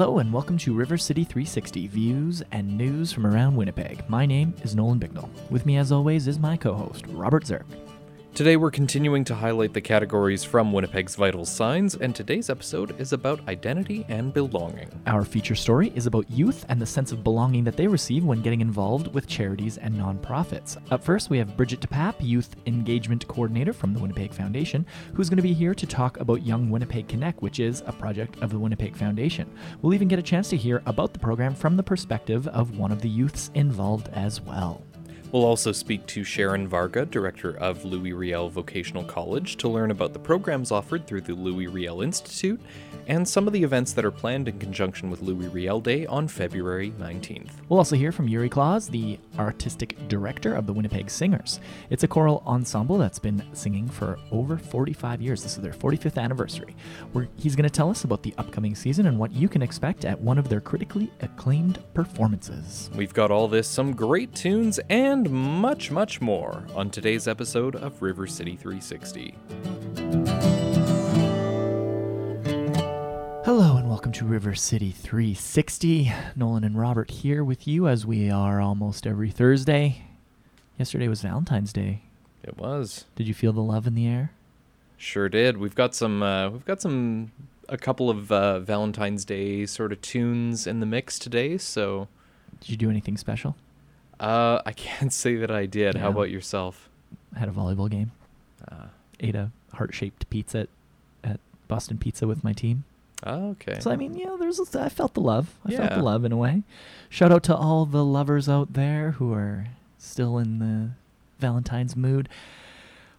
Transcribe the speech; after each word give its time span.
Hello 0.00 0.18
and 0.18 0.32
welcome 0.32 0.56
to 0.56 0.72
River 0.72 0.96
City 0.96 1.24
360 1.24 1.86
views 1.88 2.42
and 2.52 2.78
news 2.78 3.12
from 3.12 3.26
around 3.26 3.54
Winnipeg. 3.54 4.02
My 4.08 4.24
name 4.24 4.54
is 4.62 4.74
Nolan 4.74 4.98
Bicknell. 4.98 5.28
With 5.50 5.66
me, 5.66 5.76
as 5.76 5.92
always, 5.92 6.26
is 6.26 6.38
my 6.38 6.56
co 6.56 6.72
host, 6.72 7.04
Robert 7.08 7.44
Zirk. 7.44 7.66
Today 8.32 8.56
we're 8.56 8.70
continuing 8.70 9.24
to 9.24 9.34
highlight 9.34 9.74
the 9.74 9.80
categories 9.80 10.44
from 10.44 10.72
Winnipeg's 10.72 11.16
vital 11.16 11.44
signs, 11.44 11.96
and 11.96 12.14
today's 12.14 12.48
episode 12.48 12.98
is 12.98 13.12
about 13.12 13.46
identity 13.48 14.06
and 14.08 14.32
belonging. 14.32 14.88
Our 15.06 15.24
feature 15.24 15.56
story 15.56 15.92
is 15.94 16.06
about 16.06 16.30
youth 16.30 16.64
and 16.68 16.80
the 16.80 16.86
sense 16.86 17.12
of 17.12 17.24
belonging 17.24 17.64
that 17.64 17.76
they 17.76 17.88
receive 17.88 18.24
when 18.24 18.40
getting 18.40 18.60
involved 18.60 19.12
with 19.12 19.26
charities 19.26 19.76
and 19.78 19.94
nonprofits. 19.94 20.78
Up 20.90 21.04
first, 21.04 21.28
we 21.28 21.38
have 21.38 21.56
Bridget 21.56 21.80
DePape, 21.80 22.14
Youth 22.20 22.54
Engagement 22.66 23.26
Coordinator 23.26 23.74
from 23.74 23.92
the 23.92 24.00
Winnipeg 24.00 24.32
Foundation, 24.32 24.86
who's 25.12 25.28
going 25.28 25.36
to 25.36 25.42
be 25.42 25.52
here 25.52 25.74
to 25.74 25.86
talk 25.86 26.18
about 26.18 26.46
Young 26.46 26.70
Winnipeg 26.70 27.08
Connect, 27.08 27.42
which 27.42 27.58
is 27.58 27.82
a 27.84 27.92
project 27.92 28.40
of 28.42 28.50
the 28.50 28.58
Winnipeg 28.58 28.96
Foundation. 28.96 29.50
We'll 29.82 29.92
even 29.92 30.08
get 30.08 30.20
a 30.20 30.22
chance 30.22 30.48
to 30.50 30.56
hear 30.56 30.82
about 30.86 31.12
the 31.12 31.18
program 31.18 31.54
from 31.54 31.76
the 31.76 31.82
perspective 31.82 32.46
of 32.48 32.78
one 32.78 32.92
of 32.92 33.02
the 33.02 33.08
youths 33.08 33.50
involved 33.54 34.08
as 34.14 34.40
well. 34.40 34.82
We'll 35.32 35.44
also 35.44 35.70
speak 35.70 36.06
to 36.06 36.24
Sharon 36.24 36.66
Varga, 36.66 37.06
director 37.06 37.56
of 37.58 37.84
Louis 37.84 38.12
Riel 38.12 38.48
Vocational 38.48 39.04
College, 39.04 39.56
to 39.58 39.68
learn 39.68 39.92
about 39.92 40.12
the 40.12 40.18
programs 40.18 40.72
offered 40.72 41.06
through 41.06 41.20
the 41.20 41.34
Louis 41.34 41.68
Riel 41.68 42.02
Institute 42.02 42.60
and 43.06 43.26
some 43.28 43.46
of 43.46 43.52
the 43.52 43.62
events 43.62 43.92
that 43.92 44.04
are 44.04 44.10
planned 44.10 44.48
in 44.48 44.58
conjunction 44.58 45.10
with 45.10 45.22
Louis 45.22 45.48
Riel 45.48 45.80
Day 45.80 46.06
on 46.06 46.28
February 46.28 46.92
19th. 46.98 47.50
We'll 47.68 47.78
also 47.78 47.96
hear 47.96 48.12
from 48.12 48.28
Yuri 48.28 48.48
Claus, 48.48 48.88
the 48.88 49.18
artistic 49.38 49.96
director 50.08 50.54
of 50.54 50.66
the 50.66 50.72
Winnipeg 50.72 51.10
Singers. 51.10 51.60
It's 51.90 52.04
a 52.04 52.08
choral 52.08 52.42
ensemble 52.46 52.98
that's 52.98 53.18
been 53.18 53.42
singing 53.52 53.88
for 53.88 54.18
over 54.30 54.58
45 54.58 55.20
years. 55.20 55.42
This 55.42 55.56
is 55.56 55.62
their 55.62 55.72
45th 55.72 56.18
anniversary. 56.18 56.76
Where 57.12 57.28
he's 57.36 57.56
going 57.56 57.68
to 57.68 57.70
tell 57.70 57.90
us 57.90 58.04
about 58.04 58.22
the 58.22 58.34
upcoming 58.38 58.74
season 58.74 59.06
and 59.06 59.18
what 59.18 59.32
you 59.32 59.48
can 59.48 59.62
expect 59.62 60.04
at 60.04 60.20
one 60.20 60.38
of 60.38 60.48
their 60.48 60.60
critically 60.60 61.10
acclaimed 61.20 61.82
performances. 61.94 62.90
We've 62.94 63.14
got 63.14 63.30
all 63.30 63.48
this, 63.48 63.66
some 63.66 63.92
great 63.92 64.34
tunes, 64.34 64.78
and 64.88 65.19
much, 65.28 65.90
much 65.90 66.20
more 66.20 66.64
on 66.74 66.90
today's 66.90 67.28
episode 67.28 67.76
of 67.76 68.00
River 68.00 68.26
City 68.26 68.56
360. 68.56 69.34
Hello 73.44 73.76
and 73.76 73.88
welcome 73.88 74.12
to 74.12 74.24
River 74.24 74.54
City 74.54 74.90
360. 74.90 76.12
Nolan 76.36 76.64
and 76.64 76.78
Robert 76.78 77.10
here 77.10 77.42
with 77.42 77.66
you 77.66 77.88
as 77.88 78.06
we 78.06 78.30
are 78.30 78.60
almost 78.60 79.06
every 79.06 79.30
Thursday. 79.30 80.02
Yesterday 80.78 81.08
was 81.08 81.22
Valentine's 81.22 81.72
Day. 81.72 82.02
It 82.42 82.56
was. 82.56 83.04
Did 83.16 83.26
you 83.28 83.34
feel 83.34 83.52
the 83.52 83.60
love 83.60 83.86
in 83.86 83.94
the 83.94 84.06
air? 84.06 84.30
Sure 84.96 85.28
did. 85.28 85.56
We've 85.58 85.74
got 85.74 85.94
some. 85.94 86.22
Uh, 86.22 86.50
we've 86.50 86.64
got 86.64 86.80
some. 86.80 87.32
A 87.68 87.76
couple 87.78 88.10
of 88.10 88.32
uh, 88.32 88.60
Valentine's 88.60 89.24
Day 89.24 89.64
sort 89.66 89.92
of 89.92 90.00
tunes 90.00 90.66
in 90.66 90.80
the 90.80 90.86
mix 90.86 91.18
today. 91.18 91.56
So, 91.58 92.08
Did 92.60 92.70
you 92.70 92.76
do 92.76 92.90
anything 92.90 93.16
special? 93.16 93.56
Uh, 94.20 94.62
I 94.64 94.72
can't 94.72 95.12
say 95.22 95.36
that 95.36 95.50
I 95.50 95.66
did. 95.66 95.94
Yeah. 95.96 96.02
How 96.02 96.08
about 96.10 96.30
yourself? 96.30 96.88
I 97.34 97.38
had 97.40 97.48
a 97.48 97.52
volleyball 97.52 97.90
game. 97.90 98.12
Uh, 98.70 98.86
Ate 99.20 99.34
a 99.34 99.50
heart-shaped 99.74 100.28
pizza 100.30 100.60
at, 100.60 100.68
at 101.24 101.40
Boston 101.68 101.98
Pizza 101.98 102.26
with 102.26 102.42
my 102.44 102.52
team. 102.52 102.84
oh, 103.24 103.50
okay. 103.50 103.78
So 103.80 103.90
I 103.90 103.96
mean, 103.96 104.14
yeah, 104.14 104.36
there's 104.38 104.60
I 104.74 104.88
felt 104.88 105.14
the 105.14 105.20
love. 105.20 105.54
I 105.64 105.70
felt 105.70 105.90
Yeah. 105.90 105.96
the 105.96 106.02
love 106.02 106.24
in 106.24 106.32
a 106.32 106.36
way. 106.36 106.62
Shout 107.08 107.32
out 107.32 107.42
to 107.44 107.56
all 107.56 107.84
the 107.86 108.04
lovers 108.04 108.48
out 108.48 108.72
there 108.74 109.12
who 109.12 109.32
are 109.32 109.66
still 109.98 110.38
in 110.38 110.58
the 110.58 110.90
Valentine's 111.38 111.96
mood. 111.96 112.28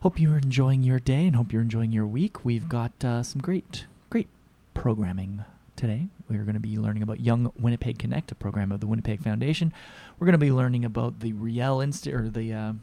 Hope 0.02 0.20
you're 0.20 0.38
enjoying 0.38 0.82
your 0.84 1.00
day 1.00 1.28
and 1.28 1.36
hope 1.36 1.54
you're 1.54 1.62
enjoying 1.62 1.92
your 1.92 2.08
week. 2.08 2.44
We've 2.44 2.68
got 2.68 2.92
uh, 3.06 3.22
some 3.24 3.42
great, 3.42 3.86
great 4.10 4.28
programming 4.74 5.44
today. 5.82 6.08
We're 6.30 6.44
going 6.44 6.54
to 6.54 6.60
be 6.60 6.78
learning 6.78 7.02
about 7.02 7.20
Young 7.22 7.52
Winnipeg 7.60 7.98
Connect, 7.98 8.32
a 8.32 8.36
program 8.36 8.72
of 8.72 8.82
the 8.82 8.88
Winnipeg 8.88 9.24
Foundation. 9.24 9.74
We're 10.19 10.25
going 10.25 10.34
to 10.34 10.38
be 10.38 10.52
learning 10.52 10.86
about 10.86 11.22
the 11.22 11.34
Riel 11.34 11.81
Inst 11.81 12.06
or 12.06 12.30
the 12.30 12.53
uh, 12.53 12.74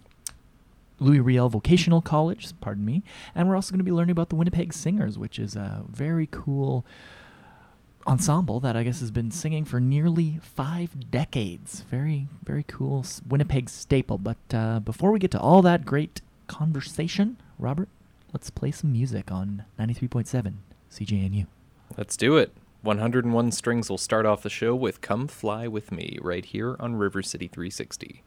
Louis 0.99 1.21
Riel 1.21 1.49
Vocational 1.49 2.03
College, 2.03 2.49
pardon 2.61 2.85
me, 2.85 3.05
and 3.37 3.49
we're 3.49 3.55
also 3.55 3.71
going 3.71 3.79
to 3.79 3.85
be 3.85 3.93
learning 3.93 4.11
about 4.11 4.31
the 4.31 4.35
Winnipeg 4.35 4.73
Singers, 4.73 5.17
which 5.17 5.39
is 5.39 5.55
a 5.55 5.85
very 5.89 6.27
cool 6.33 6.85
ensemble 8.05 8.59
that 8.59 8.77
I 8.77 8.83
guess 8.83 8.99
has 8.99 9.13
been 9.13 9.31
singing 9.31 9.65
for 9.65 9.79
nearly 9.79 10.41
five 10.43 11.09
decades. 11.09 11.83
Very, 11.89 12.27
very 12.43 12.65
cool 12.65 13.07
Winnipeg 13.29 13.71
staple. 13.71 14.19
But 14.19 14.39
uh, 14.53 14.81
before 14.81 15.13
we 15.13 15.21
get 15.21 15.31
to 15.31 15.41
all 15.41 15.63
that 15.63 15.85
great 15.85 16.21
conversation, 16.49 17.37
Robert, 17.61 17.89
let's 18.33 18.51
play 18.51 18.73
some 18.73 18.91
music 18.91 19.31
on 19.31 19.67
93.7 19.79 20.55
CJNU. 20.91 21.47
Let's 21.97 22.17
do 22.17 22.37
it. 22.39 22.53
101 22.83 23.51
Strings 23.51 23.91
will 23.91 23.99
start 23.99 24.25
off 24.25 24.43
the 24.43 24.49
show 24.49 24.73
with 24.75 25.01
Come 25.01 25.27
Fly 25.27 25.67
With 25.67 25.91
Me 25.91 26.17
right 26.23 26.45
here 26.45 26.77
on 26.79 26.95
River 26.95 27.23
City 27.23 27.49
360. 27.49 28.23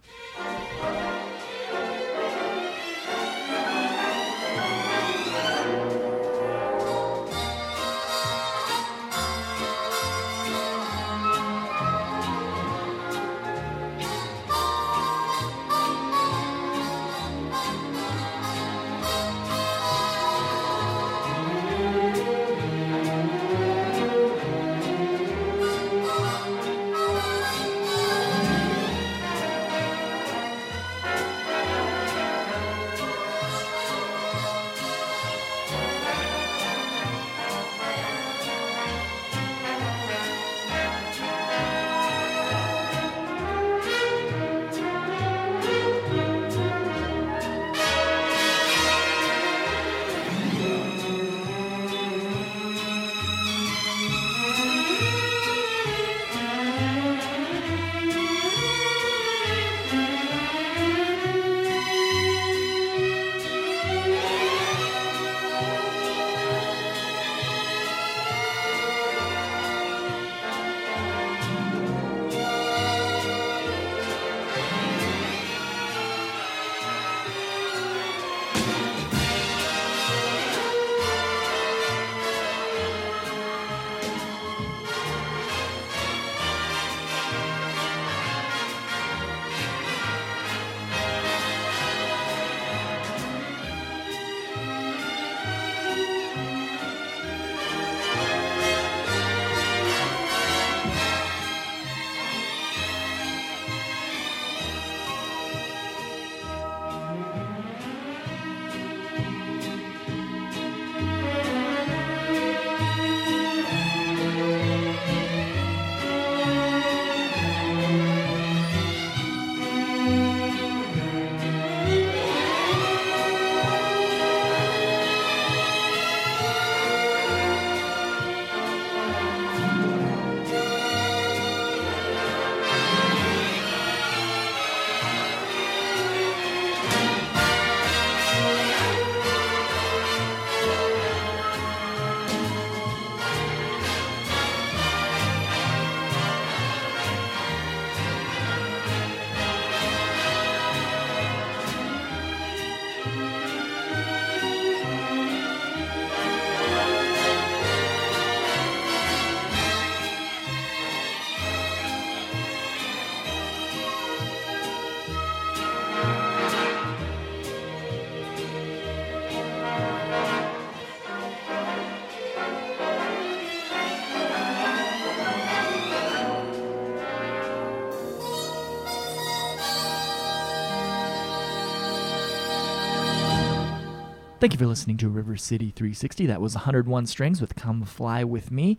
Thank 184.41 184.53
you 184.53 184.57
for 184.57 184.65
listening 184.65 184.97
to 184.97 185.07
River 185.07 185.37
City 185.37 185.69
360. 185.69 186.25
That 186.25 186.41
was 186.41 186.55
101 186.55 187.05
Strings 187.05 187.41
with 187.41 187.53
Come 187.53 187.85
Fly 187.85 188.23
With 188.23 188.49
Me. 188.49 188.75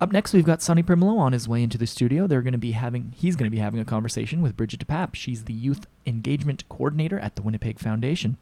Up 0.00 0.12
next, 0.12 0.32
we've 0.32 0.46
got 0.46 0.62
Sonny 0.62 0.82
Primolo 0.82 1.18
on 1.18 1.34
his 1.34 1.46
way 1.46 1.62
into 1.62 1.76
the 1.76 1.86
studio. 1.86 2.26
They're 2.26 2.40
going 2.40 2.52
to 2.52 2.58
be 2.58 2.70
having, 2.70 3.12
he's 3.14 3.36
going 3.36 3.44
to 3.44 3.54
be 3.54 3.60
having 3.60 3.80
a 3.80 3.84
conversation 3.84 4.40
with 4.40 4.56
Bridget 4.56 4.86
DePape. 4.86 5.14
She's 5.14 5.44
the 5.44 5.52
Youth 5.52 5.86
Engagement 6.06 6.66
Coordinator 6.70 7.18
at 7.18 7.36
the 7.36 7.42
Winnipeg 7.42 7.78
Foundation. 7.80 8.38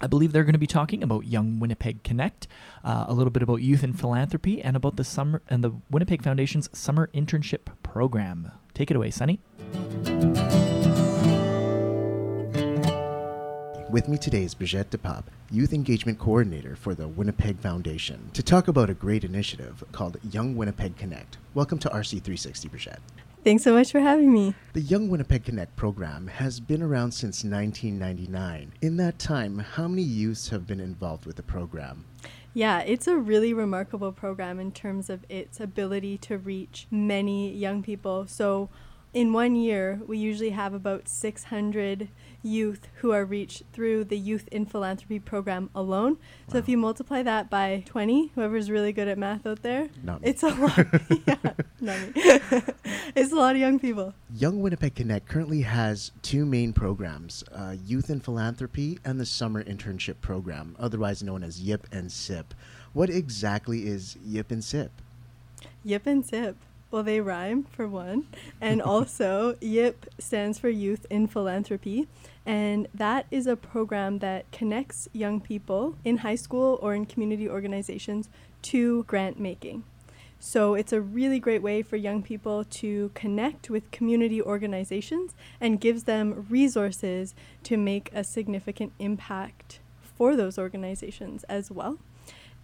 I 0.00 0.06
believe 0.06 0.32
they're 0.32 0.44
going 0.44 0.54
to 0.54 0.58
be 0.58 0.66
talking 0.66 1.02
about 1.02 1.26
Young 1.26 1.60
Winnipeg 1.60 2.02
Connect, 2.04 2.48
uh, 2.82 3.04
a 3.06 3.12
little 3.12 3.30
bit 3.30 3.42
about 3.42 3.56
youth 3.56 3.82
and 3.82 4.00
philanthropy, 4.00 4.62
and 4.62 4.76
about 4.76 4.96
the 4.96 5.04
summer 5.04 5.42
and 5.50 5.62
the 5.62 5.72
Winnipeg 5.90 6.22
Foundation's 6.22 6.70
summer 6.72 7.10
internship 7.12 7.66
program. 7.82 8.50
Take 8.72 8.90
it 8.90 8.96
away, 8.96 9.10
Sonny. 9.10 9.40
With 13.92 14.08
me 14.08 14.16
today 14.16 14.42
is 14.42 14.54
Brigitte 14.54 14.88
DePape, 14.88 15.24
Youth 15.50 15.74
Engagement 15.74 16.18
Coordinator 16.18 16.76
for 16.76 16.94
the 16.94 17.06
Winnipeg 17.06 17.58
Foundation, 17.58 18.30
to 18.32 18.42
talk 18.42 18.66
about 18.66 18.88
a 18.88 18.94
great 18.94 19.22
initiative 19.22 19.84
called 19.92 20.16
Young 20.30 20.56
Winnipeg 20.56 20.96
Connect. 20.96 21.36
Welcome 21.52 21.78
to 21.80 21.90
RC360, 21.90 22.70
Brigitte. 22.70 23.00
Thanks 23.44 23.64
so 23.64 23.74
much 23.74 23.92
for 23.92 24.00
having 24.00 24.32
me. 24.32 24.54
The 24.72 24.80
Young 24.80 25.10
Winnipeg 25.10 25.44
Connect 25.44 25.76
program 25.76 26.28
has 26.28 26.58
been 26.58 26.82
around 26.82 27.12
since 27.12 27.44
1999. 27.44 28.72
In 28.80 28.96
that 28.96 29.18
time, 29.18 29.58
how 29.58 29.88
many 29.88 30.04
youths 30.04 30.48
have 30.48 30.66
been 30.66 30.80
involved 30.80 31.26
with 31.26 31.36
the 31.36 31.42
program? 31.42 32.06
Yeah, 32.54 32.78
it's 32.80 33.06
a 33.06 33.18
really 33.18 33.52
remarkable 33.52 34.12
program 34.12 34.58
in 34.58 34.72
terms 34.72 35.10
of 35.10 35.26
its 35.28 35.60
ability 35.60 36.16
to 36.16 36.38
reach 36.38 36.86
many 36.90 37.52
young 37.52 37.82
people. 37.82 38.26
So, 38.26 38.70
in 39.12 39.34
one 39.34 39.54
year, 39.54 40.00
we 40.06 40.16
usually 40.16 40.52
have 40.52 40.72
about 40.72 41.08
600 41.10 42.08
youth 42.42 42.88
who 42.96 43.12
are 43.12 43.24
reached 43.24 43.62
through 43.72 44.04
the 44.04 44.18
Youth 44.18 44.48
in 44.50 44.66
Philanthropy 44.66 45.18
program 45.18 45.70
alone. 45.74 46.18
So 46.48 46.58
if 46.58 46.68
you 46.68 46.76
multiply 46.76 47.22
that 47.22 47.48
by 47.48 47.84
20, 47.86 48.32
whoever's 48.34 48.70
really 48.70 48.92
good 48.92 49.08
at 49.08 49.18
math 49.18 49.46
out 49.46 49.62
there, 49.62 49.88
Not 50.02 50.22
me. 50.22 50.28
it's 50.28 50.42
a 50.42 50.48
lot. 50.48 50.76
yeah, 51.26 51.36
not 51.80 52.00
me. 52.00 52.12
it's 53.14 53.32
a 53.32 53.36
lot 53.36 53.54
of 53.54 53.60
young 53.60 53.78
people. 53.78 54.14
Young 54.34 54.60
Winnipeg 54.60 54.94
Connect 54.94 55.28
currently 55.28 55.62
has 55.62 56.12
two 56.22 56.44
main 56.44 56.72
programs 56.72 57.44
uh, 57.52 57.76
Youth 57.84 58.10
in 58.10 58.20
Philanthropy 58.20 58.98
and 59.04 59.18
the 59.20 59.26
Summer 59.26 59.62
Internship 59.62 60.20
Program, 60.20 60.76
otherwise 60.78 61.22
known 61.22 61.42
as 61.42 61.60
YIP 61.60 61.86
and 61.92 62.10
SIP. 62.10 62.54
What 62.92 63.08
exactly 63.08 63.86
is 63.86 64.16
YIP 64.24 64.50
and 64.50 64.62
SIP? 64.64 64.90
Yip 65.84 66.06
and 66.06 66.24
Sip. 66.24 66.56
Well, 66.90 67.02
they 67.02 67.20
rhyme 67.22 67.64
for 67.64 67.88
one. 67.88 68.26
And 68.60 68.82
also, 68.82 69.54
YIP 69.62 70.08
stands 70.18 70.58
for 70.58 70.68
Youth 70.68 71.06
in 71.08 71.26
Philanthropy. 71.26 72.06
And 72.44 72.88
that 72.92 73.26
is 73.30 73.46
a 73.46 73.56
program 73.56 74.18
that 74.18 74.50
connects 74.50 75.08
young 75.12 75.40
people 75.40 75.96
in 76.04 76.18
high 76.18 76.34
school 76.34 76.78
or 76.82 76.94
in 76.94 77.06
community 77.06 77.48
organizations 77.48 78.28
to 78.62 79.04
grant 79.04 79.38
making. 79.38 79.84
So 80.44 80.74
it's 80.74 80.92
a 80.92 81.00
really 81.00 81.38
great 81.38 81.62
way 81.62 81.82
for 81.82 81.94
young 81.94 82.20
people 82.20 82.64
to 82.64 83.12
connect 83.14 83.70
with 83.70 83.92
community 83.92 84.42
organizations 84.42 85.36
and 85.60 85.80
gives 85.80 86.02
them 86.02 86.46
resources 86.50 87.36
to 87.62 87.76
make 87.76 88.10
a 88.12 88.24
significant 88.24 88.92
impact 88.98 89.78
for 90.00 90.34
those 90.34 90.58
organizations 90.58 91.44
as 91.44 91.70
well. 91.70 91.98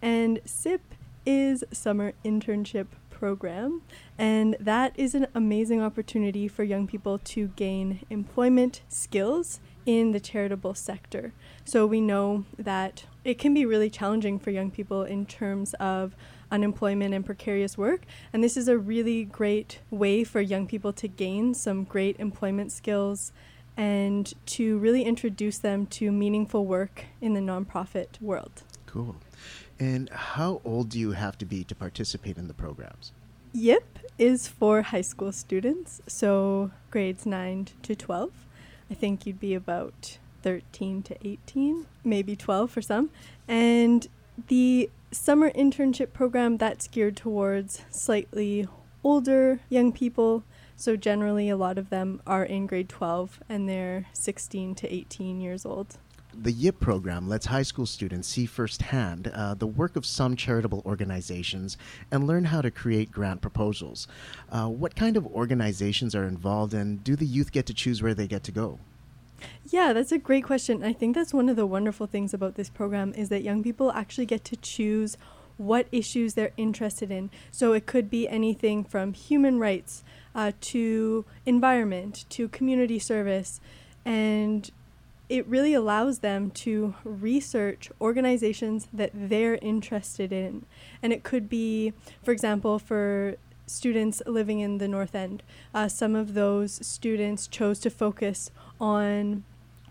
And 0.01 0.41
SIP 0.43 0.81
is 1.25 1.63
Summer 1.71 2.11
Internship 2.25 2.87
Program, 3.09 3.81
and 4.17 4.57
that 4.59 4.91
is 4.97 5.15
an 5.15 5.27
amazing 5.33 5.81
opportunity 5.81 6.49
for 6.49 6.63
young 6.65 6.85
people 6.85 7.17
to 7.19 7.47
gain 7.55 8.01
employment 8.09 8.81
skills 8.89 9.61
in 9.89 10.11
the 10.11 10.19
charitable 10.19 10.75
sector. 10.75 11.33
So 11.65 11.87
we 11.87 11.99
know 11.99 12.45
that 12.59 13.05
it 13.25 13.39
can 13.39 13.55
be 13.55 13.65
really 13.65 13.89
challenging 13.89 14.37
for 14.37 14.51
young 14.51 14.69
people 14.69 15.01
in 15.01 15.25
terms 15.25 15.73
of 15.79 16.15
unemployment 16.51 17.15
and 17.15 17.25
precarious 17.25 17.75
work, 17.75 18.01
and 18.31 18.43
this 18.43 18.55
is 18.55 18.67
a 18.67 18.77
really 18.77 19.23
great 19.23 19.79
way 19.89 20.23
for 20.23 20.41
young 20.41 20.67
people 20.67 20.93
to 20.93 21.07
gain 21.07 21.55
some 21.55 21.85
great 21.85 22.19
employment 22.19 22.71
skills 22.71 23.31
and 23.75 24.35
to 24.45 24.77
really 24.77 25.01
introduce 25.01 25.57
them 25.57 25.87
to 25.87 26.11
meaningful 26.11 26.67
work 26.67 27.05
in 27.19 27.33
the 27.33 27.39
nonprofit 27.39 28.21
world. 28.21 28.61
Cool. 28.85 29.15
And 29.79 30.07
how 30.09 30.61
old 30.63 30.89
do 30.89 30.99
you 30.99 31.13
have 31.13 31.35
to 31.39 31.45
be 31.45 31.63
to 31.63 31.73
participate 31.73 32.37
in 32.37 32.47
the 32.47 32.53
programs? 32.53 33.11
YIP 33.55 33.97
is 34.19 34.47
for 34.47 34.83
high 34.83 35.01
school 35.01 35.31
students, 35.31 35.99
so 36.05 36.69
grades 36.91 37.25
9 37.25 37.69
to 37.81 37.95
12. 37.95 38.29
I 38.89 38.93
think 38.93 39.25
you'd 39.25 39.39
be 39.39 39.53
about 39.53 40.17
13 40.41 41.03
to 41.03 41.27
18, 41.27 41.85
maybe 42.03 42.35
12 42.35 42.71
for 42.71 42.81
some. 42.81 43.09
And 43.47 44.07
the 44.47 44.89
summer 45.11 45.51
internship 45.51 46.13
program 46.13 46.57
that's 46.57 46.87
geared 46.87 47.17
towards 47.17 47.83
slightly 47.89 48.67
older 49.03 49.59
young 49.69 49.91
people. 49.91 50.43
So 50.75 50.95
generally 50.95 51.49
a 51.49 51.57
lot 51.57 51.77
of 51.77 51.89
them 51.89 52.21
are 52.25 52.43
in 52.43 52.67
grade 52.67 52.89
12 52.89 53.41
and 53.49 53.67
they're 53.67 54.05
16 54.13 54.75
to 54.75 54.93
18 54.93 55.41
years 55.41 55.65
old. 55.65 55.97
The 56.31 56.53
YIP 56.53 56.79
program 56.79 57.27
lets 57.27 57.47
high 57.47 57.63
school 57.63 57.87
students 57.87 58.27
see 58.27 58.45
firsthand 58.45 59.29
uh, 59.29 59.55
the 59.55 59.67
work 59.67 59.95
of 59.95 60.05
some 60.05 60.35
charitable 60.35 60.83
organizations 60.85 61.75
and 62.11 62.27
learn 62.27 62.45
how 62.45 62.61
to 62.61 62.69
create 62.69 63.11
grant 63.11 63.41
proposals. 63.41 64.07
Uh, 64.49 64.67
what 64.67 64.95
kind 64.95 65.17
of 65.17 65.25
organizations 65.25 66.13
are 66.13 66.25
involved, 66.25 66.73
and 66.73 67.03
do 67.03 67.15
the 67.15 67.25
youth 67.25 67.51
get 67.51 67.65
to 67.65 67.73
choose 67.73 68.03
where 68.03 68.13
they 68.13 68.27
get 68.27 68.43
to 68.43 68.51
go? 68.51 68.79
Yeah, 69.69 69.93
that's 69.93 70.11
a 70.11 70.17
great 70.17 70.43
question. 70.43 70.83
I 70.83 70.93
think 70.93 71.15
that's 71.15 71.33
one 71.33 71.49
of 71.49 71.55
the 71.55 71.65
wonderful 71.65 72.07
things 72.07 72.33
about 72.33 72.55
this 72.55 72.69
program 72.69 73.13
is 73.13 73.29
that 73.29 73.43
young 73.43 73.63
people 73.63 73.91
actually 73.91 74.25
get 74.25 74.43
to 74.45 74.55
choose 74.55 75.17
what 75.57 75.87
issues 75.91 76.33
they're 76.33 76.53
interested 76.55 77.11
in. 77.11 77.29
So 77.51 77.73
it 77.73 77.85
could 77.85 78.09
be 78.09 78.27
anything 78.27 78.83
from 78.83 79.13
human 79.13 79.59
rights 79.59 80.03
uh, 80.33 80.53
to 80.61 81.25
environment 81.45 82.25
to 82.29 82.47
community 82.47 82.97
service. 82.97 83.59
And 84.05 84.71
it 85.27 85.45
really 85.45 85.73
allows 85.73 86.19
them 86.19 86.49
to 86.49 86.95
research 87.03 87.91
organizations 88.01 88.87
that 88.91 89.11
they're 89.13 89.59
interested 89.61 90.31
in. 90.31 90.65
And 91.03 91.13
it 91.13 91.23
could 91.23 91.49
be, 91.49 91.93
for 92.23 92.31
example, 92.31 92.79
for 92.79 93.35
students 93.67 94.21
living 94.25 94.59
in 94.59 94.79
the 94.79 94.87
North 94.87 95.13
End, 95.13 95.43
uh, 95.73 95.87
some 95.87 96.15
of 96.15 96.33
those 96.33 96.85
students 96.85 97.47
chose 97.47 97.79
to 97.79 97.89
focus 97.89 98.49
on 98.79 99.43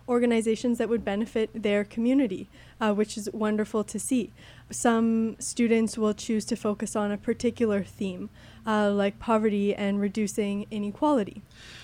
organizations 0.08 0.78
that 0.78 0.88
would 0.88 1.04
benefit 1.04 1.50
their 1.54 1.84
community, 1.84 2.48
uh, 2.80 2.94
which 2.94 3.16
is 3.16 3.28
wonderful 3.32 3.84
to 3.84 3.98
see. 3.98 4.32
Some 4.70 5.36
students 5.38 5.98
will 5.98 6.14
choose 6.14 6.44
to 6.46 6.56
focus 6.56 6.96
on 6.96 7.12
a 7.12 7.18
particular 7.18 7.82
theme, 7.84 8.30
uh, 8.66 8.90
like 8.90 9.18
poverty 9.18 9.74
and 9.74 10.00
reducing 10.00 10.66
inequality. 10.70 11.42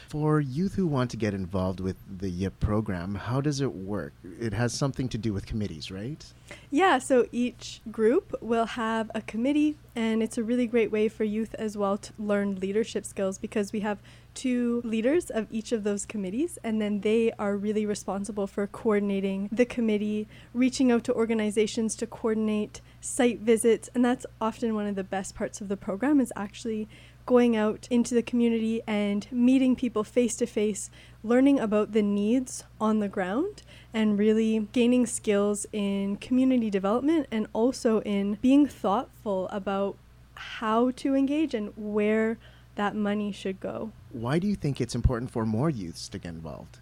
For 0.08 0.40
youth 0.40 0.74
who 0.74 0.86
want 0.86 1.10
to 1.10 1.16
get 1.16 1.34
involved 1.34 1.80
with 1.80 1.96
the 2.08 2.30
YIP 2.30 2.60
program, 2.60 3.16
how 3.16 3.40
does 3.40 3.60
it 3.60 3.74
work? 3.74 4.12
It 4.40 4.52
has 4.52 4.72
something 4.72 5.08
to 5.08 5.18
do 5.18 5.32
with 5.32 5.44
committees, 5.44 5.90
right? 5.90 6.24
Yeah, 6.70 6.98
so 6.98 7.26
each 7.32 7.80
group 7.90 8.34
will 8.40 8.66
have 8.66 9.10
a 9.14 9.22
committee, 9.22 9.76
and 9.96 10.22
it's 10.22 10.38
a 10.38 10.44
really 10.44 10.66
great 10.66 10.92
way 10.92 11.08
for 11.08 11.24
youth 11.24 11.54
as 11.58 11.76
well 11.76 11.98
to 11.98 12.12
learn 12.18 12.60
leadership 12.60 13.04
skills 13.04 13.38
because 13.38 13.72
we 13.72 13.80
have 13.80 13.98
two 14.34 14.82
leaders 14.84 15.30
of 15.30 15.46
each 15.50 15.72
of 15.72 15.84
those 15.84 16.04
committees, 16.04 16.58
and 16.62 16.80
then 16.80 17.00
they 17.00 17.32
are 17.38 17.56
really 17.56 17.86
responsible 17.86 18.46
for 18.46 18.66
coordinating 18.66 19.48
the 19.52 19.64
committee, 19.64 20.26
reaching 20.52 20.90
out 20.90 21.04
to 21.04 21.14
organizations 21.14 21.96
to 21.96 22.06
coordinate 22.06 22.80
site 23.00 23.40
visits, 23.40 23.88
and 23.94 24.04
that's 24.04 24.26
often 24.40 24.74
one 24.74 24.86
of 24.86 24.96
the 24.96 25.04
best 25.04 25.34
parts 25.34 25.60
of 25.60 25.68
the 25.68 25.76
program 25.76 26.20
is 26.20 26.32
actually 26.36 26.88
going 27.26 27.56
out 27.56 27.88
into 27.90 28.14
the 28.14 28.22
community 28.22 28.82
and 28.86 29.26
meeting 29.32 29.74
people 29.74 30.04
face 30.04 30.36
to 30.36 30.46
face, 30.46 30.90
learning 31.22 31.58
about 31.58 31.92
the 31.92 32.02
needs 32.02 32.64
on 32.80 33.00
the 33.00 33.08
ground, 33.08 33.62
and 33.94 34.18
really 34.18 34.68
gaining 34.72 35.06
skills 35.06 35.66
in 35.72 36.16
community 36.16 36.68
development 36.68 37.26
and 37.30 37.46
also 37.52 38.00
in 38.02 38.34
being 38.42 38.66
thoughtful 38.66 39.48
about 39.48 39.96
how 40.34 40.90
to 40.90 41.14
engage 41.14 41.54
and 41.54 41.72
where 41.76 42.36
that 42.74 42.94
money 42.94 43.32
should 43.32 43.60
go. 43.60 43.92
Why 44.14 44.38
do 44.38 44.46
you 44.46 44.54
think 44.54 44.80
it's 44.80 44.94
important 44.94 45.32
for 45.32 45.44
more 45.44 45.68
youths 45.68 46.08
to 46.10 46.20
get 46.20 46.28
involved? 46.28 46.78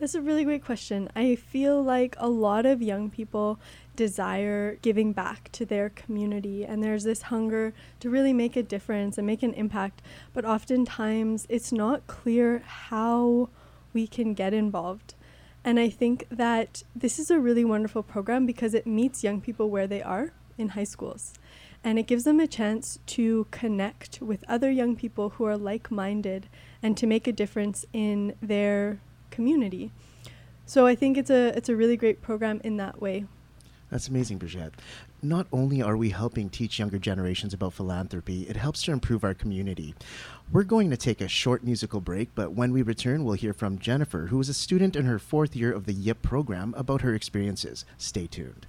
That's 0.00 0.16
a 0.16 0.20
really 0.20 0.42
great 0.42 0.64
question. 0.64 1.08
I 1.14 1.36
feel 1.36 1.80
like 1.80 2.16
a 2.18 2.28
lot 2.28 2.66
of 2.66 2.82
young 2.82 3.10
people 3.10 3.60
desire 3.94 4.74
giving 4.82 5.12
back 5.12 5.52
to 5.52 5.64
their 5.64 5.88
community, 5.88 6.64
and 6.64 6.82
there's 6.82 7.04
this 7.04 7.22
hunger 7.22 7.74
to 8.00 8.10
really 8.10 8.32
make 8.32 8.56
a 8.56 8.62
difference 8.64 9.16
and 9.16 9.24
make 9.24 9.44
an 9.44 9.54
impact. 9.54 10.02
But 10.32 10.44
oftentimes, 10.44 11.46
it's 11.48 11.70
not 11.70 12.08
clear 12.08 12.64
how 12.66 13.50
we 13.92 14.08
can 14.08 14.34
get 14.34 14.52
involved. 14.52 15.14
And 15.62 15.78
I 15.78 15.88
think 15.88 16.26
that 16.28 16.82
this 16.96 17.20
is 17.20 17.30
a 17.30 17.38
really 17.38 17.64
wonderful 17.64 18.02
program 18.02 18.46
because 18.46 18.74
it 18.74 18.84
meets 18.84 19.22
young 19.22 19.40
people 19.40 19.70
where 19.70 19.86
they 19.86 20.02
are 20.02 20.32
in 20.58 20.70
high 20.70 20.82
schools. 20.82 21.34
And 21.84 21.98
it 21.98 22.06
gives 22.06 22.24
them 22.24 22.40
a 22.40 22.46
chance 22.46 22.98
to 23.08 23.46
connect 23.50 24.22
with 24.22 24.42
other 24.48 24.70
young 24.70 24.96
people 24.96 25.30
who 25.30 25.44
are 25.44 25.58
like 25.58 25.90
minded 25.90 26.48
and 26.82 26.96
to 26.96 27.06
make 27.06 27.28
a 27.28 27.32
difference 27.32 27.84
in 27.92 28.34
their 28.40 29.00
community. 29.30 29.92
So 30.66 30.86
I 30.86 30.94
think 30.94 31.18
it's 31.18 31.30
a 31.30 31.56
it's 31.56 31.68
a 31.68 31.76
really 31.76 31.96
great 31.96 32.22
program 32.22 32.60
in 32.64 32.78
that 32.78 33.00
way. 33.02 33.26
That's 33.90 34.08
amazing, 34.08 34.38
Brigitte. 34.38 34.74
Not 35.22 35.46
only 35.52 35.80
are 35.80 35.96
we 35.96 36.10
helping 36.10 36.48
teach 36.48 36.78
younger 36.78 36.98
generations 36.98 37.54
about 37.54 37.74
philanthropy, 37.74 38.42
it 38.42 38.56
helps 38.56 38.82
to 38.82 38.92
improve 38.92 39.22
our 39.22 39.34
community. 39.34 39.94
We're 40.50 40.64
going 40.64 40.90
to 40.90 40.96
take 40.96 41.20
a 41.20 41.28
short 41.28 41.62
musical 41.62 42.00
break, 42.00 42.34
but 42.34 42.52
when 42.52 42.72
we 42.72 42.82
return, 42.82 43.24
we'll 43.24 43.34
hear 43.34 43.52
from 43.52 43.78
Jennifer, 43.78 44.26
who 44.26 44.40
is 44.40 44.48
a 44.48 44.54
student 44.54 44.96
in 44.96 45.04
her 45.04 45.18
fourth 45.18 45.54
year 45.54 45.72
of 45.72 45.86
the 45.86 45.94
YIP 45.94 46.22
program, 46.22 46.74
about 46.76 47.02
her 47.02 47.14
experiences. 47.14 47.84
Stay 47.96 48.26
tuned. 48.26 48.66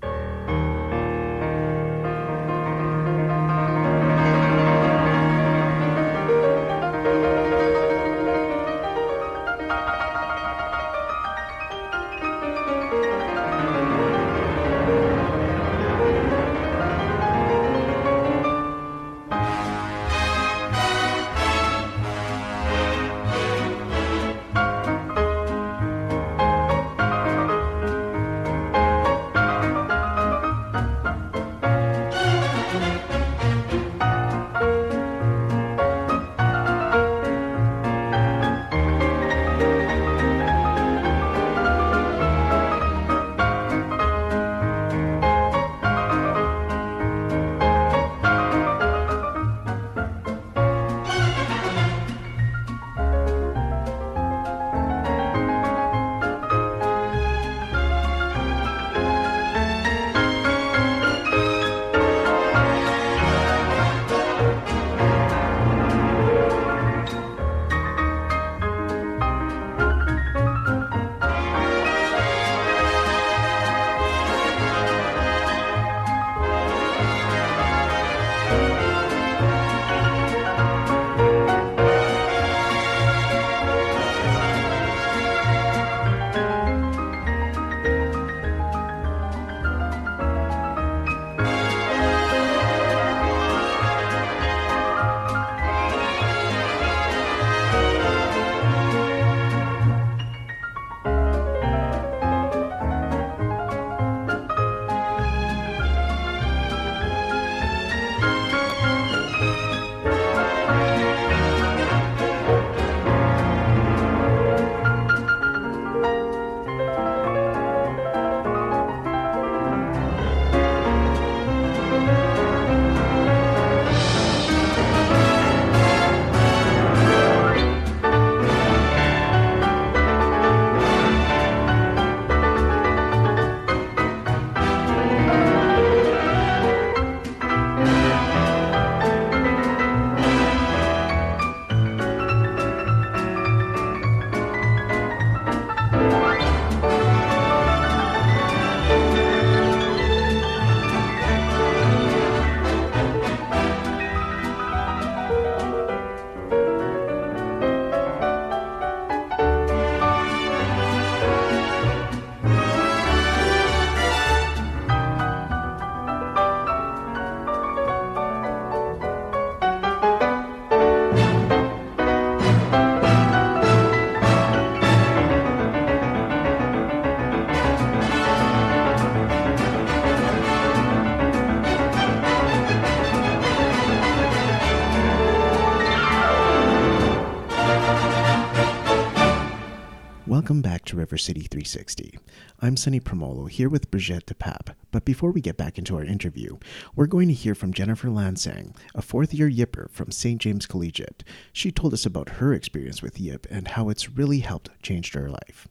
River 191.06 191.20
City 191.20 191.42
360. 191.42 192.18
I'm 192.62 192.76
Sunny 192.76 193.00
Promolo 193.00 193.48
here 193.48 193.70
with 193.70 193.92
Brigitte 193.92 194.26
DePape. 194.26 194.74
But 194.90 195.06
before 195.06 195.30
we 195.30 195.40
get 195.40 195.56
back 195.56 195.78
into 195.78 195.96
our 195.96 196.04
interview, 196.04 196.58
we're 196.96 197.06
going 197.06 197.28
to 197.28 197.34
hear 197.36 197.54
from 197.54 197.74
Jennifer 197.74 198.08
Lansang, 198.08 198.76
a 198.96 199.04
fourth 199.04 199.32
year 199.32 199.48
Yipper 199.48 199.88
from 199.92 200.10
St. 200.10 200.42
James 200.42 200.66
Collegiate. 200.66 201.24
She 201.54 201.72
told 201.72 201.94
us 201.94 202.08
about 202.08 202.42
her 202.42 202.56
experience 202.56 203.04
with 203.04 203.22
Yip 203.22 203.46
and 203.52 203.68
how 203.68 203.90
it's 203.90 204.10
really 204.10 204.40
helped 204.40 204.72
change 204.82 205.14
her 205.14 205.30
life. 205.30 205.68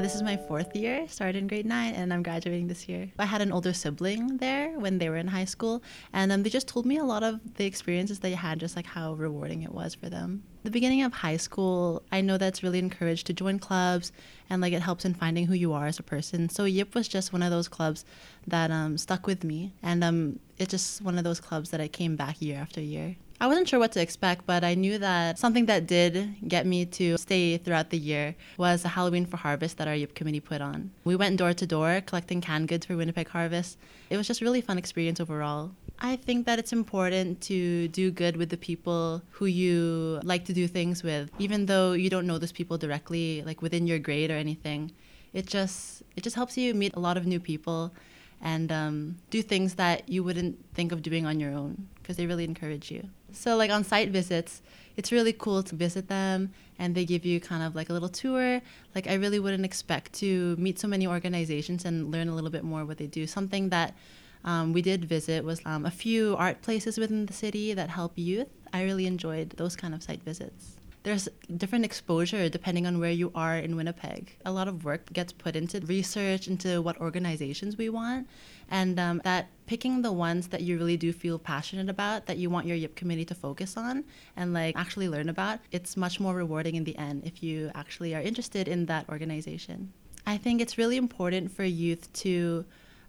Uh, 0.00 0.02
this 0.02 0.14
is 0.14 0.22
my 0.22 0.38
fourth 0.48 0.74
year, 0.74 1.06
started 1.08 1.36
in 1.36 1.46
grade 1.46 1.66
nine, 1.66 1.92
and 1.92 2.10
I'm 2.10 2.22
graduating 2.22 2.68
this 2.68 2.88
year. 2.88 3.10
I 3.18 3.26
had 3.26 3.42
an 3.42 3.52
older 3.52 3.74
sibling 3.74 4.38
there 4.38 4.70
when 4.78 4.96
they 4.96 5.10
were 5.10 5.18
in 5.18 5.26
high 5.26 5.44
school, 5.44 5.82
and 6.14 6.32
um, 6.32 6.42
they 6.42 6.48
just 6.48 6.66
told 6.66 6.86
me 6.86 6.96
a 6.96 7.04
lot 7.04 7.22
of 7.22 7.38
the 7.56 7.66
experiences 7.66 8.18
they 8.18 8.32
had, 8.32 8.58
just 8.58 8.76
like 8.76 8.86
how 8.86 9.12
rewarding 9.12 9.60
it 9.60 9.74
was 9.74 9.94
for 9.94 10.08
them. 10.08 10.42
The 10.62 10.70
beginning 10.70 11.02
of 11.02 11.12
high 11.12 11.36
school, 11.36 12.02
I 12.10 12.22
know 12.22 12.38
that's 12.38 12.62
really 12.62 12.78
encouraged 12.78 13.26
to 13.26 13.34
join 13.34 13.58
clubs, 13.58 14.10
and 14.48 14.62
like 14.62 14.72
it 14.72 14.80
helps 14.80 15.04
in 15.04 15.12
finding 15.12 15.44
who 15.44 15.54
you 15.54 15.74
are 15.74 15.86
as 15.86 15.98
a 15.98 16.02
person. 16.02 16.48
So 16.48 16.64
YIP 16.64 16.94
was 16.94 17.06
just 17.06 17.34
one 17.34 17.42
of 17.42 17.50
those 17.50 17.68
clubs 17.68 18.06
that 18.46 18.70
um, 18.70 18.96
stuck 18.96 19.26
with 19.26 19.44
me, 19.44 19.74
and 19.82 20.02
um, 20.02 20.38
it's 20.56 20.70
just 20.70 21.02
one 21.02 21.18
of 21.18 21.24
those 21.24 21.40
clubs 21.40 21.68
that 21.72 21.80
I 21.82 21.88
came 21.88 22.16
back 22.16 22.40
year 22.40 22.56
after 22.56 22.80
year. 22.80 23.16
I 23.42 23.46
wasn't 23.46 23.68
sure 23.68 23.78
what 23.78 23.92
to 23.92 24.02
expect, 24.02 24.44
but 24.44 24.62
I 24.64 24.74
knew 24.74 24.98
that 24.98 25.38
something 25.38 25.64
that 25.64 25.86
did 25.86 26.36
get 26.46 26.66
me 26.66 26.84
to 26.84 27.16
stay 27.16 27.56
throughout 27.56 27.88
the 27.88 27.96
year 27.96 28.34
was 28.58 28.84
a 28.84 28.88
Halloween 28.88 29.24
for 29.24 29.38
Harvest 29.38 29.78
that 29.78 29.88
our 29.88 29.94
YIP 29.94 30.14
committee 30.14 30.40
put 30.40 30.60
on. 30.60 30.90
We 31.04 31.16
went 31.16 31.38
door 31.38 31.54
to 31.54 31.66
door 31.66 32.02
collecting 32.04 32.42
canned 32.42 32.68
goods 32.68 32.84
for 32.84 32.98
Winnipeg 32.98 33.28
Harvest. 33.28 33.78
It 34.10 34.18
was 34.18 34.26
just 34.26 34.42
a 34.42 34.44
really 34.44 34.60
fun 34.60 34.76
experience 34.76 35.20
overall. 35.20 35.70
I 36.00 36.16
think 36.16 36.44
that 36.44 36.58
it's 36.58 36.74
important 36.74 37.40
to 37.42 37.88
do 37.88 38.10
good 38.10 38.36
with 38.36 38.50
the 38.50 38.58
people 38.58 39.22
who 39.30 39.46
you 39.46 40.20
like 40.22 40.44
to 40.44 40.52
do 40.52 40.68
things 40.68 41.02
with, 41.02 41.30
even 41.38 41.64
though 41.64 41.92
you 41.94 42.10
don't 42.10 42.26
know 42.26 42.36
those 42.36 42.52
people 42.52 42.76
directly, 42.76 43.42
like 43.46 43.62
within 43.62 43.86
your 43.86 43.98
grade 43.98 44.30
or 44.30 44.36
anything. 44.36 44.92
It 45.32 45.46
just 45.46 46.02
it 46.14 46.22
just 46.22 46.36
helps 46.36 46.58
you 46.58 46.74
meet 46.74 46.94
a 46.94 47.00
lot 47.00 47.16
of 47.16 47.26
new 47.26 47.40
people 47.40 47.94
and 48.42 48.70
um, 48.70 49.16
do 49.30 49.40
things 49.40 49.76
that 49.76 50.08
you 50.10 50.24
wouldn't 50.24 50.58
think 50.74 50.92
of 50.92 51.00
doing 51.02 51.24
on 51.24 51.40
your 51.40 51.52
own 51.52 51.88
because 52.02 52.18
they 52.18 52.26
really 52.26 52.44
encourage 52.44 52.90
you. 52.90 53.08
So, 53.36 53.56
like 53.56 53.70
on 53.70 53.84
site 53.84 54.10
visits, 54.10 54.62
it's 54.96 55.12
really 55.12 55.32
cool 55.32 55.62
to 55.62 55.74
visit 55.74 56.08
them 56.08 56.52
and 56.78 56.94
they 56.94 57.04
give 57.04 57.24
you 57.24 57.40
kind 57.40 57.62
of 57.62 57.74
like 57.74 57.90
a 57.90 57.92
little 57.92 58.08
tour. 58.08 58.60
Like, 58.94 59.06
I 59.06 59.14
really 59.14 59.38
wouldn't 59.38 59.64
expect 59.64 60.12
to 60.14 60.56
meet 60.56 60.78
so 60.78 60.88
many 60.88 61.06
organizations 61.06 61.84
and 61.84 62.10
learn 62.10 62.28
a 62.28 62.34
little 62.34 62.50
bit 62.50 62.64
more 62.64 62.84
what 62.84 62.98
they 62.98 63.06
do. 63.06 63.26
Something 63.26 63.68
that 63.70 63.94
um, 64.44 64.72
we 64.72 64.82
did 64.82 65.04
visit 65.04 65.44
was 65.44 65.60
um, 65.64 65.84
a 65.84 65.90
few 65.90 66.36
art 66.36 66.62
places 66.62 66.98
within 66.98 67.26
the 67.26 67.32
city 67.32 67.74
that 67.74 67.90
help 67.90 68.12
youth. 68.16 68.48
I 68.72 68.82
really 68.84 69.06
enjoyed 69.06 69.50
those 69.50 69.76
kind 69.76 69.94
of 69.94 70.02
site 70.02 70.22
visits. 70.22 70.76
there's 71.02 71.28
different 71.56 71.84
exposure 71.84 72.48
depending 72.48 72.86
on 72.86 72.98
where 72.98 73.10
you 73.10 73.32
are 73.34 73.56
in 73.56 73.74
Winnipeg. 73.76 74.36
A 74.44 74.52
lot 74.52 74.68
of 74.68 74.84
work 74.84 75.12
gets 75.12 75.32
put 75.32 75.56
into 75.56 75.80
research, 75.80 76.46
into 76.46 76.82
what 76.82 77.00
organizations 77.00 77.76
we 77.76 77.88
want, 77.88 78.28
and 78.70 78.98
um, 78.98 79.20
that 79.24 79.48
picking 79.66 80.02
the 80.02 80.12
ones 80.12 80.48
that 80.48 80.62
you 80.62 80.76
really 80.76 80.96
do 80.96 81.12
feel 81.12 81.38
passionate 81.38 81.88
about, 81.88 82.26
that 82.26 82.38
you 82.38 82.50
want 82.50 82.66
your 82.66 82.76
YIP 82.76 82.96
committee 82.96 83.24
to 83.24 83.34
focus 83.34 83.76
on 83.76 84.04
and 84.36 84.52
like 84.52 84.76
actually 84.76 85.08
learn 85.08 85.28
about, 85.28 85.60
it's 85.70 85.96
much 85.96 86.18
more 86.18 86.34
rewarding 86.34 86.74
in 86.74 86.84
the 86.84 86.96
end 86.98 87.22
if 87.24 87.42
you 87.42 87.70
actually 87.74 88.14
are 88.14 88.20
interested 88.20 88.66
in 88.66 88.86
that 88.86 89.08
organization. 89.08 89.92
I 90.26 90.36
think 90.36 90.60
it's 90.60 90.76
really 90.76 90.96
important 90.96 91.52
for 91.52 91.64
youth 91.64 92.12
to 92.24 92.64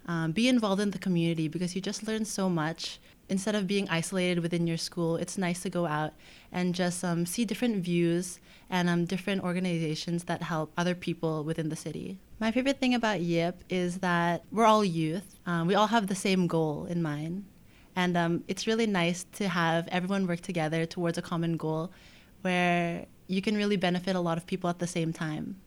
um, 0.07 0.31
be 0.31 0.47
involved 0.47 0.81
in 0.81 0.91
the 0.91 0.99
community 0.99 1.47
because 1.47 1.75
you 1.75 1.81
just 1.81 2.07
learn 2.07 2.25
so 2.25 2.49
much 2.49 2.99
instead 3.29 3.55
of 3.55 3.65
being 3.65 3.87
isolated 3.89 4.41
within 4.41 4.67
your 4.67 4.77
school, 4.77 5.15
it's 5.15 5.37
nice 5.37 5.61
to 5.61 5.69
go 5.69 5.85
out 5.85 6.13
and 6.51 6.75
just 6.75 7.03
um, 7.03 7.25
see 7.25 7.45
different 7.45 7.77
views 7.77 8.39
and 8.69 8.89
um, 8.89 9.05
different 9.05 9.41
organizations 9.43 10.25
that 10.25 10.43
help 10.43 10.71
other 10.77 10.93
people 10.93 11.43
within 11.43 11.69
the 11.69 11.75
city. 11.75 12.19
My 12.41 12.49
favorite 12.49 12.79
thing 12.79 12.95
about 12.95 13.19
YIP 13.19 13.63
is 13.69 13.99
that 13.99 14.43
we're 14.51 14.65
all 14.65 14.83
youth. 14.83 15.37
Um, 15.45 15.67
we 15.67 15.75
all 15.75 15.85
have 15.85 16.07
the 16.07 16.15
same 16.15 16.47
goal 16.47 16.85
in 16.85 16.99
mind. 17.03 17.45
And 17.95 18.17
um, 18.17 18.43
it's 18.47 18.65
really 18.65 18.87
nice 18.87 19.27
to 19.33 19.47
have 19.47 19.87
everyone 19.89 20.25
work 20.25 20.41
together 20.41 20.87
towards 20.87 21.19
a 21.19 21.21
common 21.21 21.55
goal 21.55 21.91
where 22.41 23.05
you 23.27 23.43
can 23.43 23.55
really 23.55 23.75
benefit 23.75 24.15
a 24.15 24.19
lot 24.19 24.39
of 24.39 24.47
people 24.47 24.71
at 24.71 24.79
the 24.79 24.87
same 24.87 25.13
time. 25.13 25.57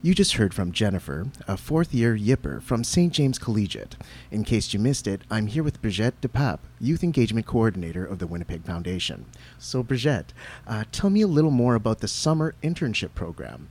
You 0.00 0.14
just 0.14 0.34
heard 0.34 0.54
from 0.54 0.70
Jennifer, 0.70 1.26
a 1.48 1.56
fourth 1.56 1.92
year 1.92 2.16
Yipper 2.16 2.62
from 2.62 2.84
St. 2.84 3.12
James 3.12 3.40
Collegiate. 3.40 3.96
In 4.30 4.44
case 4.44 4.72
you 4.72 4.78
missed 4.78 5.08
it, 5.08 5.22
I'm 5.28 5.48
here 5.48 5.64
with 5.64 5.82
Brigitte 5.82 6.20
DePape, 6.20 6.60
Youth 6.78 7.02
Engagement 7.02 7.46
Coordinator 7.46 8.04
of 8.04 8.20
the 8.20 8.28
Winnipeg 8.28 8.62
Foundation. 8.64 9.26
So, 9.58 9.82
Brigitte, 9.82 10.32
uh, 10.68 10.84
tell 10.92 11.10
me 11.10 11.22
a 11.22 11.26
little 11.26 11.50
more 11.50 11.74
about 11.74 11.98
the 11.98 12.06
summer 12.06 12.54
internship 12.62 13.14
program. 13.14 13.70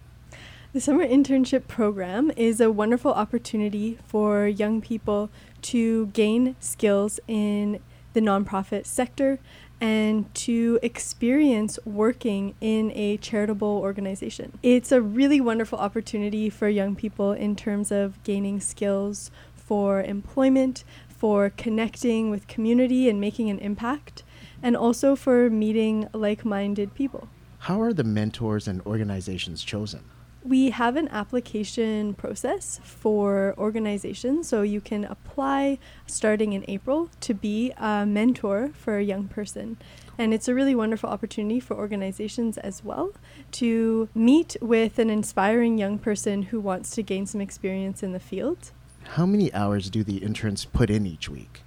The 0.74 0.80
summer 0.80 1.06
internship 1.06 1.68
program 1.68 2.32
is 2.38 2.62
a 2.62 2.72
wonderful 2.72 3.12
opportunity 3.12 3.98
for 4.08 4.48
young 4.48 4.80
people 4.80 5.30
to 5.64 6.06
gain 6.08 6.56
skills 6.62 7.20
in 7.28 7.82
the 8.14 8.22
nonprofit 8.22 8.86
sector 8.86 9.40
and 9.82 10.34
to 10.34 10.80
experience 10.82 11.78
working 11.84 12.56
in 12.62 12.90
a 12.96 13.18
charitable 13.18 13.68
organization. 13.68 14.58
It's 14.64 14.94
a 14.94 15.02
really 15.02 15.42
wonderful 15.42 15.78
opportunity 15.78 16.50
for 16.50 16.70
young 16.70 16.96
people 16.96 17.34
in 17.34 17.58
terms 17.58 17.92
of 17.92 18.24
gaining 18.24 18.62
skills 18.62 19.30
for 19.54 20.02
employment, 20.02 20.86
for 21.10 21.50
connecting 21.50 22.30
with 22.30 22.48
community 22.48 23.10
and 23.10 23.20
making 23.20 23.50
an 23.50 23.60
impact, 23.60 24.24
and 24.64 24.78
also 24.78 25.18
for 25.18 25.50
meeting 25.50 26.08
like 26.14 26.46
minded 26.46 26.96
people. 26.96 27.28
How 27.60 27.82
are 27.82 27.92
the 27.92 28.06
mentors 28.06 28.70
and 28.70 28.82
organizations 28.84 29.66
chosen? 29.66 30.06
We 30.44 30.72
have 30.72 30.96
an 30.96 31.08
application 31.10 32.16
process 32.16 32.80
for 32.84 33.54
organizations, 33.60 34.48
so 34.48 34.64
you 34.64 34.82
can 34.82 35.06
apply 35.06 35.78
starting 36.08 36.54
in 36.54 36.66
April 36.68 37.12
to 37.22 37.36
be 37.36 37.72
a 37.78 38.08
mentor 38.08 38.72
for 38.74 38.98
a 38.98 39.04
young 39.04 39.28
person. 39.28 39.78
And 40.18 40.34
it's 40.34 40.48
a 40.48 40.56
really 40.56 40.74
wonderful 40.74 41.10
opportunity 41.10 41.60
for 41.60 41.76
organizations 41.76 42.58
as 42.58 42.84
well 42.84 43.12
to 43.54 44.10
meet 44.16 44.58
with 44.62 44.98
an 44.98 45.12
inspiring 45.12 45.78
young 45.78 46.00
person 46.00 46.44
who 46.44 46.60
wants 46.60 46.90
to 46.92 47.04
gain 47.04 47.28
some 47.28 47.40
experience 47.40 48.02
in 48.02 48.12
the 48.12 48.20
field. 48.20 48.72
How 49.04 49.28
many 49.28 49.54
hours 49.54 49.92
do 49.92 50.04
the 50.04 50.18
interns 50.18 50.66
put 50.66 50.90
in 50.90 51.06
each 51.06 51.30
week? 51.30 51.62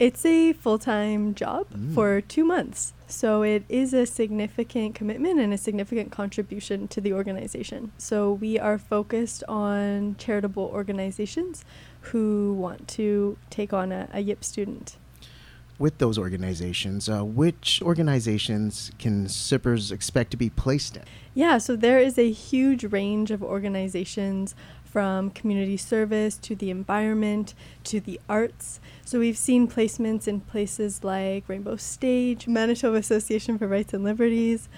It's 0.00 0.24
a 0.24 0.54
full 0.54 0.78
time 0.78 1.34
job 1.34 1.66
mm. 1.68 1.94
for 1.94 2.22
two 2.22 2.42
months. 2.42 2.94
So 3.06 3.42
it 3.42 3.64
is 3.68 3.92
a 3.92 4.06
significant 4.06 4.94
commitment 4.94 5.38
and 5.38 5.52
a 5.52 5.58
significant 5.58 6.10
contribution 6.10 6.88
to 6.88 7.02
the 7.02 7.12
organization. 7.12 7.92
So 7.98 8.32
we 8.32 8.58
are 8.58 8.78
focused 8.78 9.44
on 9.46 10.16
charitable 10.16 10.70
organizations 10.72 11.66
who 12.00 12.54
want 12.54 12.88
to 12.88 13.36
take 13.50 13.74
on 13.74 13.92
a, 13.92 14.08
a 14.14 14.20
YIP 14.20 14.42
student. 14.42 14.96
With 15.78 15.98
those 15.98 16.16
organizations, 16.16 17.06
uh, 17.06 17.22
which 17.22 17.82
organizations 17.82 18.92
can 18.98 19.26
SIPPers 19.26 19.92
expect 19.92 20.30
to 20.30 20.38
be 20.38 20.48
placed 20.48 20.96
in? 20.96 21.04
Yeah, 21.34 21.58
so 21.58 21.76
there 21.76 21.98
is 21.98 22.18
a 22.18 22.30
huge 22.30 22.84
range 22.84 23.30
of 23.30 23.42
organizations 23.42 24.54
from 24.90 25.30
community 25.30 25.76
service 25.76 26.36
to 26.38 26.54
the 26.54 26.70
environment 26.70 27.54
to 27.84 28.00
the 28.00 28.20
arts. 28.28 28.80
So 29.04 29.18
we've 29.18 29.38
seen 29.38 29.68
placements 29.68 30.26
in 30.26 30.40
places 30.40 31.04
like 31.04 31.48
Rainbow 31.48 31.76
Stage, 31.76 32.46
Manitoba 32.46 32.96
Association 32.96 33.58
for 33.58 33.66
Rights 33.68 33.94
and 33.94 34.02
Liberties, 34.02 34.68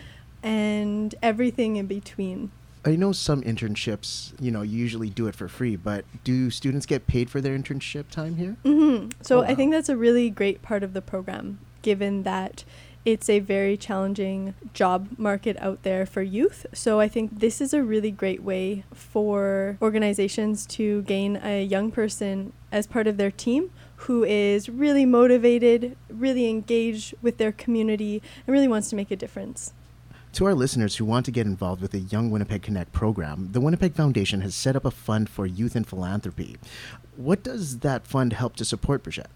and 0.42 1.14
everything 1.22 1.76
in 1.76 1.86
between. 1.86 2.50
I 2.84 2.96
know 2.96 3.12
some 3.12 3.42
internships, 3.42 4.32
you 4.40 4.50
know, 4.50 4.62
you 4.62 4.76
usually 4.76 5.08
do 5.08 5.28
it 5.28 5.36
for 5.36 5.46
free, 5.46 5.76
but 5.76 6.04
do 6.24 6.50
students 6.50 6.84
get 6.84 7.06
paid 7.06 7.30
for 7.30 7.40
their 7.40 7.56
internship 7.56 8.10
time 8.10 8.36
here? 8.36 8.56
Mm-hmm. 8.64 9.10
So 9.22 9.38
oh, 9.38 9.42
wow. 9.42 9.48
I 9.48 9.54
think 9.54 9.70
that's 9.72 9.88
a 9.88 9.96
really 9.96 10.30
great 10.30 10.62
part 10.62 10.82
of 10.82 10.92
the 10.92 11.00
program, 11.00 11.60
given 11.82 12.24
that 12.24 12.64
it's 13.04 13.28
a 13.28 13.40
very 13.40 13.76
challenging 13.76 14.54
job 14.72 15.08
market 15.18 15.56
out 15.60 15.82
there 15.82 16.06
for 16.06 16.22
youth. 16.22 16.66
So 16.72 17.00
I 17.00 17.08
think 17.08 17.40
this 17.40 17.60
is 17.60 17.74
a 17.74 17.82
really 17.82 18.10
great 18.10 18.42
way 18.42 18.84
for 18.94 19.76
organizations 19.82 20.66
to 20.66 21.02
gain 21.02 21.36
a 21.42 21.64
young 21.64 21.90
person 21.90 22.52
as 22.70 22.86
part 22.86 23.06
of 23.06 23.16
their 23.16 23.30
team 23.30 23.70
who 23.96 24.24
is 24.24 24.68
really 24.68 25.04
motivated, 25.04 25.96
really 26.08 26.48
engaged 26.48 27.14
with 27.22 27.38
their 27.38 27.52
community, 27.52 28.22
and 28.46 28.52
really 28.52 28.68
wants 28.68 28.90
to 28.90 28.96
make 28.96 29.10
a 29.10 29.16
difference. 29.16 29.72
To 30.34 30.46
our 30.46 30.54
listeners 30.54 30.96
who 30.96 31.04
want 31.04 31.26
to 31.26 31.30
get 31.30 31.46
involved 31.46 31.82
with 31.82 31.90
the 31.90 31.98
Young 31.98 32.30
Winnipeg 32.30 32.62
Connect 32.62 32.92
program, 32.92 33.50
the 33.52 33.60
Winnipeg 33.60 33.94
Foundation 33.94 34.40
has 34.40 34.54
set 34.54 34.74
up 34.74 34.84
a 34.84 34.90
fund 34.90 35.28
for 35.28 35.44
youth 35.44 35.76
in 35.76 35.84
philanthropy. 35.84 36.56
What 37.16 37.42
does 37.42 37.80
that 37.80 38.06
fund 38.06 38.32
help 38.32 38.56
to 38.56 38.64
support, 38.64 39.02
Brigitte? 39.02 39.30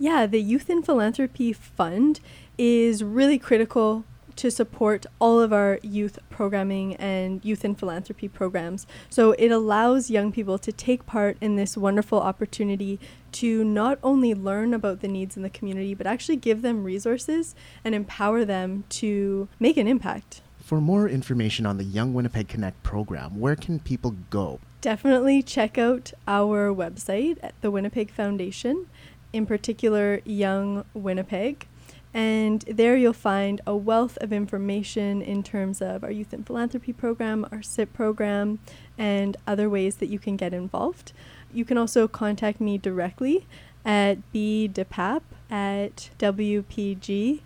Yeah, 0.00 0.26
the 0.26 0.40
Youth 0.40 0.70
in 0.70 0.82
Philanthropy 0.82 1.52
Fund 1.52 2.20
is 2.58 3.02
really 3.02 3.38
critical 3.38 4.04
to 4.38 4.50
support 4.52 5.04
all 5.18 5.40
of 5.40 5.52
our 5.52 5.80
youth 5.82 6.18
programming 6.30 6.94
and 6.96 7.44
youth 7.44 7.64
and 7.64 7.76
philanthropy 7.76 8.28
programs. 8.28 8.86
So 9.10 9.32
it 9.32 9.50
allows 9.50 10.10
young 10.10 10.30
people 10.30 10.58
to 10.58 10.70
take 10.70 11.06
part 11.06 11.36
in 11.40 11.56
this 11.56 11.76
wonderful 11.76 12.20
opportunity 12.20 13.00
to 13.32 13.64
not 13.64 13.98
only 14.02 14.34
learn 14.34 14.74
about 14.74 15.00
the 15.00 15.08
needs 15.08 15.36
in 15.36 15.42
the 15.42 15.50
community, 15.50 15.92
but 15.92 16.06
actually 16.06 16.36
give 16.36 16.62
them 16.62 16.84
resources 16.84 17.56
and 17.84 17.96
empower 17.96 18.44
them 18.44 18.84
to 18.90 19.48
make 19.58 19.76
an 19.76 19.88
impact. 19.88 20.40
For 20.60 20.80
more 20.80 21.08
information 21.08 21.66
on 21.66 21.76
the 21.76 21.84
Young 21.84 22.14
Winnipeg 22.14 22.46
Connect 22.46 22.80
program, 22.84 23.40
where 23.40 23.56
can 23.56 23.80
people 23.80 24.14
go? 24.30 24.60
Definitely 24.80 25.42
check 25.42 25.78
out 25.78 26.12
our 26.28 26.68
website 26.72 27.38
at 27.42 27.60
the 27.60 27.72
Winnipeg 27.72 28.12
Foundation, 28.12 28.86
in 29.32 29.46
particular, 29.46 30.20
Young 30.24 30.84
Winnipeg. 30.94 31.66
And 32.14 32.62
there 32.62 32.96
you'll 32.96 33.12
find 33.12 33.60
a 33.66 33.76
wealth 33.76 34.16
of 34.20 34.32
information 34.32 35.20
in 35.20 35.42
terms 35.42 35.82
of 35.82 36.02
our 36.02 36.10
Youth 36.10 36.32
and 36.32 36.46
Philanthropy 36.46 36.92
program, 36.92 37.46
our 37.52 37.62
SIP 37.62 37.92
program, 37.92 38.58
and 38.96 39.36
other 39.46 39.68
ways 39.68 39.96
that 39.96 40.06
you 40.06 40.18
can 40.18 40.36
get 40.36 40.54
involved. 40.54 41.12
You 41.52 41.64
can 41.64 41.78
also 41.78 42.08
contact 42.08 42.60
me 42.60 42.78
directly 42.78 43.46
at 43.84 44.18
bdepap 44.32 45.22
at 45.50 46.10
wpgfdn.org. 46.18 47.44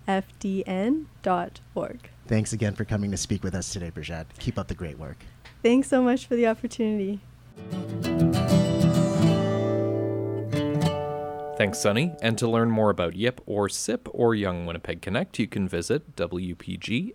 Thanks 2.27 2.53
again 2.53 2.75
for 2.75 2.85
coming 2.85 3.11
to 3.11 3.16
speak 3.16 3.44
with 3.44 3.55
us 3.55 3.72
today, 3.72 3.90
Brigitte. 3.90 4.27
Keep 4.38 4.59
up 4.59 4.68
the 4.68 4.75
great 4.75 4.98
work. 4.98 5.18
Thanks 5.62 5.88
so 5.88 6.03
much 6.03 6.27
for 6.27 6.35
the 6.35 6.46
opportunity. 6.46 7.20
Thanks, 11.62 11.79
Sunny. 11.79 12.16
And 12.20 12.37
to 12.38 12.48
learn 12.48 12.72
more 12.72 12.90
about 12.90 13.14
YIP 13.14 13.40
or 13.46 13.68
SIP 13.68 14.09
or 14.11 14.35
Young 14.35 14.66
Winnipeg 14.66 15.01
Connect, 15.01 15.38
you 15.38 15.46
can 15.46 15.68
visit 15.68 16.16
wpgfdn.org. 16.16 17.14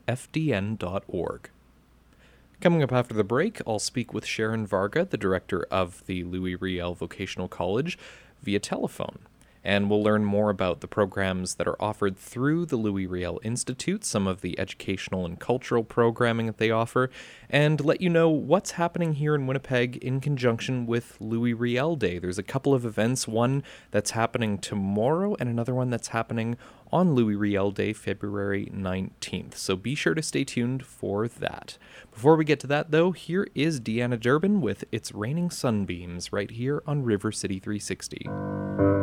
Coming 2.62 2.82
up 2.82 2.94
after 2.94 3.14
the 3.14 3.26
break, 3.26 3.60
I'll 3.68 3.78
speak 3.78 4.14
with 4.14 4.26
Sharon 4.26 4.66
Varga, 4.66 5.04
the 5.04 5.18
director 5.18 5.68
of 5.70 6.02
the 6.06 6.24
Louis 6.24 6.56
Riel 6.56 6.94
Vocational 6.94 7.50
College, 7.50 8.00
via 8.42 8.62
telephone 8.62 9.20
and 9.68 9.90
we'll 9.90 10.02
learn 10.02 10.24
more 10.24 10.50
about 10.50 10.80
the 10.80 10.88
programs 10.88 11.56
that 11.56 11.68
are 11.68 11.76
offered 11.82 12.18
through 12.18 12.66
the 12.66 12.78
Louis 12.78 13.06
Riel 13.06 13.38
Institute, 13.44 14.06
some 14.06 14.26
of 14.26 14.40
the 14.40 14.58
educational 14.58 15.26
and 15.26 15.38
cultural 15.38 15.84
programming 15.84 16.46
that 16.46 16.58
they 16.58 16.72
offer, 16.72 17.10
and 17.50 17.84
let 17.84 18.00
you 18.00 18.10
know 18.10 18.30
what's 18.30 18.72
happening 18.72 19.16
here 19.16 19.36
in 19.36 19.46
Winnipeg 19.46 19.98
in 19.98 20.22
conjunction 20.22 20.86
with 20.88 21.18
Louis 21.20 21.54
Riel 21.54 21.98
Day. 21.98 22.18
There's 22.18 22.38
a 22.38 22.44
couple 22.44 22.74
of 22.74 22.86
events, 22.86 23.28
one 23.28 23.62
that's 23.92 24.12
happening 24.12 24.58
tomorrow 24.58 25.36
and 25.38 25.50
another 25.50 25.76
one 25.76 25.90
that's 25.90 26.08
happening 26.08 26.56
on 26.94 27.14
Louis 27.14 27.36
Riel 27.36 27.72
Day, 27.72 27.92
February 27.92 28.72
19th. 28.74 29.56
So 29.56 29.76
be 29.76 29.96
sure 29.96 30.14
to 30.14 30.22
stay 30.22 30.46
tuned 30.46 30.86
for 30.86 31.28
that. 31.28 31.78
Before 32.10 32.38
we 32.38 32.46
get 32.46 32.62
to 32.62 32.68
that, 32.68 32.92
though, 32.92 33.12
here 33.12 33.46
is 33.54 33.82
Deanna 33.82 34.18
Durbin 34.18 34.62
with 34.62 34.86
It's 34.94 35.12
Raining 35.12 35.50
Sunbeams 35.50 36.32
right 36.32 36.52
here 36.52 36.82
on 36.88 37.04
River 37.04 37.34
City 37.34 37.60
360. 37.60 38.97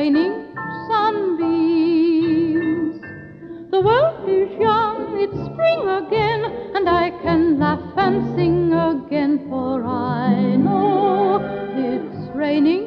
raining 0.00 0.32
sunbeams. 0.88 1.92
The 3.70 3.80
world 3.82 4.26
is 4.26 4.50
young, 4.58 4.98
it's 5.24 5.40
spring 5.48 5.80
again, 6.02 6.40
and 6.74 6.88
I 6.88 7.10
can 7.22 7.58
laugh 7.58 7.98
and 7.98 8.34
sing 8.34 8.72
again, 8.72 9.46
for 9.50 9.84
I 9.84 10.56
know 10.56 11.38
it's 11.76 12.34
raining. 12.34 12.79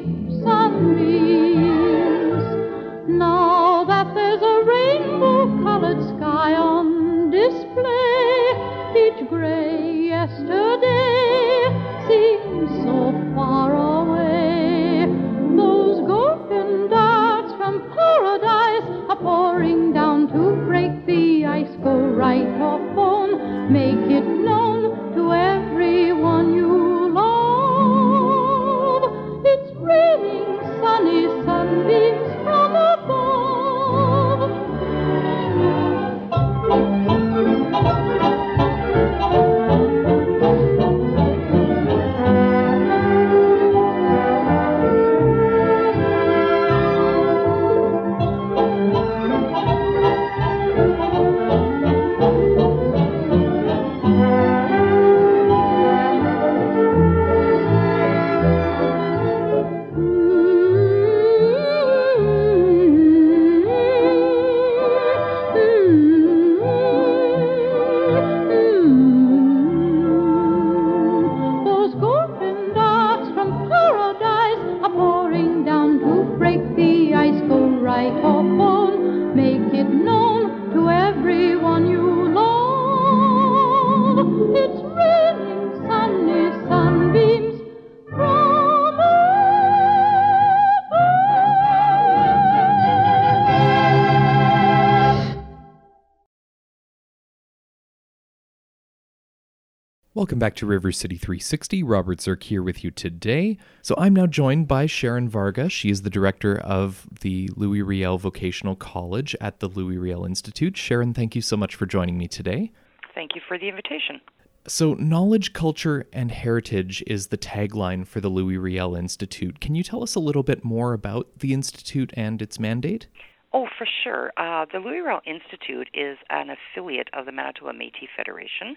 Welcome 100.24 100.38
back 100.38 100.54
to 100.56 100.64
River 100.64 100.90
City 100.90 101.18
360. 101.18 101.82
Robert 101.82 102.18
Zirk 102.18 102.44
here 102.44 102.62
with 102.62 102.82
you 102.82 102.90
today. 102.90 103.58
So 103.82 103.94
I'm 103.98 104.14
now 104.14 104.26
joined 104.26 104.66
by 104.66 104.86
Sharon 104.86 105.28
Varga. 105.28 105.68
She 105.68 105.90
is 105.90 106.00
the 106.00 106.08
director 106.08 106.58
of 106.60 107.06
the 107.20 107.50
Louis 107.56 107.82
Riel 107.82 108.16
Vocational 108.16 108.74
College 108.74 109.36
at 109.38 109.60
the 109.60 109.68
Louis 109.68 109.98
Riel 109.98 110.24
Institute. 110.24 110.78
Sharon, 110.78 111.12
thank 111.12 111.36
you 111.36 111.42
so 111.42 111.58
much 111.58 111.74
for 111.74 111.84
joining 111.84 112.16
me 112.16 112.26
today. 112.26 112.72
Thank 113.14 113.34
you 113.34 113.42
for 113.46 113.58
the 113.58 113.68
invitation. 113.68 114.22
So, 114.66 114.94
knowledge, 114.94 115.52
culture, 115.52 116.06
and 116.10 116.30
heritage 116.30 117.04
is 117.06 117.26
the 117.26 117.36
tagline 117.36 118.06
for 118.06 118.22
the 118.22 118.30
Louis 118.30 118.56
Riel 118.56 118.94
Institute. 118.94 119.60
Can 119.60 119.74
you 119.74 119.82
tell 119.82 120.02
us 120.02 120.14
a 120.14 120.20
little 120.20 120.42
bit 120.42 120.64
more 120.64 120.94
about 120.94 121.40
the 121.40 121.52
Institute 121.52 122.14
and 122.16 122.40
its 122.40 122.58
mandate? 122.58 123.08
Oh, 123.52 123.68
for 123.76 123.86
sure. 124.02 124.32
Uh, 124.38 124.64
the 124.72 124.78
Louis 124.78 125.00
Riel 125.00 125.20
Institute 125.26 125.90
is 125.92 126.16
an 126.30 126.48
affiliate 126.48 127.10
of 127.12 127.26
the 127.26 127.32
Manitoba 127.32 127.74
Metis 127.74 128.08
Federation. 128.16 128.76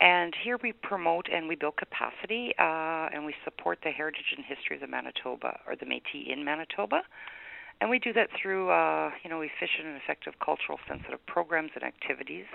And 0.00 0.34
here 0.44 0.58
we 0.62 0.72
promote 0.72 1.28
and 1.32 1.48
we 1.48 1.56
build 1.56 1.76
capacity 1.76 2.54
uh, 2.58 3.08
and 3.12 3.24
we 3.24 3.34
support 3.44 3.78
the 3.82 3.90
heritage 3.90 4.34
and 4.36 4.44
history 4.44 4.76
of 4.76 4.80
the 4.80 4.86
Manitoba 4.86 5.58
or 5.66 5.74
the 5.74 5.86
Métis 5.86 6.32
in 6.32 6.44
Manitoba. 6.44 7.02
And 7.80 7.90
we 7.90 7.98
do 7.98 8.12
that 8.12 8.28
through, 8.40 8.70
uh, 8.70 9.10
you 9.22 9.30
know, 9.30 9.40
efficient 9.40 9.86
and 9.86 9.96
effective 9.96 10.34
cultural 10.44 10.78
sensitive 10.88 11.24
programs 11.26 11.70
and 11.74 11.84
activities. 11.84 12.46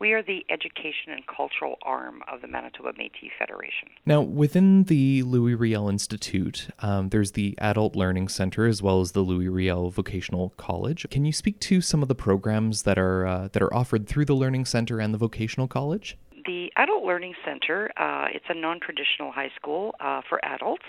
We 0.00 0.12
are 0.12 0.22
the 0.22 0.46
education 0.48 1.12
and 1.12 1.26
cultural 1.26 1.76
arm 1.82 2.22
of 2.26 2.40
the 2.40 2.48
Manitoba 2.48 2.92
Métis 2.94 3.30
Federation. 3.38 3.88
Now, 4.06 4.22
within 4.22 4.84
the 4.84 5.22
Louis 5.24 5.54
Riel 5.54 5.90
Institute, 5.90 6.68
um, 6.78 7.10
there's 7.10 7.32
the 7.32 7.54
Adult 7.58 7.94
Learning 7.94 8.26
Center 8.26 8.66
as 8.66 8.82
well 8.82 9.02
as 9.02 9.12
the 9.12 9.20
Louis 9.20 9.48
Riel 9.48 9.90
Vocational 9.90 10.54
College. 10.56 11.06
Can 11.10 11.26
you 11.26 11.32
speak 11.32 11.60
to 11.60 11.82
some 11.82 12.00
of 12.00 12.08
the 12.08 12.14
programs 12.14 12.84
that 12.84 12.98
are 12.98 13.26
uh, 13.26 13.48
that 13.52 13.62
are 13.62 13.74
offered 13.74 14.08
through 14.08 14.24
the 14.24 14.34
Learning 14.34 14.64
Center 14.64 15.00
and 15.00 15.12
the 15.12 15.18
Vocational 15.18 15.68
College? 15.68 16.16
The 16.46 16.70
Adult 16.76 17.04
Learning 17.04 17.34
Center, 17.44 17.90
uh, 17.96 18.26
it's 18.32 18.44
a 18.48 18.54
non-traditional 18.54 19.32
high 19.32 19.50
school 19.56 19.94
uh, 20.00 20.22
for 20.28 20.42
adults. 20.44 20.84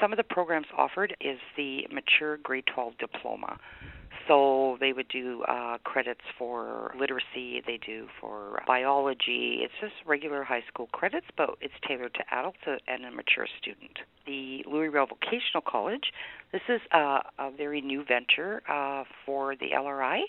Some 0.00 0.12
of 0.12 0.16
the 0.16 0.24
programs 0.24 0.66
offered 0.76 1.14
is 1.20 1.38
the 1.56 1.86
mature 1.92 2.38
grade 2.38 2.64
12 2.72 2.94
diploma. 2.98 3.58
So 4.28 4.76
they 4.80 4.92
would 4.92 5.08
do 5.08 5.42
uh, 5.48 5.78
credits 5.82 6.20
for 6.38 6.94
literacy, 6.98 7.62
they 7.66 7.78
do 7.84 8.06
for 8.20 8.62
biology. 8.66 9.58
It's 9.62 9.72
just 9.80 9.94
regular 10.06 10.44
high 10.44 10.62
school 10.72 10.88
credits, 10.92 11.26
but 11.36 11.50
it's 11.60 11.74
tailored 11.86 12.14
to 12.14 12.20
adults 12.30 12.58
and 12.66 13.04
a 13.04 13.10
mature 13.10 13.46
student. 13.60 13.98
The 14.26 14.64
Louis 14.70 14.88
Riel 14.88 15.06
Vocational 15.06 15.62
College, 15.66 16.12
this 16.52 16.62
is 16.68 16.80
a, 16.92 17.20
a 17.38 17.50
very 17.56 17.80
new 17.80 18.04
venture 18.04 18.62
uh, 18.68 19.04
for 19.26 19.56
the 19.56 19.70
LRI. 19.76 20.20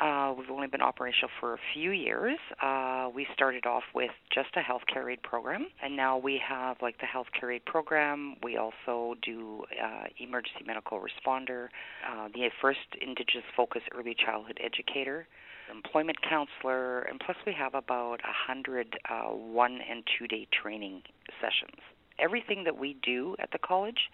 Uh, 0.00 0.32
we've 0.36 0.50
only 0.50 0.66
been 0.66 0.80
operational 0.80 1.28
for 1.40 1.52
a 1.52 1.58
few 1.74 1.90
years. 1.90 2.38
Uh, 2.62 3.10
we 3.14 3.26
started 3.34 3.66
off 3.66 3.82
with 3.94 4.10
just 4.34 4.48
a 4.56 4.60
healthcare 4.60 5.12
aid 5.12 5.22
program, 5.22 5.66
and 5.82 5.94
now 5.94 6.16
we 6.16 6.40
have 6.42 6.78
like 6.80 6.96
the 7.00 7.06
healthcare 7.06 7.54
aid 7.54 7.64
program. 7.66 8.36
We 8.42 8.56
also 8.56 9.14
do 9.22 9.64
uh, 9.82 10.04
emergency 10.18 10.64
medical 10.66 11.00
responder, 11.00 11.66
uh, 12.10 12.28
the 12.32 12.48
first 12.62 12.78
Indigenous 12.98 13.44
focused 13.54 13.86
early 13.94 14.16
childhood 14.24 14.58
educator, 14.64 15.26
employment 15.70 16.16
counselor, 16.26 17.00
and 17.02 17.20
plus 17.20 17.36
we 17.46 17.52
have 17.52 17.74
about 17.74 18.20
a 18.20 18.32
hundred 18.32 18.98
uh, 19.10 19.28
one 19.28 19.80
and 19.88 20.02
two 20.18 20.26
day 20.26 20.48
training 20.62 21.02
sessions. 21.42 21.78
Everything 22.18 22.64
that 22.64 22.78
we 22.78 22.96
do 23.02 23.36
at 23.38 23.50
the 23.52 23.58
college 23.58 24.08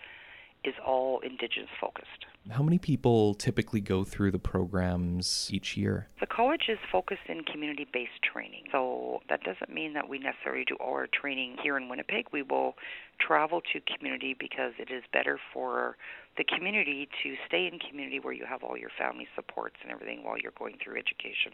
is 0.65 0.75
all 0.85 1.21
Indigenous 1.21 1.71
focused. 1.81 2.27
How 2.49 2.63
many 2.63 2.79
people 2.79 3.35
typically 3.35 3.81
go 3.81 4.05
through 4.05 4.31
the 4.31 4.39
programs 4.39 5.51
each 5.53 5.77
year? 5.77 6.07
The 6.21 6.27
college 6.27 6.69
is 6.69 6.79
focused 6.93 7.29
in 7.29 7.43
community 7.43 7.87
based 7.93 8.23
training. 8.23 8.65
So 8.71 9.21
that 9.29 9.43
doesn't 9.43 9.73
mean 9.73 9.95
that 9.95 10.09
we 10.09 10.19
necessarily 10.19 10.65
do 10.65 10.77
all 10.77 10.93
our 10.93 11.09
training 11.09 11.57
here 11.63 11.77
in 11.77 11.89
Winnipeg. 11.89 12.27
We 12.33 12.43
will 12.43 12.77
travel 13.19 13.61
to 13.73 13.81
community 13.97 14.37
because 14.39 14.73
it 14.79 14.93
is 14.93 15.03
better 15.13 15.41
for 15.53 15.97
the 16.37 16.45
community 16.45 17.09
to 17.25 17.35
stay 17.49 17.69
in 17.73 17.81
community 17.81 18.21
where 18.21 18.33
you 18.33 18.45
have 18.49 18.63
all 18.63 18.77
your 18.77 18.91
family 18.97 19.27
supports 19.35 19.77
and 19.83 19.91
everything 19.91 20.23
while 20.23 20.37
you're 20.39 20.53
going 20.57 20.77
through 20.83 20.99
education. 20.99 21.53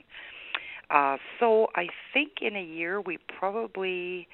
Uh, 0.90 1.16
so 1.40 1.68
I 1.74 1.88
think 2.12 2.42
in 2.42 2.54
a 2.54 2.62
year 2.62 3.00
we 3.00 3.18
probably 3.38 4.28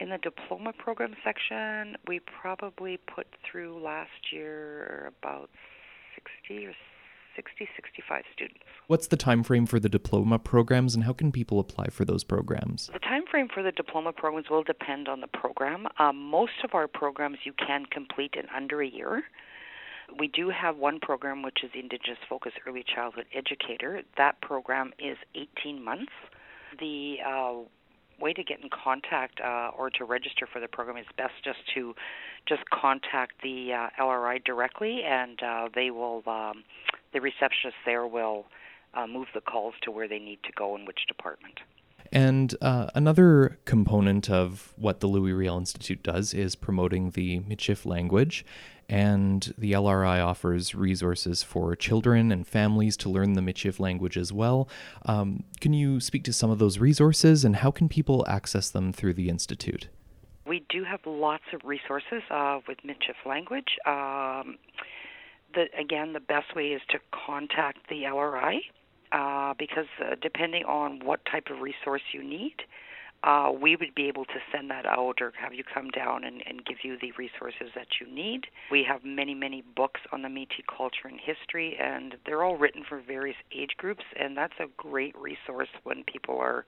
in 0.00 0.10
the 0.10 0.18
diploma 0.18 0.72
program 0.72 1.14
section, 1.24 1.96
we 2.06 2.20
probably 2.20 2.98
put 3.14 3.26
through 3.44 3.82
last 3.82 4.32
year 4.32 5.12
about 5.20 5.50
60 6.14 6.66
or 6.66 6.72
60, 7.36 7.68
65 7.76 8.24
students. 8.34 8.64
What's 8.88 9.06
the 9.06 9.16
time 9.16 9.44
frame 9.44 9.66
for 9.66 9.78
the 9.78 9.88
diploma 9.88 10.38
programs 10.40 10.94
and 10.94 11.04
how 11.04 11.12
can 11.12 11.30
people 11.30 11.60
apply 11.60 11.86
for 11.88 12.04
those 12.04 12.24
programs? 12.24 12.90
The 12.92 12.98
time 12.98 13.22
frame 13.30 13.48
for 13.52 13.62
the 13.62 13.70
diploma 13.70 14.12
programs 14.12 14.50
will 14.50 14.64
depend 14.64 15.08
on 15.08 15.20
the 15.20 15.28
program. 15.28 15.86
Um, 15.98 16.16
most 16.16 16.64
of 16.64 16.74
our 16.74 16.88
programs 16.88 17.38
you 17.44 17.52
can 17.52 17.86
complete 17.86 18.34
in 18.34 18.46
under 18.54 18.82
a 18.82 18.88
year. 18.88 19.22
We 20.18 20.26
do 20.26 20.50
have 20.50 20.76
one 20.78 20.98
program 21.00 21.42
which 21.42 21.58
is 21.62 21.70
Indigenous 21.74 22.18
Focus 22.28 22.52
Early 22.66 22.82
Childhood 22.82 23.26
Educator. 23.34 24.02
That 24.16 24.40
program 24.40 24.92
is 24.98 25.16
18 25.34 25.84
months. 25.84 26.12
The 26.80 27.16
uh, 27.24 27.54
way 28.20 28.32
to 28.32 28.42
get 28.42 28.60
in 28.62 28.68
contact 28.70 29.40
uh, 29.40 29.70
or 29.76 29.90
to 29.90 30.04
register 30.04 30.46
for 30.52 30.60
the 30.60 30.68
program 30.68 30.96
is 30.96 31.06
best 31.16 31.34
just 31.44 31.58
to 31.74 31.94
just 32.48 32.62
contact 32.70 33.32
the 33.42 33.72
uh, 33.72 34.02
LRI 34.02 34.42
directly, 34.44 35.02
and 35.04 35.42
uh, 35.42 35.68
they 35.74 35.90
will 35.90 36.22
um, 36.26 36.64
the 37.12 37.20
receptionist 37.20 37.76
there 37.84 38.06
will 38.06 38.46
uh, 38.94 39.06
move 39.06 39.26
the 39.34 39.40
calls 39.40 39.74
to 39.82 39.90
where 39.90 40.08
they 40.08 40.18
need 40.18 40.38
to 40.44 40.52
go 40.56 40.74
in 40.76 40.84
which 40.84 41.06
department. 41.06 41.60
And 42.12 42.54
uh, 42.60 42.88
another 42.94 43.58
component 43.64 44.30
of 44.30 44.72
what 44.76 45.00
the 45.00 45.06
Louis 45.06 45.32
Riel 45.32 45.58
Institute 45.58 46.02
does 46.02 46.32
is 46.32 46.54
promoting 46.56 47.10
the 47.10 47.40
Michif 47.40 47.84
language 47.84 48.44
and 48.88 49.52
the 49.58 49.72
LRI 49.72 50.24
offers 50.24 50.74
resources 50.74 51.42
for 51.42 51.76
children 51.76 52.32
and 52.32 52.46
families 52.46 52.96
to 52.98 53.10
learn 53.10 53.34
the 53.34 53.42
Michif 53.42 53.78
language 53.78 54.16
as 54.16 54.32
well. 54.32 54.68
Um, 55.04 55.44
can 55.60 55.74
you 55.74 56.00
speak 56.00 56.24
to 56.24 56.32
some 56.32 56.50
of 56.50 56.58
those 56.58 56.78
resources 56.78 57.44
and 57.44 57.56
how 57.56 57.70
can 57.70 57.88
people 57.88 58.24
access 58.26 58.70
them 58.70 58.92
through 58.92 59.14
the 59.14 59.28
Institute? 59.28 59.88
We 60.46 60.64
do 60.70 60.84
have 60.84 61.00
lots 61.04 61.44
of 61.52 61.60
resources 61.64 62.22
uh, 62.30 62.60
with 62.66 62.78
Michif 62.78 63.26
language. 63.26 63.76
Um, 63.84 64.56
the, 65.54 65.66
again, 65.78 66.14
the 66.14 66.20
best 66.20 66.56
way 66.56 66.68
is 66.68 66.80
to 66.88 66.98
contact 67.12 67.90
the 67.90 68.04
LRI 68.04 68.60
uh, 69.12 69.54
because 69.58 69.86
uh, 70.00 70.14
depending 70.20 70.64
on 70.64 71.04
what 71.04 71.20
type 71.30 71.48
of 71.50 71.60
resource 71.60 72.02
you 72.12 72.22
need, 72.22 72.54
uh, 73.24 73.50
we 73.50 73.74
would 73.74 73.94
be 73.94 74.06
able 74.06 74.24
to 74.24 74.38
send 74.52 74.70
that 74.70 74.86
out 74.86 75.16
or 75.20 75.32
have 75.36 75.52
you 75.52 75.64
come 75.64 75.90
down 75.90 76.22
and, 76.22 76.42
and 76.46 76.64
give 76.64 76.78
you 76.82 76.96
the 77.00 77.12
resources 77.18 77.68
that 77.74 77.88
you 78.00 78.06
need. 78.06 78.46
We 78.70 78.84
have 78.88 79.04
many, 79.04 79.34
many 79.34 79.64
books 79.74 80.00
on 80.12 80.22
the 80.22 80.28
Métis 80.28 80.64
culture 80.74 81.08
and 81.08 81.18
history, 81.18 81.76
and 81.80 82.14
they're 82.26 82.44
all 82.44 82.56
written 82.56 82.84
for 82.88 83.00
various 83.00 83.36
age 83.52 83.72
groups, 83.76 84.04
and 84.18 84.36
that's 84.36 84.54
a 84.60 84.66
great 84.76 85.16
resource 85.18 85.68
when 85.84 86.04
people 86.04 86.38
are 86.38 86.64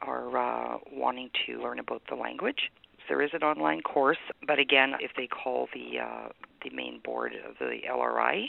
are 0.00 0.36
uh, 0.36 0.78
wanting 0.90 1.30
to 1.46 1.62
learn 1.62 1.78
about 1.78 2.02
the 2.08 2.16
language. 2.16 2.72
There 3.08 3.22
is 3.22 3.30
an 3.34 3.44
online 3.44 3.82
course, 3.82 4.18
but 4.46 4.58
again, 4.58 4.94
if 5.00 5.12
they 5.16 5.28
call 5.28 5.68
the 5.72 6.00
uh, 6.00 6.28
the 6.62 6.70
main 6.70 7.00
board 7.04 7.32
of 7.48 7.54
the 7.58 7.78
LRI, 7.88 8.46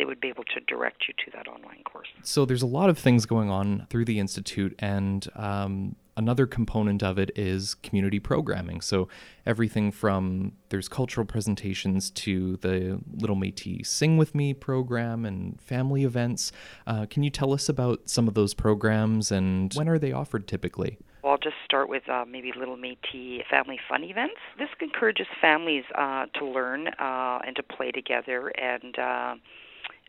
they 0.00 0.06
would 0.06 0.18
be 0.18 0.28
able 0.28 0.44
to 0.44 0.60
direct 0.60 1.04
you 1.06 1.14
to 1.22 1.30
that 1.36 1.46
online 1.46 1.82
course. 1.84 2.08
So 2.22 2.46
there's 2.46 2.62
a 2.62 2.66
lot 2.66 2.88
of 2.88 2.98
things 2.98 3.26
going 3.26 3.50
on 3.50 3.86
through 3.90 4.06
the 4.06 4.18
institute, 4.18 4.74
and 4.78 5.28
um, 5.36 5.94
another 6.16 6.46
component 6.46 7.02
of 7.02 7.18
it 7.18 7.30
is 7.36 7.74
community 7.74 8.18
programming. 8.18 8.80
So 8.80 9.08
everything 9.44 9.92
from 9.92 10.52
there's 10.70 10.88
cultural 10.88 11.26
presentations 11.26 12.08
to 12.12 12.56
the 12.62 12.98
Little 13.12 13.36
Métis 13.36 13.88
Sing 13.88 14.16
with 14.16 14.34
Me 14.34 14.54
program 14.54 15.26
and 15.26 15.60
family 15.60 16.04
events. 16.04 16.50
Uh, 16.86 17.04
can 17.04 17.22
you 17.22 17.28
tell 17.28 17.52
us 17.52 17.68
about 17.68 18.08
some 18.08 18.26
of 18.26 18.32
those 18.32 18.54
programs 18.54 19.30
and 19.30 19.74
when 19.74 19.86
are 19.86 19.98
they 19.98 20.12
offered 20.12 20.48
typically? 20.48 20.96
Well, 21.22 21.32
I'll 21.32 21.38
just 21.38 21.56
start 21.66 21.90
with 21.90 22.08
uh, 22.08 22.24
maybe 22.26 22.52
Little 22.58 22.78
Métis 22.78 23.44
family 23.50 23.78
fun 23.88 24.04
events. 24.04 24.36
This 24.58 24.70
encourages 24.80 25.26
families 25.40 25.84
uh, 25.94 26.26
to 26.38 26.46
learn 26.46 26.88
uh, 26.88 27.40
and 27.46 27.54
to 27.56 27.62
play 27.62 27.90
together 27.90 28.48
and 28.48 28.98
uh, 28.98 29.34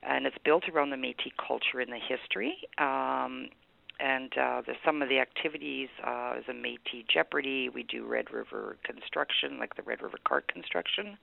and 0.03 0.25
it's 0.25 0.37
built 0.43 0.67
around 0.69 0.89
the 0.89 0.95
Métis 0.95 1.31
culture 1.47 1.79
and 1.79 1.91
the 1.91 1.99
history. 1.99 2.55
Um, 2.77 3.49
and 3.99 4.33
uh, 4.35 4.61
the, 4.65 4.73
some 4.83 5.01
of 5.01 5.09
the 5.09 5.19
activities 5.19 5.89
uh, 6.05 6.33
is 6.37 6.45
a 6.49 6.53
Métis 6.53 7.07
Jeopardy. 7.07 7.69
We 7.69 7.83
do 7.83 8.05
Red 8.05 8.31
River 8.33 8.77
construction, 8.83 9.59
like 9.59 9.75
the 9.75 9.83
Red 9.83 10.01
River 10.01 10.17
cart 10.27 10.51
construction. 10.51 11.17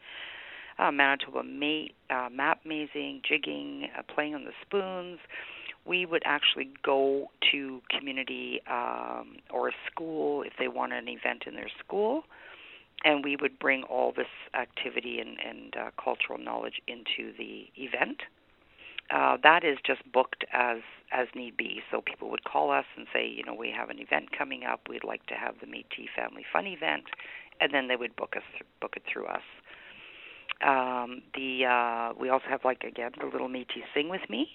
Uh, 0.78 0.92
Manitoba 0.92 1.40
uh, 1.40 2.28
map 2.30 2.60
mazing, 2.64 3.22
jigging, 3.28 3.88
uh, 3.98 4.02
playing 4.14 4.36
on 4.36 4.44
the 4.44 4.52
spoons. 4.62 5.18
We 5.84 6.06
would 6.06 6.22
actually 6.24 6.70
go 6.84 7.30
to 7.50 7.80
community 7.90 8.60
um, 8.70 9.38
or 9.50 9.68
a 9.68 9.72
school 9.90 10.42
if 10.42 10.52
they 10.58 10.68
want 10.68 10.92
an 10.92 11.08
event 11.08 11.44
in 11.46 11.54
their 11.54 11.70
school, 11.84 12.24
and 13.04 13.24
we 13.24 13.34
would 13.34 13.58
bring 13.58 13.82
all 13.84 14.12
this 14.16 14.28
activity 14.54 15.18
and, 15.18 15.36
and 15.44 15.76
uh, 15.76 15.90
cultural 16.02 16.38
knowledge 16.38 16.80
into 16.86 17.32
the 17.36 17.66
event 17.76 18.18
uh, 19.10 19.38
that 19.42 19.64
is 19.64 19.78
just 19.84 20.00
booked 20.12 20.44
as 20.52 20.78
as 21.10 21.28
need 21.34 21.56
be. 21.56 21.80
So 21.90 22.02
people 22.02 22.30
would 22.30 22.44
call 22.44 22.70
us 22.70 22.84
and 22.96 23.06
say, 23.12 23.26
you 23.26 23.42
know, 23.42 23.54
we 23.54 23.72
have 23.76 23.88
an 23.88 23.98
event 23.98 24.36
coming 24.36 24.64
up. 24.64 24.80
We'd 24.88 25.04
like 25.04 25.24
to 25.26 25.34
have 25.34 25.54
the 25.60 25.66
Métis 25.66 26.08
Family 26.14 26.44
Fun 26.52 26.66
event, 26.66 27.04
and 27.60 27.72
then 27.72 27.88
they 27.88 27.96
would 27.96 28.14
book 28.16 28.34
us 28.36 28.42
book 28.80 28.94
it 28.96 29.02
through 29.10 29.26
us. 29.26 29.42
Um, 30.60 31.22
the 31.34 31.64
uh, 31.64 32.12
we 32.20 32.28
also 32.28 32.46
have 32.50 32.64
like 32.64 32.84
again 32.84 33.12
the 33.18 33.26
little 33.26 33.48
Métis 33.48 33.84
Sing 33.94 34.08
with 34.08 34.28
Me, 34.28 34.48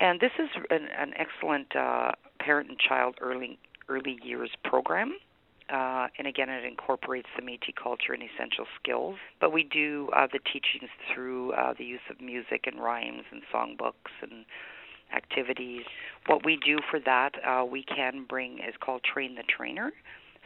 and 0.00 0.20
this 0.20 0.32
is 0.38 0.48
an, 0.70 0.88
an 0.98 1.12
excellent 1.16 1.76
uh, 1.76 2.12
parent 2.40 2.70
and 2.70 2.78
child 2.78 3.16
early 3.20 3.58
early 3.88 4.18
years 4.22 4.50
program. 4.64 5.14
Uh, 5.70 6.08
and 6.18 6.26
again, 6.26 6.48
it 6.48 6.64
incorporates 6.64 7.28
the 7.36 7.42
Métis 7.42 7.74
culture 7.80 8.12
and 8.12 8.22
essential 8.22 8.66
skills. 8.80 9.16
But 9.40 9.52
we 9.52 9.64
do 9.64 10.10
uh, 10.14 10.26
the 10.32 10.40
teachings 10.40 10.90
through 11.12 11.52
uh, 11.52 11.74
the 11.76 11.84
use 11.84 12.00
of 12.10 12.20
music 12.20 12.64
and 12.66 12.80
rhymes 12.80 13.24
and 13.30 13.42
songbooks 13.52 14.12
and 14.22 14.44
activities. 15.14 15.84
What 16.26 16.44
we 16.44 16.58
do 16.64 16.78
for 16.90 16.98
that, 17.00 17.32
uh, 17.46 17.64
we 17.64 17.84
can 17.84 18.24
bring 18.28 18.58
is 18.58 18.74
called 18.80 19.02
Train 19.02 19.34
the 19.34 19.44
Trainer. 19.44 19.92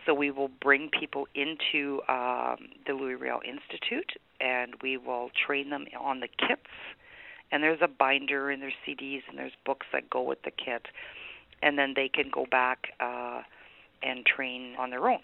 So 0.05 0.15
we 0.15 0.31
will 0.31 0.51
bring 0.63 0.89
people 0.89 1.27
into 1.35 2.01
um, 2.09 2.69
the 2.87 2.93
Louis 2.93 3.17
Riel 3.17 3.41
Institute, 3.45 4.13
and 4.41 4.75
we 4.81 4.97
will 4.97 5.31
train 5.47 5.71
them 5.71 5.87
on 6.01 6.21
the 6.21 6.29
kits. 6.29 6.71
And 7.51 7.63
there's 7.63 7.81
a 7.83 7.89
binder, 7.89 8.51
and 8.51 8.63
there's 8.63 8.75
CDs, 8.87 9.23
and 9.29 9.37
there's 9.37 9.53
books 9.65 9.87
that 9.93 10.09
go 10.09 10.23
with 10.23 10.43
the 10.43 10.53
kit, 10.53 10.87
and 11.63 11.79
then 11.79 11.93
they 11.97 12.09
can 12.09 12.31
go 12.33 12.47
back 12.51 12.89
uh, 13.01 13.43
and 14.03 14.25
train 14.25 14.75
on 14.79 14.91
their 14.91 15.09
own 15.09 15.21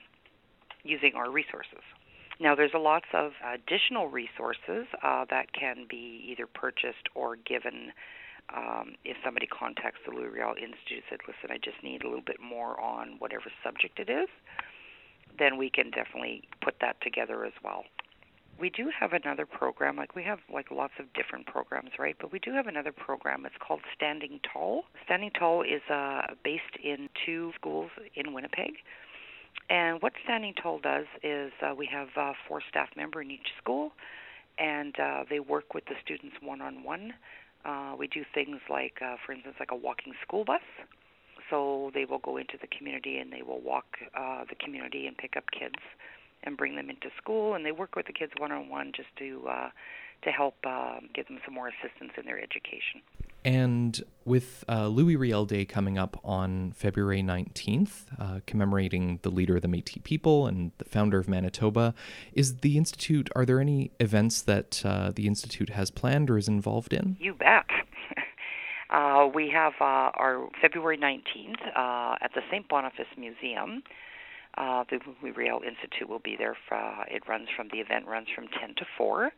using 0.84 1.12
our 1.14 1.30
resources. 1.30 1.82
Now, 2.40 2.54
there's 2.54 2.72
a 2.74 2.78
lots 2.78 3.06
of 3.14 3.32
additional 3.44 4.08
resources 4.08 4.86
uh, 5.02 5.24
that 5.30 5.52
can 5.52 5.86
be 5.88 6.24
either 6.28 6.46
purchased 6.46 7.08
or 7.14 7.36
given 7.36 7.92
um, 8.54 8.94
if 9.04 9.16
somebody 9.24 9.46
contacts 9.46 10.00
the 10.04 10.12
Riel 10.12 10.54
Institute 10.60 11.04
and 11.04 11.04
said, 11.08 11.18
listen, 11.26 11.54
I 11.54 11.58
just 11.58 11.82
need 11.82 12.02
a 12.02 12.08
little 12.08 12.24
bit 12.24 12.40
more 12.42 12.80
on 12.80 13.16
whatever 13.18 13.44
subject 13.62 14.00
it 14.00 14.10
is, 14.10 14.28
then 15.38 15.56
we 15.56 15.70
can 15.70 15.90
definitely 15.90 16.42
put 16.60 16.74
that 16.80 17.00
together 17.00 17.44
as 17.44 17.52
well. 17.62 17.84
We 18.62 18.70
do 18.70 18.92
have 18.96 19.12
another 19.12 19.44
program, 19.44 19.96
like 19.96 20.14
we 20.14 20.22
have 20.22 20.38
like 20.48 20.70
lots 20.70 20.92
of 21.00 21.12
different 21.14 21.46
programs, 21.46 21.90
right? 21.98 22.14
But 22.20 22.30
we 22.30 22.38
do 22.38 22.52
have 22.52 22.68
another 22.68 22.92
program. 22.92 23.44
It's 23.44 23.56
called 23.58 23.80
Standing 23.92 24.38
Tall. 24.52 24.84
Standing 25.04 25.32
Tall 25.36 25.62
is 25.62 25.82
uh, 25.90 26.22
based 26.44 26.76
in 26.80 27.08
two 27.26 27.50
schools 27.56 27.90
in 28.14 28.32
Winnipeg. 28.32 28.74
And 29.68 30.00
what 30.00 30.12
Standing 30.22 30.54
Tall 30.54 30.78
does 30.78 31.06
is 31.24 31.50
uh, 31.60 31.74
we 31.74 31.86
have 31.86 32.06
uh, 32.16 32.34
four 32.46 32.62
staff 32.68 32.90
members 32.96 33.24
in 33.24 33.32
each 33.32 33.48
school, 33.60 33.90
and 34.60 34.94
uh, 34.96 35.24
they 35.28 35.40
work 35.40 35.74
with 35.74 35.86
the 35.86 35.96
students 36.00 36.36
one 36.40 36.60
on 36.60 36.84
one 36.84 37.14
we 37.98 38.06
do 38.06 38.24
things 38.32 38.58
like, 38.70 38.98
uh, 39.02 39.16
for 39.26 39.32
instance, 39.32 39.56
like 39.58 39.70
a 39.72 39.76
walking 39.76 40.12
school 40.26 40.44
bus. 40.44 40.62
So 41.50 41.90
they 41.94 42.04
will 42.04 42.18
go 42.18 42.36
into 42.36 42.58
the 42.60 42.68
community 42.68 43.18
and 43.18 43.32
they 43.32 43.42
will 43.42 43.60
walk 43.60 43.86
uh, 44.16 44.44
the 44.48 44.54
community 44.54 45.06
and 45.08 45.16
pick 45.16 45.36
up 45.36 45.44
kids 45.50 45.82
and 46.44 46.56
bring 46.56 46.76
them 46.76 46.90
into 46.90 47.08
school, 47.16 47.54
and 47.54 47.64
they 47.64 47.72
work 47.72 47.96
with 47.96 48.06
the 48.06 48.12
kids 48.12 48.32
one 48.38 48.52
on 48.52 48.68
one 48.68 48.92
just 48.94 49.08
to 49.18 49.42
uh, 49.48 49.70
to 50.22 50.30
help 50.30 50.54
uh, 50.64 51.00
give 51.14 51.26
them 51.26 51.38
some 51.44 51.54
more 51.54 51.68
assistance 51.68 52.12
in 52.16 52.24
their 52.24 52.38
education. 52.40 53.02
And 53.44 54.00
with 54.24 54.64
uh, 54.68 54.86
Louis 54.86 55.16
Riel 55.16 55.44
Day 55.44 55.64
coming 55.64 55.98
up 55.98 56.20
on 56.22 56.72
February 56.76 57.22
19th, 57.22 57.90
uh, 58.18 58.40
commemorating 58.46 59.18
the 59.22 59.30
leader 59.30 59.56
of 59.56 59.62
the 59.62 59.68
Metis 59.68 60.00
people 60.04 60.46
and 60.46 60.70
the 60.78 60.84
founder 60.84 61.18
of 61.18 61.28
Manitoba, 61.28 61.92
is 62.32 62.58
the 62.58 62.78
Institute, 62.78 63.28
are 63.34 63.44
there 63.44 63.58
any 63.58 63.90
events 63.98 64.42
that 64.42 64.82
uh, 64.84 65.10
the 65.12 65.26
Institute 65.26 65.70
has 65.70 65.90
planned 65.90 66.30
or 66.30 66.38
is 66.38 66.46
involved 66.46 66.92
in? 66.92 67.16
You 67.20 67.34
bet. 67.34 67.66
Uh, 68.90 69.26
we 69.34 69.48
have 69.48 69.72
uh, 69.80 70.12
our 70.20 70.50
February 70.60 70.98
19th 70.98 71.56
uh, 71.74 72.16
at 72.20 72.30
the 72.34 72.42
St. 72.50 72.68
Boniface 72.68 73.06
Museum. 73.16 73.82
The 74.56 75.00
Louis 75.22 75.48
Institute 75.66 76.08
will 76.08 76.18
be 76.18 76.36
there. 76.36 76.56
For, 76.68 76.76
it 77.08 77.28
runs 77.28 77.48
from, 77.56 77.68
the 77.72 77.78
event 77.78 78.06
runs 78.06 78.28
from 78.34 78.48
10 78.60 78.74
to 78.76 78.84
4. 78.96 79.32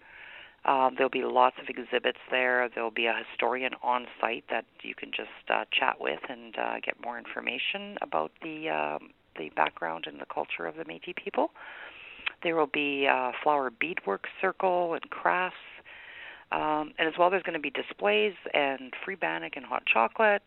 Um, 0.67 0.95
there'll 0.97 1.11
be 1.11 1.25
lots 1.25 1.57
of 1.61 1.69
exhibits 1.69 2.19
there. 2.31 2.71
There'll 2.75 2.91
be 2.91 3.07
a 3.07 3.15
historian 3.31 3.73
on 3.83 4.07
site 4.21 4.45
that 4.51 4.65
you 4.83 4.95
can 4.95 5.11
just 5.11 5.29
uh, 5.51 5.65
chat 5.71 6.01
with 6.01 6.21
and 6.29 6.57
uh, 6.57 6.75
get 6.83 6.95
more 7.05 7.19
information 7.19 7.99
about 8.01 8.33
the 8.43 8.71
um, 8.71 9.11
the 9.37 9.51
background 9.57 10.05
and 10.07 10.21
the 10.21 10.27
culture 10.33 10.65
of 10.65 10.77
the 10.77 10.85
Métis 10.85 11.17
people. 11.17 11.51
There 12.43 12.57
will 12.57 12.69
be 12.73 13.05
a 13.07 13.33
flower 13.43 13.71
beadwork 13.71 14.27
circle 14.41 14.95
and 14.95 15.03
crafts, 15.11 15.57
um, 16.53 16.93
and 16.99 17.09
as 17.09 17.15
well, 17.19 17.31
there's 17.31 17.43
going 17.43 17.55
to 17.55 17.61
be 17.61 17.71
displays 17.71 18.35
and 18.55 18.95
free 19.05 19.17
bannock 19.17 19.57
and 19.57 19.67
hot 19.67 19.83
chocolate. 19.87 20.43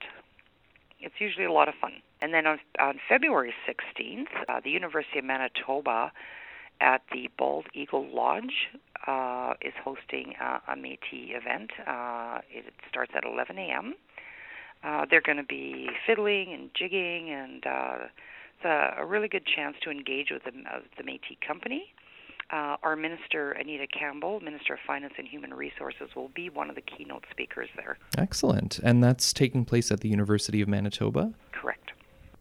It's 0.99 1.15
usually 1.19 1.45
a 1.45 1.51
lot 1.51 1.67
of 1.67 1.75
fun. 1.79 1.93
And 2.21 2.33
then 2.33 2.47
on, 2.47 2.59
on 2.79 2.99
February 3.07 3.53
16th, 3.67 4.27
uh, 4.49 4.59
the 4.63 4.71
University 4.71 5.19
of 5.19 5.25
Manitoba 5.25 6.11
at 6.81 7.01
the 7.11 7.29
Bald 7.37 7.65
Eagle 7.73 8.07
Lodge 8.13 8.69
uh, 9.07 9.53
is 9.61 9.73
hosting 9.83 10.33
a, 10.41 10.61
a 10.71 10.75
Métis 10.75 11.35
event. 11.35 11.71
Uh, 11.85 12.39
it 12.49 12.73
starts 12.89 13.11
at 13.15 13.23
11 13.25 13.57
a.m. 13.57 13.93
Uh, 14.83 15.05
they're 15.09 15.21
going 15.21 15.37
to 15.37 15.43
be 15.43 15.89
fiddling 16.05 16.53
and 16.53 16.69
jigging, 16.75 17.29
and 17.29 17.65
uh, 17.65 17.97
it's 18.55 18.65
a, 18.65 19.01
a 19.01 19.05
really 19.05 19.27
good 19.27 19.45
chance 19.45 19.75
to 19.83 19.89
engage 19.89 20.29
with 20.31 20.43
the, 20.43 20.51
uh, 20.69 20.79
the 20.97 21.03
Métis 21.03 21.37
company. 21.45 21.85
Uh, 22.49 22.77
our 22.81 22.95
minister, 22.95 23.51
Anita 23.51 23.87
Campbell, 23.87 24.39
Minister 24.39 24.75
of 24.75 24.79
Finance 24.87 25.13
and 25.17 25.27
Human 25.27 25.53
Resources, 25.53 26.09
will 26.15 26.29
be 26.29 26.49
one 26.49 26.69
of 26.69 26.75
the 26.75 26.81
keynote 26.81 27.25
speakers 27.29 27.67
there. 27.75 27.97
Excellent. 28.17 28.79
And 28.79 29.03
that's 29.03 29.33
taking 29.33 29.65
place 29.65 29.91
at 29.91 29.99
the 29.99 30.07
University 30.07 30.61
of 30.61 30.69
Manitoba? 30.69 31.33
Correct. 31.51 31.91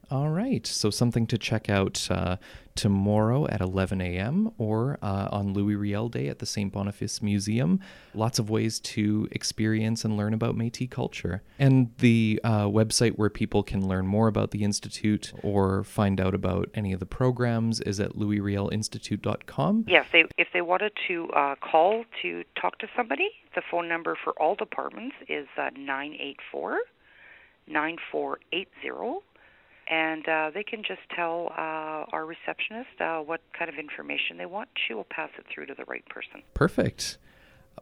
All 0.09 0.29
right. 0.29 0.64
So 0.64 0.90
something 0.90 1.27
to 1.27 1.38
check 1.38 1.69
out 1.69 2.07
uh, 2.11 2.37
tomorrow 2.77 3.49
at 3.49 3.61
11 3.61 4.01
a.m. 4.01 4.53
or 4.57 4.99
uh, 5.03 5.29
on 5.33 5.53
Louis 5.53 5.75
Riel 5.75 6.09
Day 6.09 6.29
at 6.29 6.38
the 6.38 6.47
St. 6.47 6.73
Boniface 6.73 7.21
Museum. 7.21 7.81
Lots 8.14 8.38
of 8.38 8.49
ways 8.49 8.79
to 8.81 9.27
experience 9.33 10.05
and 10.05 10.16
learn 10.16 10.33
about 10.33 10.55
Métis 10.55 10.88
culture. 10.88 11.42
And 11.59 11.90
the 11.99 12.40
uh, 12.45 12.66
website 12.66 13.12
where 13.16 13.31
people 13.31 13.64
can 13.64 13.88
learn 13.88 14.07
more 14.07 14.29
about 14.29 14.53
the 14.53 14.62
Institute 14.62 15.33
or 15.42 15.83
find 15.83 16.21
out 16.21 16.35
about 16.35 16.69
any 16.75 16.92
of 16.92 17.01
the 17.01 17.07
programs 17.07 17.81
is 17.81 17.99
at 17.99 18.12
louisrielinstitute.com. 18.12 19.87
Yes, 19.88 20.07
they, 20.12 20.25
if 20.38 20.49
they 20.53 20.62
wanted 20.62 20.92
to 21.09 21.29
uh, 21.31 21.57
call 21.57 22.05
to 22.23 22.45
talk 22.61 22.79
to 22.79 22.87
somebody, 22.97 23.31
the 23.57 23.62
phone 23.69 23.88
number 23.88 24.16
for 24.23 24.35
all 24.40 24.55
departments 24.55 25.16
is 25.29 25.49
uh, 25.59 25.71
984 25.77 26.79
9480 27.69 29.25
and 29.88 30.29
uh, 30.29 30.51
they 30.53 30.62
can 30.62 30.83
just 30.83 31.01
tell 31.14 31.53
uh, 31.57 32.05
our 32.12 32.27
receptionist 32.27 33.01
uh, 33.01 33.18
what 33.18 33.40
kind 33.57 33.68
of 33.68 33.79
information 33.79 34.37
they 34.38 34.46
want. 34.46 34.68
She 34.87 34.94
will 34.94 35.07
pass 35.09 35.31
it 35.38 35.46
through 35.53 35.66
to 35.66 35.75
the 35.75 35.85
right 35.85 36.05
person. 36.09 36.42
Perfect. 36.55 37.18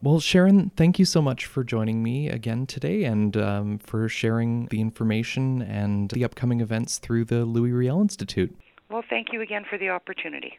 Well, 0.03 0.21
Sharon, 0.21 0.71
thank 0.77 0.99
you 0.99 1.05
so 1.05 1.23
much 1.23 1.47
for 1.47 1.63
joining 1.63 2.03
me 2.03 2.29
again 2.29 2.67
today 2.67 3.05
and 3.05 3.37
um, 3.37 3.79
for 3.79 4.09
sharing 4.09 4.67
the 4.67 4.81
information 4.81 5.63
and 5.63 6.11
the 6.11 6.25
upcoming 6.25 6.61
events 6.61 6.99
through 6.99 7.27
the 7.27 7.45
Louis 7.45 7.73
Riel 7.73 8.01
Institute. 8.01 8.55
Well, 8.91 9.05
thank 9.09 9.33
you 9.33 9.41
again 9.41 9.65
for 9.69 9.79
the 9.79 9.89
opportunity. 9.91 10.59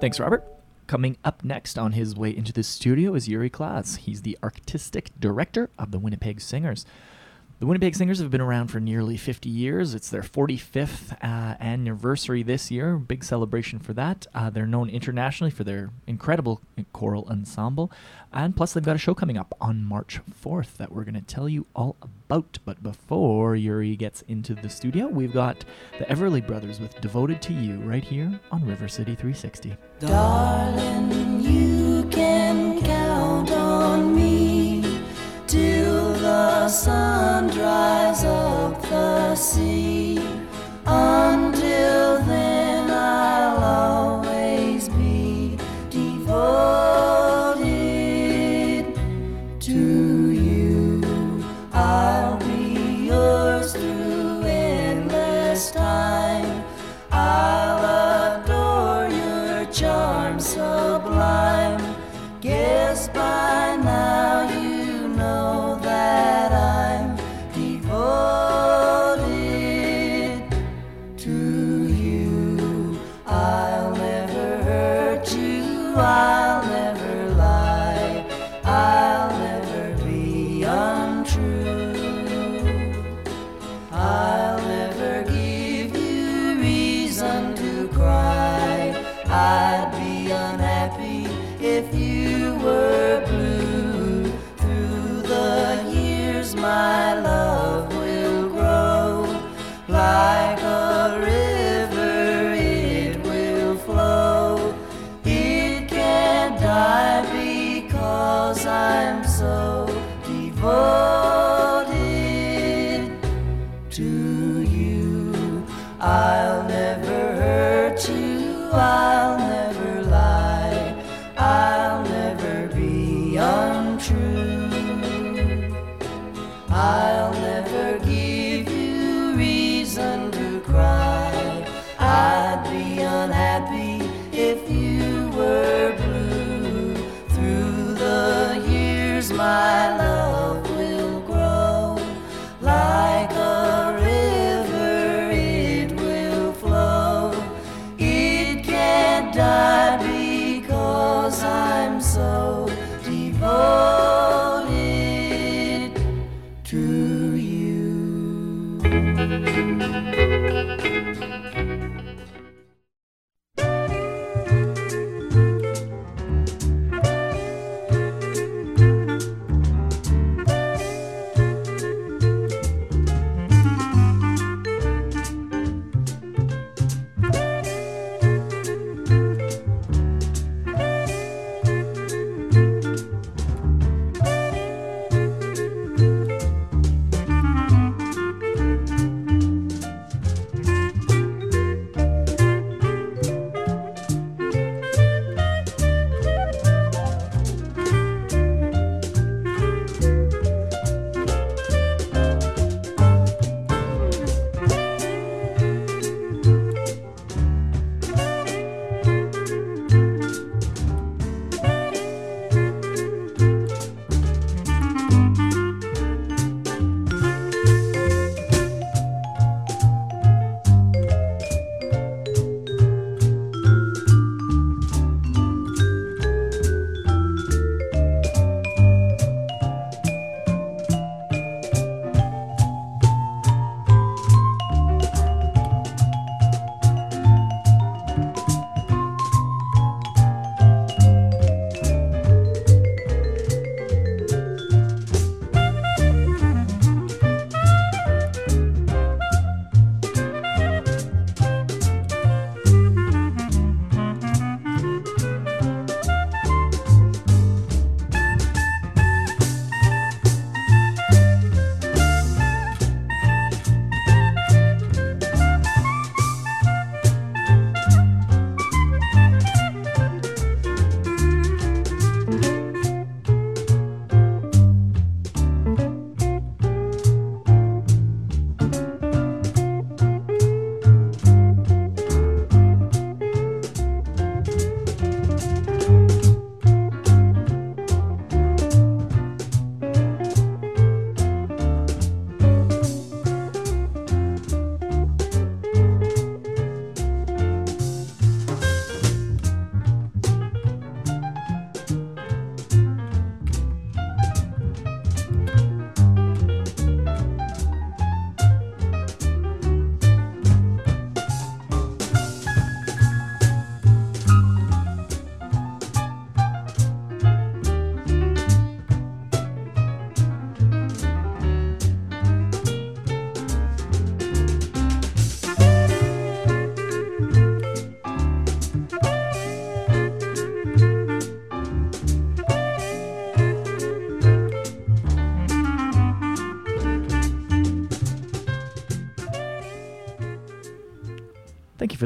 Thanks, 0.00 0.18
Robert. 0.18 0.59
Coming 0.90 1.18
up 1.22 1.44
next 1.44 1.78
on 1.78 1.92
his 1.92 2.16
way 2.16 2.36
into 2.36 2.52
the 2.52 2.64
studio 2.64 3.14
is 3.14 3.28
Yuri 3.28 3.48
Klaz. 3.48 3.98
He's 3.98 4.22
the 4.22 4.36
artistic 4.42 5.12
director 5.20 5.70
of 5.78 5.92
the 5.92 6.00
Winnipeg 6.00 6.40
Singers. 6.40 6.84
The 7.60 7.66
Winnipeg 7.66 7.94
Singers 7.94 8.20
have 8.20 8.30
been 8.30 8.40
around 8.40 8.68
for 8.68 8.80
nearly 8.80 9.18
50 9.18 9.50
years. 9.50 9.94
It's 9.94 10.08
their 10.08 10.22
45th 10.22 11.12
uh, 11.22 11.56
anniversary 11.60 12.42
this 12.42 12.70
year. 12.70 12.96
Big 12.96 13.22
celebration 13.22 13.78
for 13.78 13.92
that. 13.92 14.26
Uh, 14.34 14.48
they're 14.48 14.66
known 14.66 14.88
internationally 14.88 15.50
for 15.50 15.62
their 15.62 15.90
incredible 16.06 16.62
choral 16.94 17.26
ensemble. 17.28 17.92
And 18.32 18.56
plus, 18.56 18.72
they've 18.72 18.82
got 18.82 18.96
a 18.96 18.98
show 18.98 19.12
coming 19.12 19.36
up 19.36 19.54
on 19.60 19.84
March 19.84 20.20
4th 20.42 20.78
that 20.78 20.90
we're 20.90 21.04
going 21.04 21.16
to 21.16 21.20
tell 21.20 21.50
you 21.50 21.66
all 21.76 21.96
about. 22.00 22.56
But 22.64 22.82
before 22.82 23.56
Yuri 23.56 23.94
gets 23.94 24.22
into 24.22 24.54
the 24.54 24.70
studio, 24.70 25.08
we've 25.08 25.34
got 25.34 25.62
the 25.98 26.06
Everly 26.06 26.46
Brothers 26.46 26.80
with 26.80 26.98
Devoted 27.02 27.42
to 27.42 27.52
You 27.52 27.78
right 27.80 28.02
here 28.02 28.40
on 28.50 28.66
River 28.66 28.88
City 28.88 29.14
360. 29.14 29.76
Darling, 29.98 31.59
sun 36.70 37.48
dries 37.48 38.24
up 38.24 38.80
the 38.82 39.34
sea. 39.34 40.20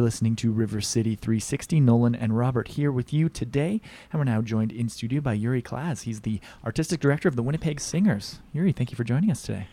Listening 0.05 0.37
to 0.37 0.53
River 0.53 0.83
City 0.83 1.15
360. 1.15 1.81
Nolan 1.81 2.15
and 2.15 2.37
Robert 2.37 2.69
here 2.69 2.93
with 2.93 3.15
you 3.15 3.31
today. 3.31 3.81
And 4.13 4.21
we're 4.21 4.25
now 4.25 4.43
joined 4.43 4.71
in 4.71 4.91
studio 4.91 5.23
by 5.23 5.33
Yuri 5.33 5.63
Klaz. 5.63 6.03
He's 6.03 6.21
the 6.21 6.41
artistic 6.63 7.01
director 7.01 7.27
of 7.27 7.37
the 7.37 7.43
Winnipeg 7.43 7.81
Singers. 7.81 8.41
Yuri, 8.53 8.73
thank 8.73 8.91
you 8.91 8.99
for 8.99 9.05
joining 9.05 9.31
us 9.31 9.41
today. 9.41 9.67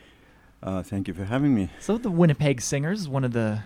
Uh, 0.64 0.84
thank 0.84 1.10
you 1.10 1.14
for 1.14 1.26
having 1.26 1.54
me. 1.54 1.70
So, 1.82 1.98
the 1.98 2.10
Winnipeg 2.10 2.62
Singers 2.62 3.10
one 3.10 3.26
of 3.26 3.34
the 3.34 3.64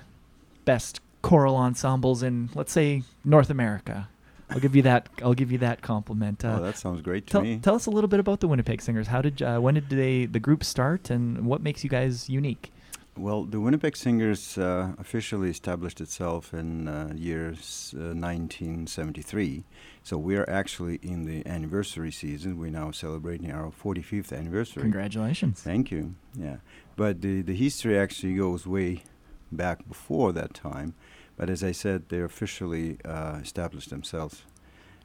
best 0.65 1.01
choral 1.21 1.55
ensembles 1.55 2.23
in, 2.23 2.49
let's 2.55 2.71
say, 2.71 3.03
North 3.23 3.51
America. 3.51 4.09
I'll 4.49 4.59
give 4.59 4.75
you 4.75 4.81
that. 4.81 5.07
I'll 5.21 5.35
give 5.35 5.51
you 5.51 5.59
that 5.59 5.83
compliment. 5.83 6.43
Uh, 6.43 6.57
oh, 6.59 6.63
that 6.63 6.79
sounds 6.79 7.03
great 7.03 7.27
to 7.27 7.31
tell, 7.31 7.41
me. 7.43 7.59
tell 7.59 7.75
us 7.75 7.85
a 7.85 7.91
little 7.91 8.07
bit 8.07 8.19
about 8.19 8.39
the 8.39 8.47
Winnipeg 8.47 8.81
Singers. 8.81 9.05
How 9.05 9.21
did 9.21 9.43
uh, 9.43 9.59
when 9.59 9.75
did 9.75 9.89
they 9.89 10.25
the 10.25 10.39
group 10.39 10.63
start, 10.63 11.11
and 11.11 11.45
what 11.45 11.61
makes 11.61 11.83
you 11.83 11.91
guys 11.91 12.27
unique? 12.27 12.71
Well, 13.17 13.45
the 13.45 13.61
Winnipeg 13.61 13.95
Singers 13.95 14.57
uh, 14.57 14.91
officially 14.99 15.49
established 15.49 16.01
itself 16.01 16.53
in 16.53 16.89
uh, 16.89 17.13
years 17.15 17.93
uh, 17.95 18.11
1973. 18.11 19.63
So 20.03 20.17
we 20.17 20.35
are 20.35 20.49
actually 20.49 20.95
in 20.95 21.23
the 21.23 21.47
anniversary 21.47 22.11
season. 22.11 22.59
We're 22.59 22.71
now 22.71 22.91
celebrating 22.91 23.51
our 23.51 23.71
45th 23.71 24.37
anniversary. 24.37 24.81
Congratulations! 24.81 25.61
Thank 25.61 25.91
you. 25.91 26.15
Yeah, 26.37 26.57
but 26.97 27.21
the 27.21 27.41
the 27.41 27.55
history 27.55 27.97
actually 27.97 28.35
goes 28.35 28.67
way 28.67 29.03
back 29.49 29.87
before 29.87 30.33
that 30.33 30.53
time. 30.53 30.93
But 31.37 31.49
as 31.49 31.63
I 31.63 31.71
said, 31.71 32.09
they 32.09 32.19
officially 32.19 32.97
uh, 33.05 33.39
established 33.41 33.91
themselves 33.91 34.43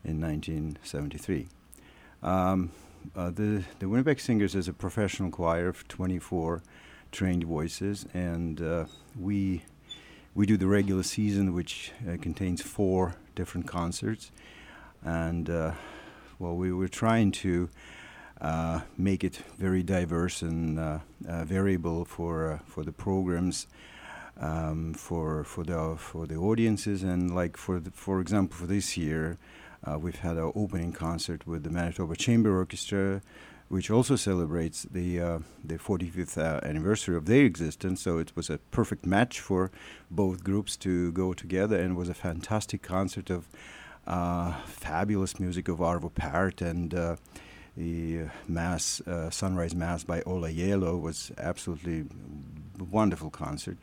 in 0.05 0.21
1973. 0.21 1.49
Um, 2.25 2.73
uh, 3.15 3.31
the 3.31 3.63
the 3.79 3.89
Winnipeg 3.89 4.19
Singers 4.19 4.57
is 4.57 4.67
a 4.67 4.73
professional 4.73 5.31
choir 5.31 5.69
of 5.69 5.87
24 5.87 6.61
trained 7.11 7.45
voices, 7.45 8.07
and 8.15 8.61
uh, 8.61 8.85
we 9.19 9.63
we 10.35 10.47
do 10.47 10.57
the 10.57 10.67
regular 10.67 11.03
season, 11.03 11.55
which 11.55 11.93
uh, 12.09 12.17
contains 12.21 12.63
four 12.63 13.17
different 13.35 13.67
concerts, 13.67 14.31
and 15.05 15.51
uh, 15.51 15.73
well, 16.39 16.55
we 16.55 16.73
were 16.73 16.89
trying 16.89 17.33
to 17.33 17.69
uh, 18.41 18.81
make 18.97 19.23
it 19.23 19.37
very 19.59 19.83
diverse 19.83 20.41
and 20.41 20.79
uh, 20.79 20.99
uh, 21.29 21.45
variable 21.45 22.05
for 22.05 22.53
uh, 22.53 22.59
for 22.67 22.85
the 22.85 22.93
programs. 22.93 23.67
Um, 24.41 24.95
for 24.95 25.45
for 25.45 25.65
the 25.65 25.97
for 25.99 26.27
the 26.27 26.37
audiences 26.37 27.03
and 27.03 27.35
like 27.35 27.59
for 27.59 27.79
the, 27.79 27.91
for 27.91 28.23
example 28.23 28.57
for 28.57 28.67
this 28.67 28.97
year, 28.97 29.37
we've 29.99 30.21
had 30.21 30.39
our 30.39 30.51
opening 30.55 30.93
concert 30.93 31.47
with 31.47 31.63
the 31.63 31.69
Manitoba 31.69 32.17
Chamber 32.17 32.57
Orchestra, 32.57 33.21
which 33.71 33.89
also 33.89 34.16
celebrates 34.16 34.83
the 34.91 35.21
uh, 35.21 35.39
the 35.64 35.79
45th 35.79 36.37
uh, 36.37 36.61
anniversary 36.66 37.16
of 37.16 37.27
their 37.27 37.45
existence. 37.45 38.03
So 38.03 38.18
it 38.18 38.33
was 38.35 38.51
a 38.51 38.59
perfect 38.73 39.07
match 39.07 39.39
for 39.41 39.71
both 40.11 40.43
groups 40.43 40.77
to 40.79 41.12
go 41.12 41.33
together, 41.33 41.79
and 41.79 41.97
was 41.97 42.09
a 42.09 42.14
fantastic 42.14 42.83
concert 42.83 43.31
of 43.31 43.49
uh, 44.09 44.61
fabulous 44.66 45.39
music 45.39 45.68
of 45.68 45.79
Arvo 45.79 46.12
Pärt 46.12 46.61
and. 46.61 46.95
Uh, 46.95 47.16
the 47.77 48.27
mass, 48.49 49.01
uh, 49.03 49.31
sunrise 49.31 49.77
mass 49.77 50.03
by 50.03 50.21
Ola 50.23 50.51
Gjeilo 50.51 51.01
was 51.01 51.31
absolutely 51.39 52.05
wonderful 52.91 53.31
concert. 53.31 53.79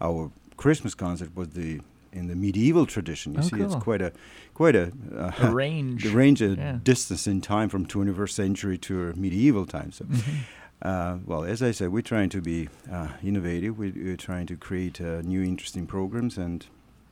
Our 0.00 0.30
Christmas 0.58 0.94
concert 0.94 1.34
was 1.34 1.48
the 1.48 1.80
in 2.12 2.26
the 2.28 2.34
medieval 2.36 2.86
tradition. 2.86 3.32
You 3.34 3.38
Oh, 3.40 3.42
see, 3.42 3.60
it's 3.60 3.74
quite 3.76 4.02
a 4.02 4.12
quite 4.54 4.74
a, 4.76 4.92
uh, 5.16 5.32
A 5.48 5.50
range. 5.62 6.04
the 6.04 6.10
range 6.10 6.42
of 6.42 6.58
Yeah. 6.58 6.78
distance 6.82 7.26
in 7.26 7.40
time 7.40 7.68
from 7.68 7.86
21st 7.86 8.34
century 8.34 8.78
to 8.78 9.12
medieval 9.16 9.64
times. 9.66 9.96
So, 9.96 10.04
Mhm. 10.04 10.34
uh, 10.82 11.16
well, 11.24 11.44
as 11.44 11.62
I 11.62 11.70
said, 11.72 11.90
we're 11.92 12.02
trying 12.02 12.28
to 12.30 12.40
be 12.42 12.68
uh, 12.90 13.08
innovative. 13.22 13.78
We, 13.78 13.90
we're 13.92 14.16
trying 14.16 14.46
to 14.46 14.56
create 14.56 15.00
uh, 15.00 15.22
new, 15.22 15.42
interesting 15.42 15.86
programs, 15.86 16.36
and 16.36 16.66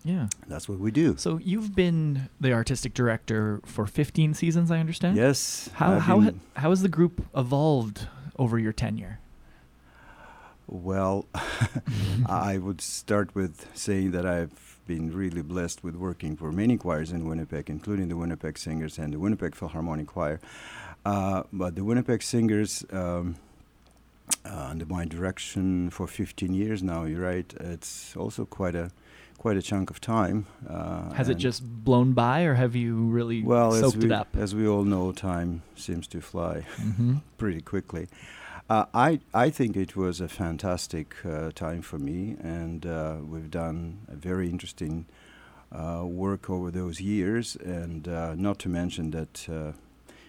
Yeah. 0.05 0.27
that's 0.49 0.69
what 0.69 0.79
we 0.79 0.91
do. 0.91 1.17
So 1.17 1.39
you've 1.39 1.75
been 1.75 2.29
the 2.41 2.53
artistic 2.53 2.93
director 2.95 3.61
for 3.65 3.87
15 3.87 4.35
seasons, 4.35 4.71
I 4.71 4.79
understand. 4.81 5.17
Yes. 5.17 5.71
How 5.75 5.93
I've 5.95 6.03
how 6.03 6.21
ha- 6.21 6.31
how 6.57 6.71
has 6.71 6.83
the 6.83 6.89
group 6.89 7.25
evolved 7.35 8.09
over 8.37 8.59
your 8.59 8.73
tenure? 8.73 9.19
well, 10.71 11.27
I 12.27 12.59
would 12.59 12.81
start 12.83 13.35
with 13.35 13.67
saying 13.75 14.11
that 14.13 14.27
I've 14.27 14.68
been 14.89 15.15
really 15.15 15.43
blessed 15.43 15.85
with 15.85 15.95
working 15.95 16.35
for 16.35 16.51
many 16.51 16.77
choirs 16.77 17.13
in 17.13 17.29
Winnipeg, 17.29 17.69
including 17.71 18.09
the 18.09 18.17
Winnipeg 18.17 18.59
Singers 18.59 18.99
and 18.99 19.13
the 19.13 19.19
Winnipeg 19.19 19.55
Philharmonic 19.55 20.09
Choir. 20.09 20.41
Uh, 21.05 21.43
but 21.53 21.77
the 21.77 21.85
Winnipeg 21.85 22.23
Singers, 22.23 22.85
um, 22.91 23.37
uh, 24.45 24.69
under 24.71 24.87
my 24.87 25.05
direction 25.05 25.91
for 25.91 26.07
15 26.07 26.55
years 26.55 26.83
now, 26.83 27.05
you're 27.05 27.21
right. 27.21 27.53
It's 27.61 28.17
also 28.17 28.47
quite 28.47 28.75
a 28.75 28.91
quite 29.37 29.57
a 29.57 29.63
chunk 29.63 29.89
of 29.91 30.01
time. 30.01 30.47
Uh, 30.69 31.13
Has 31.13 31.29
it 31.29 31.37
just 31.37 31.63
blown 31.63 32.13
by, 32.13 32.43
or 32.43 32.55
have 32.55 32.75
you 32.75 32.97
really 32.97 33.41
well 33.43 33.71
soaked 33.73 33.99
we, 33.99 34.07
it 34.07 34.13
up? 34.13 34.29
as 34.37 34.53
we 34.53 34.67
all 34.67 34.83
know, 34.83 35.13
time 35.13 35.63
seems 35.77 36.09
to 36.09 36.21
fly 36.21 36.63
hmm 36.77 37.19
pretty 37.39 37.61
quickly. 37.61 38.09
Uh, 38.69 38.85
I 38.93 39.21
I 39.33 39.49
think 39.49 39.77
it 39.77 39.97
was 39.97 40.21
a 40.21 40.29
fantastic 40.29 41.15
uh, 41.25 41.53
time 41.55 41.81
for 41.81 41.99
me, 41.99 42.37
and 42.43 42.85
uh, 42.85 43.17
we've 43.27 43.51
done 43.51 44.01
a 44.09 44.15
very 44.15 44.51
interesting 44.51 45.07
uh, 45.73 46.05
work 46.05 46.51
over 46.51 46.71
those 46.71 47.01
years, 47.01 47.57
and 47.57 48.07
uh, 48.07 48.35
not 48.35 48.59
to 48.61 48.69
mention 48.69 49.11
that. 49.13 49.49
Uh, 49.49 49.73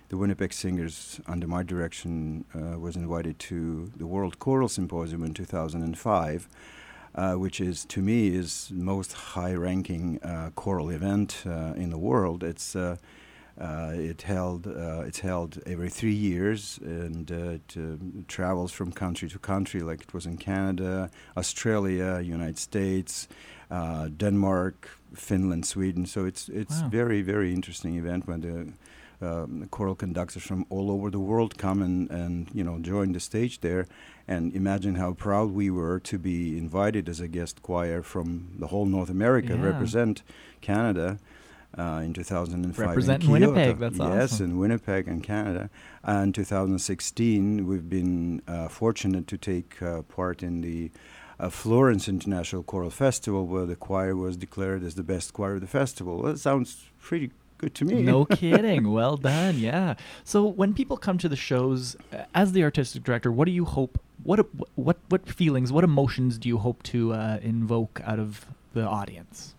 the 0.07 0.17
Winnipeg 0.17 0.53
Singers, 0.53 1.21
under 1.27 1.45
my 1.45 1.61
direction, 1.61 2.43
was 2.55 2.95
invited 2.95 3.37
to 3.37 3.91
the 3.95 4.07
World 4.07 4.39
Choral 4.39 4.67
Symposium 4.67 5.23
in 5.23 5.35
2005, 5.35 6.49
uh, 7.13 7.33
which 7.35 7.61
is 7.61 7.85
to 7.85 8.01
me 8.01 8.29
is 8.29 8.71
most 8.73 9.13
high-ranking 9.13 10.19
choral 10.55 10.89
event 10.89 11.43
in 11.45 11.91
the 11.91 11.99
world. 11.99 12.43
It's 12.43 12.75
uh, 13.59 13.91
it 13.93 14.21
held 14.21 14.67
uh, 14.67 15.03
it's 15.07 15.19
held 15.19 15.57
every 15.65 15.89
three 15.89 16.13
years 16.13 16.79
and 16.81 17.31
uh, 17.31 17.35
it 17.57 17.75
uh, 17.77 17.97
travels 18.27 18.71
from 18.71 18.91
country 18.91 19.29
to 19.29 19.39
country, 19.39 19.81
like 19.81 20.01
it 20.03 20.13
was 20.13 20.25
in 20.25 20.37
Canada, 20.37 21.09
Australia, 21.37 22.19
United 22.21 22.57
States, 22.57 23.27
uh, 23.71 24.07
Denmark, 24.17 24.87
Finland, 25.15 25.65
Sweden. 25.65 26.05
So 26.05 26.25
it's 26.25 26.49
it's 26.49 26.81
Wow. 26.81 26.89
very 26.91 27.21
very 27.21 27.51
interesting 27.53 27.97
event 27.97 28.27
when 28.27 28.41
the 28.41 28.73
um, 29.21 29.67
choral 29.69 29.95
conductors 29.95 30.43
from 30.43 30.65
all 30.69 30.89
over 30.89 31.11
the 31.11 31.19
world 31.19 31.57
come 31.57 31.83
and, 31.85 32.09
and 32.11 32.47
you 32.53 32.63
know 32.63 32.79
join 32.81 33.11
the 33.13 33.19
stage 33.19 33.59
there 33.59 33.85
and 34.27 34.53
imagine 34.55 34.95
how 34.95 35.13
proud 35.13 35.51
we 35.51 35.69
were 35.69 35.99
to 35.99 36.17
be 36.17 36.57
invited 36.57 37.09
as 37.09 37.19
a 37.19 37.27
guest 37.27 37.61
choir 37.61 38.01
from 38.03 38.47
the 38.59 38.67
whole 38.67 38.85
North 38.85 39.09
America 39.09 39.53
Yeah. 39.53 39.65
represent 39.65 40.23
Canada 40.61 41.17
uh, 41.79 41.99
in 41.99 42.13
2005 42.13 42.87
Represent 42.87 43.23
in 43.23 43.31
Winnipeg, 43.31 43.77
that's 43.77 43.97
yes 43.97 44.33
awesome. 44.33 44.51
in 44.51 44.57
Winnipeg 44.59 45.07
and 45.07 45.23
Canada 45.23 45.69
and 46.03 46.35
2016 46.35 47.65
we've 47.65 47.89
been 47.89 48.41
uh, 48.47 48.67
fortunate 48.67 49.27
to 49.27 49.37
take 49.37 49.81
uh, 49.81 50.01
part 50.03 50.43
in 50.43 50.61
the 50.61 50.91
uh, 51.39 51.49
Florence 51.49 52.09
International 52.09 52.63
Choral 52.63 52.89
Festival 52.89 53.45
where 53.45 53.65
the 53.65 53.75
choir 53.75 54.15
was 54.15 54.35
declared 54.35 54.83
as 54.83 54.95
the 54.95 55.03
best 55.03 55.33
choir 55.33 55.55
of 55.55 55.61
the 55.61 55.67
festival 55.67 56.17
well, 56.17 56.33
that 56.33 56.39
sounds 56.39 56.89
pretty 56.99 57.31
good 57.59 57.75
to 57.75 57.85
me 57.85 58.01
No 58.01 58.25
kidding. 58.41 58.91
Well 58.91 59.17
done. 59.17 59.57
Yeah. 59.59 59.95
So 60.23 60.45
when 60.45 60.73
people 60.73 60.97
come 60.97 61.17
to 61.19 61.29
the 61.29 61.35
shows, 61.35 61.95
uh, 62.11 62.23
as 62.33 62.53
the 62.53 62.63
artistic 62.63 63.03
director, 63.03 63.31
what 63.31 63.45
do 63.45 63.51
you 63.51 63.65
hope? 63.65 64.01
What 64.23 64.47
what 64.75 64.97
what 65.09 65.29
feelings? 65.29 65.71
What 65.71 65.83
emotions 65.83 66.37
do 66.37 66.49
you 66.49 66.57
hope 66.57 66.81
to 66.83 67.13
uh, 67.13 67.39
invoke 67.41 68.01
out 68.03 68.19
of 68.19 68.45
the 68.73 68.85
audience? 68.85 69.55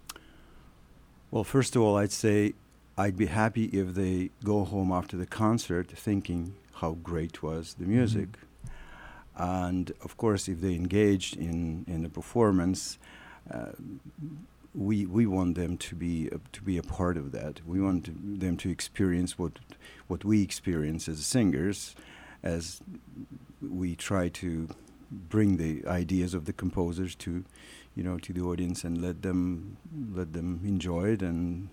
Well, 1.30 1.44
first 1.44 1.76
of 1.76 1.82
all, 1.82 1.96
I'd 1.96 2.10
say 2.10 2.54
I'd 2.98 3.16
be 3.16 3.26
happy 3.26 3.66
if 3.66 3.94
they 3.94 4.30
go 4.42 4.64
home 4.64 4.90
after 4.90 5.16
the 5.16 5.26
concert 5.26 5.88
thinking 5.88 6.54
how 6.74 6.92
great 7.02 7.40
was 7.40 7.74
the 7.74 7.84
music. 7.84 8.30
And 9.36 9.92
of 10.02 10.16
course, 10.16 10.48
if 10.48 10.60
they 10.60 10.74
engaged 10.74 11.36
in, 11.36 11.84
in 11.86 12.02
the 12.02 12.08
performance, 12.08 12.98
uh, 13.48 13.72
we, 14.74 15.06
we 15.06 15.24
want 15.24 15.54
them 15.54 15.76
to 15.76 15.94
be 15.94 16.26
a, 16.28 16.40
to 16.52 16.62
be 16.62 16.78
a 16.78 16.82
part 16.82 17.16
of 17.16 17.30
that. 17.30 17.60
We 17.64 17.80
want 17.80 18.06
to, 18.06 18.12
them 18.12 18.56
to 18.58 18.70
experience 18.70 19.38
what 19.38 19.60
what 20.08 20.24
we 20.24 20.42
experience 20.42 21.08
as 21.08 21.24
singers, 21.24 21.94
as 22.42 22.80
we 23.62 23.94
try 23.94 24.28
to 24.28 24.68
bring 25.10 25.56
the 25.56 25.86
ideas 25.86 26.34
of 26.34 26.44
the 26.44 26.52
composers 26.52 27.14
to 27.16 27.44
you 27.94 28.02
know 28.02 28.18
to 28.18 28.32
the 28.32 28.40
audience 28.40 28.84
and 28.84 29.00
let 29.02 29.22
them 29.22 29.76
let 30.14 30.32
them 30.32 30.60
enjoy 30.64 31.08
it 31.08 31.22
and 31.22 31.68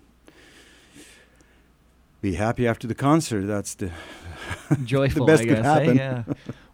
be 2.20 2.34
happy 2.34 2.66
after 2.66 2.88
the 2.88 2.94
concert 2.94 3.46
that's 3.46 3.74
the 3.76 3.90
Joyful, 4.84 5.26
the 5.26 5.32
best 5.32 5.42
I 5.42 5.46
could 5.46 5.56
guess. 5.56 5.64
eh? 5.66 5.72
happen. 5.74 5.96
Yeah. 5.96 6.22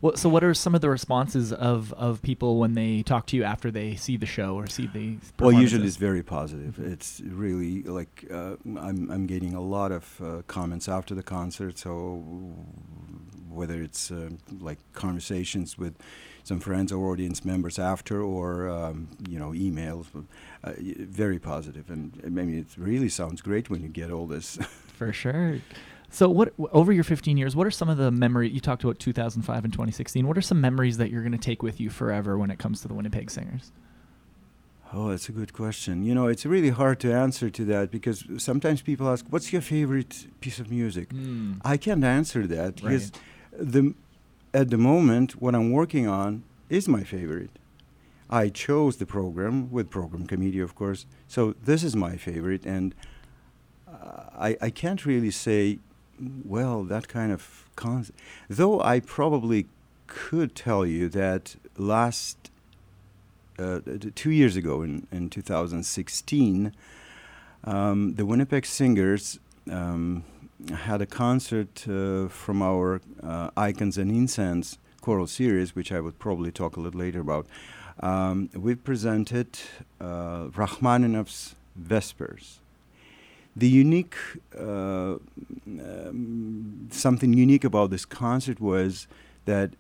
Well, 0.01 0.17
so 0.17 0.29
what 0.29 0.45
are 0.45 0.55
some 0.55 0.75
of 0.75 0.81
the 0.81 0.89
responses 0.91 1.53
of 1.53 1.93
of 1.95 2.23
people 2.23 2.59
when 2.59 2.75
they 2.75 3.03
talk 3.03 3.27
to 3.29 3.37
you 3.37 3.45
after 3.45 3.71
they 3.71 3.95
see 3.97 4.17
the 4.17 4.27
show 4.27 4.55
or 4.55 4.67
see 4.67 4.87
the? 4.87 5.17
well 5.39 5.53
usually 5.53 5.87
it's 5.87 5.97
very 5.97 6.23
positive 6.23 6.79
it's 6.79 7.21
really 7.25 7.83
like 7.83 8.27
uh, 8.31 8.57
I'm, 8.65 9.11
I'm 9.11 9.27
getting 9.27 9.55
a 9.55 9.61
lot 9.61 9.93
of 9.93 10.21
uh, 10.23 10.43
comments 10.47 10.89
after 10.89 11.15
the 11.15 11.23
concert 11.23 11.79
so 11.79 12.23
whether 13.49 13.81
it's 13.83 14.11
uh, 14.11 14.31
like 14.61 14.79
conversations 14.93 15.79
with 15.79 15.95
some 16.45 16.61
friends 16.61 16.93
or 16.93 17.11
audience 17.11 17.45
members 17.45 17.79
after 17.79 18.23
or 18.23 18.69
um, 18.69 19.09
you 19.29 19.39
know 19.39 19.51
emails 19.51 20.07
uh, 20.63 20.73
very 20.79 21.41
positive 21.41 21.91
and 21.91 22.21
I 22.25 22.29
mean 22.29 22.57
it 22.57 22.69
really 22.79 23.09
sounds 23.09 23.41
great 23.41 23.69
when 23.69 23.83
you 23.83 23.89
get 23.89 24.13
all 24.13 24.27
this 24.27 24.59
For 24.95 25.13
sure. 25.13 25.59
So, 26.11 26.29
what 26.29 26.55
over 26.73 26.93
your 26.93 27.05
15 27.05 27.37
years, 27.37 27.57
what 27.57 27.67
are 27.67 27.73
some 27.73 27.89
of 27.89 27.99
the 27.99 28.11
memory 28.11 28.49
you 28.49 28.61
talked 28.61 28.85
about 28.85 29.01
2005 29.01 29.65
and 29.65 29.73
2016? 29.73 30.27
What 30.27 30.39
are 30.39 30.43
some 30.43 30.61
memories 30.61 30.97
that 30.99 31.11
you're 31.11 31.23
going 31.23 31.33
to 31.33 31.39
take 31.39 31.63
with 31.63 31.81
you 31.81 31.91
forever 31.91 32.39
when 32.39 32.51
it 32.51 32.59
comes 32.59 32.81
to 32.83 32.89
the 32.89 32.95
Winnipeg 32.95 33.31
Singers? 33.31 33.73
Oh, 34.93 35.09
that's 35.09 35.29
a 35.29 35.33
good 35.33 35.53
question. 35.53 36.05
You 36.05 36.15
know, 36.15 36.29
it's 36.29 36.47
really 36.47 36.71
hard 36.71 37.01
to 37.01 37.13
answer 37.13 37.51
to 37.51 37.65
that 37.65 37.91
because 37.91 38.25
sometimes 38.39 38.81
people 38.81 39.09
ask, 39.09 39.27
"What's 39.29 39.53
your 39.53 39.63
favorite 39.63 40.29
piece 40.41 40.61
of 40.61 40.71
music?" 40.71 41.09
Mm. 41.09 41.61
I 41.65 41.77
can't 41.77 42.05
answer 42.05 42.47
that 42.47 42.77
because 42.77 43.11
the 43.59 43.95
at 44.55 44.71
the 44.71 44.79
moment 44.79 45.33
what 45.43 45.55
I'm 45.55 45.71
working 45.73 46.07
on 46.07 46.45
is 46.71 46.89
my 46.89 47.03
favorite. 47.03 47.51
I 48.31 48.49
chose 48.49 48.97
the 48.97 49.05
program 49.05 49.71
with 49.71 49.91
program 49.91 50.27
committee, 50.27 50.61
of 50.61 50.75
course. 50.75 51.05
So 51.29 51.55
this 51.63 51.83
is 51.83 51.95
my 51.95 52.17
favorite, 52.17 52.65
and 52.65 52.95
uh, 53.87 54.25
I 54.39 54.57
I 54.63 54.71
can't 54.71 55.05
really 55.05 55.31
say, 55.31 55.79
well, 56.45 56.85
that 56.85 57.09
kind 57.09 57.33
of 57.33 57.65
con. 57.77 58.07
Though 58.49 58.81
I 58.81 59.01
probably 59.01 59.67
could 60.07 60.55
tell 60.55 60.87
you 60.87 61.09
that 61.11 61.57
last 61.77 62.51
uh, 63.59 63.81
two 64.15 64.31
years 64.31 64.57
ago 64.57 64.83
in 64.83 65.07
in 65.13 65.29
2016, 65.29 66.73
um, 67.65 68.15
the 68.15 68.25
Winnipeg 68.25 68.65
Singers 68.65 69.39
um, 69.71 70.25
had 70.73 71.03
a 71.03 71.07
concert 71.07 71.87
uh, 71.89 72.29
from 72.29 72.63
our 72.63 73.01
uh, 73.23 73.51
Icons 73.57 73.99
and 73.99 74.11
Incense 74.11 74.79
choral 75.01 75.27
series, 75.27 75.75
which 75.75 75.93
I 75.93 76.01
would 76.01 76.19
probably 76.19 76.51
talk 76.51 76.77
a 76.77 76.81
little 76.81 77.01
later 77.01 77.21
about. 77.21 77.47
Um, 78.01 78.51
we 78.55 78.75
presented 78.75 79.59
uh, 80.01 80.49
Rachmaninoff's 80.55 81.55
Vespers. 81.79 82.59
The 83.57 83.69
unique, 83.69 84.17
uh, 84.59 85.17
um, 85.67 86.89
something 86.91 87.33
unique 87.35 87.65
about 87.65 87.91
this 87.91 88.05
concert 88.05 88.61
was 88.61 89.07
that 89.45 89.71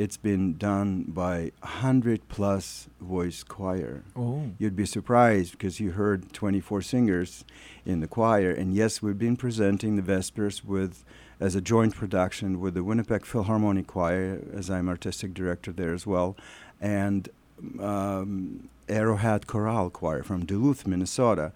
it's 0.00 0.16
been 0.16 0.56
done 0.56 1.04
by 1.08 1.52
a 1.62 1.66
hundred 1.66 2.26
plus 2.28 2.88
voice 3.02 3.42
choir. 3.42 4.02
Oh. 4.16 4.50
You'd 4.56 4.74
be 4.74 4.86
surprised 4.86 5.52
because 5.52 5.78
you 5.78 5.90
heard 5.90 6.32
24 6.32 6.80
singers 6.80 7.44
in 7.84 8.00
the 8.00 8.06
choir. 8.06 8.50
And 8.50 8.72
yes, 8.74 9.02
we've 9.02 9.18
been 9.18 9.36
presenting 9.36 9.96
the 9.96 10.02
Vespers 10.02 10.64
with 10.64 11.04
as 11.38 11.54
a 11.54 11.60
joint 11.60 11.94
production 11.94 12.60
with 12.60 12.74
the 12.74 12.82
Winnipeg 12.82 13.26
Philharmonic 13.26 13.86
Choir, 13.88 14.40
as 14.54 14.70
I'm 14.70 14.88
artistic 14.88 15.34
director 15.34 15.70
there 15.70 15.92
as 15.92 16.06
well, 16.06 16.34
and 16.80 17.28
um, 17.78 18.68
Arrowhead 18.88 19.46
Chorale 19.46 19.90
Choir 19.90 20.22
from 20.22 20.46
Duluth, 20.46 20.86
Minnesota. 20.86 21.52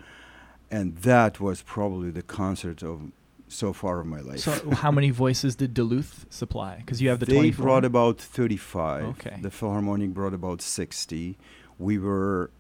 And 0.71 0.99
that 0.99 1.41
was 1.41 1.63
probably 1.63 2.11
the 2.11 2.23
concert 2.23 2.83
of 2.83 3.13
so 3.55 3.73
far 3.73 4.01
of 4.01 4.07
my 4.07 4.21
life. 4.21 4.41
So 4.41 4.71
how 4.71 4.91
many 4.91 5.11
voices 5.25 5.57
did 5.57 5.75
Duluth 5.75 6.27
supply? 6.31 6.77
Because 6.77 7.01
you 7.01 7.09
have 7.09 7.21
the 7.21 7.27
they 7.27 7.35
24. 7.35 7.63
brought 7.65 7.85
about 7.85 8.21
35. 8.21 9.05
Okay. 9.05 9.39
The 9.41 9.51
Philharmonic 9.51 10.13
brought 10.13 10.35
about 10.35 10.61
60. 10.61 11.37
We 11.79 11.99
were 11.99 12.51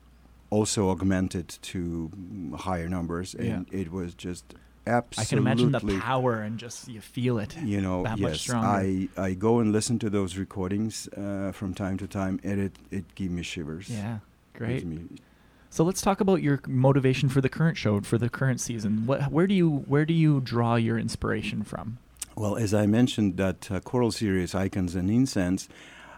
also 0.50 0.90
augmented 0.90 1.48
to 1.48 2.10
higher 2.56 2.88
numbers, 2.88 3.34
and 3.34 3.66
it 3.72 3.90
was 3.90 4.14
just 4.14 4.54
absolutely. 4.86 5.22
I 5.22 5.28
can 5.28 5.38
imagine 5.38 5.72
the 5.72 6.00
power 6.00 6.42
and 6.42 6.58
just 6.58 6.88
you 6.88 7.00
feel 7.00 7.38
it. 7.38 7.56
You 7.56 7.80
know, 7.80 8.02
that 8.04 8.18
much 8.18 8.32
yes, 8.32 8.40
stronger. 8.40 8.66
I, 8.66 9.08
I 9.16 9.34
go 9.34 9.58
and 9.58 9.72
listen 9.72 9.98
to 10.00 10.10
those 10.10 10.36
recordings 10.36 11.08
uh, 11.08 11.52
from 11.52 11.74
time 11.74 11.98
to 11.98 12.06
time, 12.06 12.40
and 12.44 12.60
it 12.60 12.76
it 12.90 13.14
gives 13.14 13.30
me 13.30 13.42
shivers. 13.42 13.88
Yeah, 13.88 14.18
Gives 14.58 14.84
great. 14.84 15.20
So 15.74 15.82
let's 15.82 16.00
talk 16.00 16.20
about 16.20 16.40
your 16.40 16.60
motivation 16.68 17.28
for 17.28 17.40
the 17.40 17.48
current 17.48 17.76
show, 17.76 18.00
for 18.02 18.16
the 18.16 18.28
current 18.28 18.60
season. 18.60 19.06
What, 19.06 19.32
where 19.32 19.48
do 19.48 19.56
you 19.56 19.82
where 19.88 20.04
do 20.04 20.14
you 20.14 20.40
draw 20.40 20.76
your 20.76 20.96
inspiration 20.96 21.64
from? 21.64 21.98
Well, 22.36 22.54
as 22.54 22.72
I 22.72 22.86
mentioned, 22.86 23.38
that 23.38 23.68
uh, 23.72 23.80
choral 23.80 24.12
series, 24.12 24.54
Icons 24.54 24.94
and 24.94 25.10
Incense, 25.10 25.68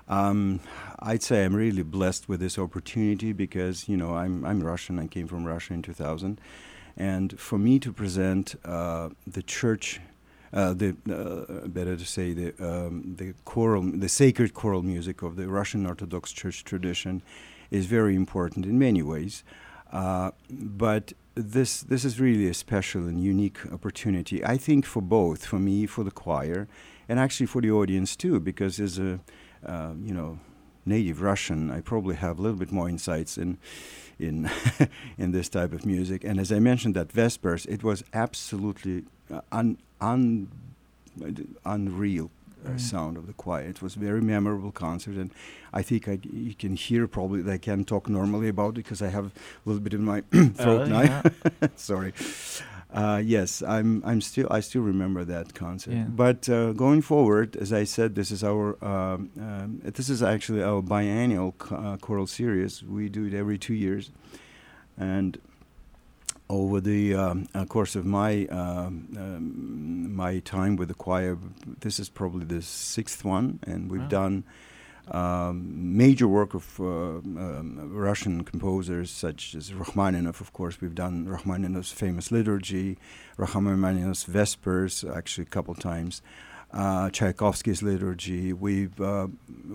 um, 0.09 0.61
I'd 0.99 1.23
say 1.23 1.43
I'm 1.43 1.57
really 1.57 1.83
blessed 1.83 2.29
with 2.29 2.41
this 2.41 2.59
opportunity 2.59 3.33
because, 3.33 3.89
you 3.89 3.97
know, 3.97 4.15
I'm, 4.15 4.45
I'm 4.45 4.63
Russian. 4.63 4.99
I 4.99 5.07
came 5.07 5.27
from 5.27 5.47
Russia 5.47 5.73
in 5.73 5.81
2000. 5.81 6.39
And 6.99 7.41
for 7.41 7.59
me 7.59 7.79
to 7.79 7.95
present 7.95 8.57
uh, 8.63 9.09
the 9.27 9.43
church, 9.43 10.03
uh, 10.53 10.75
the 10.75 10.95
uh, 11.09 11.67
better 11.67 11.97
to 11.97 12.05
say 12.05 12.35
the 12.35 12.49
um, 12.61 13.15
the 13.17 13.33
choral, 13.47 13.81
the 13.81 14.11
sacred 14.11 14.53
choral 14.53 14.83
music 14.83 15.23
of 15.23 15.37
the 15.37 15.49
Russian 15.49 15.87
Orthodox 15.87 16.31
Church 16.33 16.63
tradition, 16.63 17.23
is 17.71 17.87
very 17.87 18.15
important 18.15 18.67
in 18.67 18.79
many 18.79 19.03
ways. 19.03 19.45
Uh, 19.93 20.31
but 20.51 21.13
this 21.35 21.83
this 21.83 22.05
is 22.05 22.19
really 22.19 22.49
a 22.49 22.55
special 22.55 23.07
and 23.07 23.23
unique 23.23 23.59
opportunity. 23.73 24.45
I 24.45 24.57
think 24.57 24.87
for 24.87 25.03
both, 25.03 25.47
for 25.47 25.59
me, 25.59 25.87
for 25.87 26.03
the 26.05 26.11
choir, 26.11 26.67
and 27.09 27.21
actually 27.21 27.47
for 27.47 27.61
the 27.61 27.71
audience 27.71 28.17
too, 28.17 28.41
because 28.41 28.81
as 28.81 28.99
a 28.99 29.21
uh, 29.65 29.93
you 30.03 30.15
know 30.15 30.39
native 30.85 31.21
Russian, 31.21 31.71
I 31.71 31.81
probably 31.81 32.17
have 32.17 32.39
a 32.39 32.43
little 32.43 32.59
bit 32.59 32.73
more 32.73 32.89
insights 32.89 33.37
in 33.37 33.59
in 34.19 34.51
in 35.19 35.33
this 35.33 35.49
type 35.49 35.73
of 35.73 35.85
music. 35.85 36.25
And 36.25 36.41
as 36.41 36.51
I 36.51 36.59
mentioned, 36.59 36.95
that 36.95 37.13
Vespers, 37.13 37.67
it 37.67 37.83
was 37.83 38.03
absolutely 38.13 39.05
uh, 39.31 39.41
un, 39.53 39.79
un, 40.01 40.49
unreal 41.65 42.31
uh, 42.65 42.71
Right. 42.71 42.81
sound 42.81 43.17
of 43.17 43.27
the 43.27 43.33
choir. 43.33 43.69
It 43.69 43.83
was 43.83 43.97
a 43.97 43.99
very 43.99 44.21
memorable 44.21 44.73
concert, 44.73 45.17
and 45.17 45.31
I 45.73 45.83
think 45.83 46.09
I, 46.09 46.19
you 46.23 46.55
can 46.55 46.75
hear 46.77 47.07
probably 47.07 47.43
that 47.43 47.53
I 47.53 47.59
can 47.59 47.85
talk 47.85 48.09
normally 48.09 48.49
about 48.49 48.71
it 48.71 48.75
because 48.85 49.03
I 49.03 49.09
have 49.11 49.27
a 49.27 49.31
little 49.65 49.81
bit 49.83 49.95
in 49.95 50.05
my 50.05 50.21
throat 50.55 50.83
Uh, 50.83 50.89
now. 50.89 51.03
yeah. 51.03 51.23
Sorry. 51.77 52.13
Uh, 52.95 53.21
yes, 53.25 53.63
I'm. 53.63 54.03
I'm 54.07 54.21
still. 54.21 54.47
I 54.51 54.61
still 54.61 54.83
remember 54.83 55.25
that 55.25 55.55
concert. 55.55 55.93
Yeah. 55.95 56.05
But 56.09 56.49
uh, 56.49 56.73
going 56.73 57.03
forward, 57.03 57.57
as 57.57 57.73
I 57.73 57.85
said, 57.85 58.15
this 58.15 58.31
is 58.31 58.43
our. 58.45 58.77
Um, 58.83 59.31
um, 59.39 59.81
this 59.83 60.09
is 60.09 60.23
actually 60.23 60.63
our 60.63 60.81
biennial 60.83 61.55
uh, 61.71 61.97
choral 62.01 62.27
series. 62.27 62.83
We 62.83 63.09
do 63.09 63.27
it 63.27 63.35
every 63.35 63.59
two 63.59 63.75
years, 63.75 64.11
and 64.97 65.37
over 66.49 66.81
the 66.81 67.15
um, 67.15 67.47
uh, 67.55 67.65
course 67.65 67.97
of 67.97 68.05
my 68.05 68.47
um, 68.47 69.09
um, 69.17 70.15
my 70.15 70.39
time 70.41 70.77
with 70.77 70.89
the 70.89 70.95
choir, 70.95 71.37
this 71.81 71.99
is 71.99 72.09
probably 72.09 72.45
the 72.47 72.63
sixth 72.63 73.25
one, 73.25 73.59
and 73.67 73.91
we've 73.91 74.01
Wow. 74.03 74.09
done 74.09 74.45
um, 75.09 75.97
major 75.97 76.27
work 76.27 76.55
of 76.55 76.81
uh, 76.81 76.85
um, 76.85 77.91
Russian 77.93 78.43
composers 78.45 79.11
such 79.11 79.55
as 79.55 79.73
Rachmaninoff. 79.73 80.41
Of 80.41 80.53
course, 80.53 80.81
we've 80.81 80.95
done 80.95 81.27
Rachmaninoff's 81.27 81.93
famous 81.93 82.33
liturgy, 82.33 82.99
Rachmaninoff's 83.39 84.25
Vespers, 84.25 85.05
actually 85.05 85.43
a 85.43 85.51
couple 85.51 85.75
times. 85.75 86.23
Uh, 86.73 87.09
Tchaikovsky's 87.11 87.83
liturgy. 87.83 88.53
We've 88.53 89.01
uh, 89.01 89.29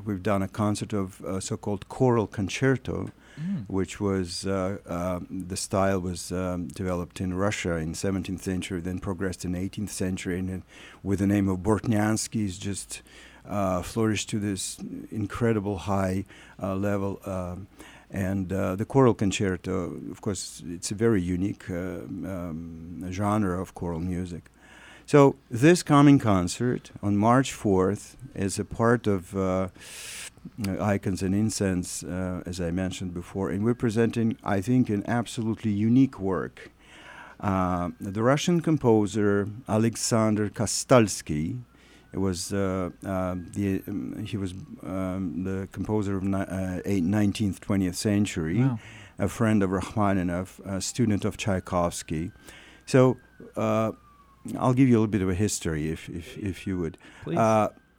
we've 0.06 0.22
done 0.22 0.42
a 0.44 0.48
concert 0.50 0.94
of 0.94 1.22
uh, 1.24 1.40
so-called 1.40 1.88
choral 1.88 2.28
concerto, 2.28 3.10
Mm. 3.40 3.64
which 3.68 4.00
was 4.00 4.46
uh, 4.46 4.78
uh, 4.86 5.20
the 5.30 5.56
style 5.56 6.02
was 6.02 6.34
um, 6.34 6.68
developed 6.68 7.22
in 7.22 7.34
Russia 7.34 7.78
in 7.78 7.94
17th 7.94 8.42
century, 8.42 8.82
then 8.82 9.00
progressed 9.00 9.46
in 9.46 9.54
18th 9.54 9.90
century, 9.90 10.38
and 10.38 10.64
with 11.02 11.20
the 11.20 11.28
name 11.28 11.48
of 11.48 11.60
Bortnyansky, 11.60 12.44
is 12.46 12.58
just 12.58 13.02
uh, 13.48 13.82
flourished 13.82 14.30
to 14.30 14.40
this 14.40 14.78
incredible 15.12 15.78
high 15.78 16.26
uh, 16.62 16.76
level. 16.76 17.20
Um, 17.26 17.68
and 18.10 18.52
uh, 18.52 18.76
the 18.76 18.86
choral 18.86 19.14
concerto, 19.14 19.98
of 20.12 20.20
course, 20.22 20.62
it's 20.68 20.92
a 20.92 20.96
very 20.96 21.22
unique 21.22 21.70
uh, 21.70 22.04
um, 22.04 23.08
genre 23.10 23.62
of 23.62 23.74
choral 23.74 24.02
music. 24.02 24.52
So 25.06 25.36
this 25.50 25.82
coming 25.84 26.20
concert 26.20 26.92
on 27.02 27.18
March 27.18 27.54
4th 27.54 28.16
is 28.36 28.60
a 28.60 28.66
part 28.66 29.08
of 29.08 29.36
uh, 29.36 29.70
Icons 30.80 31.22
and 31.22 31.34
Incense, 31.36 32.04
uh, 32.04 32.42
as 32.46 32.60
I 32.60 32.72
mentioned 32.72 33.14
before, 33.14 33.50
and 33.50 33.64
we're 33.64 33.74
presenting, 33.76 34.38
I 34.44 34.62
think, 34.62 34.90
an 34.90 35.04
absolutely 35.08 35.72
unique 35.72 36.20
work. 36.20 36.72
Uh, 37.40 37.90
the 38.00 38.22
Russian 38.22 38.62
composer 38.62 39.48
Alexander 39.68 40.50
Kastalsky 40.50 41.58
it 42.14 42.20
was 42.20 42.52
uh, 42.52 42.90
uh, 43.06 43.36
the 43.54 43.82
um, 43.88 44.24
he 44.26 44.38
was 44.38 44.54
um, 44.84 45.44
the 45.44 45.68
composer 45.72 46.18
of 46.18 46.24
ni- 46.24 46.38
uh, 46.38 46.82
19th 46.84 47.60
20th 47.60 47.96
century 47.96 48.60
Wow. 48.60 48.80
a 49.18 49.28
friend 49.30 49.64
of 49.64 49.70
Rachmaninoff, 49.72 50.60
a 50.66 50.82
student 50.82 51.24
of 51.26 51.38
Tchaikovsky. 51.38 52.32
So 52.86 53.18
uh, 53.56 53.92
I'll 54.60 54.74
give 54.74 54.90
you 54.90 54.96
a 54.96 55.00
little 55.00 55.08
bit 55.08 55.22
of 55.22 55.30
a 55.30 55.36
history, 55.36 55.90
if 55.90 56.10
if, 56.10 56.38
if 56.38 56.68
you 56.68 56.78
would. 56.80 56.98
Please. 57.24 57.38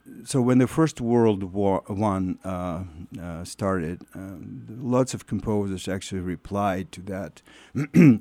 Uh, 0.05 0.25
so 0.25 0.41
when 0.41 0.57
the 0.57 0.67
First 0.67 1.01
World 1.01 1.43
War 1.43 1.83
One 1.87 2.39
uh, 2.43 2.83
uh, 3.21 3.43
started, 3.43 4.01
um, 4.13 4.65
lots 4.81 5.13
of 5.13 5.25
composers 5.27 5.87
actually 5.87 6.21
replied 6.21 6.91
to 6.93 7.01
that, 7.03 7.41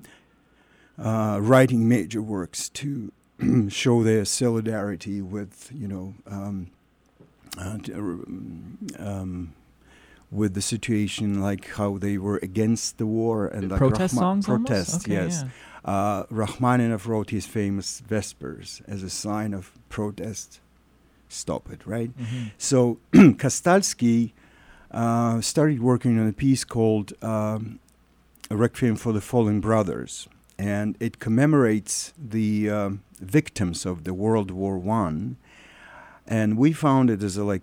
uh, 0.99 1.39
writing 1.41 1.89
major 1.89 2.23
works 2.23 2.69
to 2.71 3.13
show 3.69 4.03
their 4.03 4.25
solidarity 4.25 5.21
with 5.23 5.71
you 5.75 5.89
know. 5.89 6.15
Um, 6.27 6.71
uh, 7.59 7.77
um, 8.99 9.53
with 10.31 10.55
the 10.55 10.63
situation, 10.63 11.43
like 11.43 11.69
how 11.73 11.99
they 11.99 12.17
were 12.17 12.39
against 12.43 12.97
the 12.97 13.05
war 13.05 13.47
and 13.47 13.71
like 13.71 13.79
protest 13.79 14.15
Rachma- 14.15 14.19
songs 14.19 14.47
protests, 14.47 15.05
Okay, 15.05 15.13
yes. 15.13 15.45
yeah. 15.45 15.93
Uh, 15.93 16.25
Rachmaninoff 16.31 17.07
wrote 17.07 17.29
his 17.31 17.45
famous 17.45 18.01
Vespers 18.01 18.81
as 18.89 19.03
a 19.03 19.11
sign 19.11 19.53
of 19.53 19.73
protest. 19.91 20.61
Stop 21.33 21.71
it, 21.73 21.81
right? 21.87 22.11
Mhm. 22.19 22.51
So 22.59 22.99
Kastalsky 23.13 24.33
uh, 24.91 25.41
started 25.41 25.81
working 25.81 26.19
on 26.19 26.29
a 26.29 26.33
piece 26.33 26.65
called 26.65 27.13
um, 27.23 27.79
Requiem 28.51 28.97
for 28.97 29.13
the 29.13 29.21
Fallen 29.21 29.61
Brothers, 29.61 30.29
and 30.59 30.97
it 31.01 31.19
commemorates 31.19 32.13
the 32.19 32.69
um, 32.71 33.01
victims 33.21 33.87
of 33.87 34.05
the 34.05 34.13
World 34.15 34.51
War 34.51 34.77
One. 34.79 35.37
And 36.27 36.57
we 36.57 36.73
found 36.73 37.11
it 37.11 37.23
as 37.23 37.37
a 37.37 37.45
like, 37.45 37.63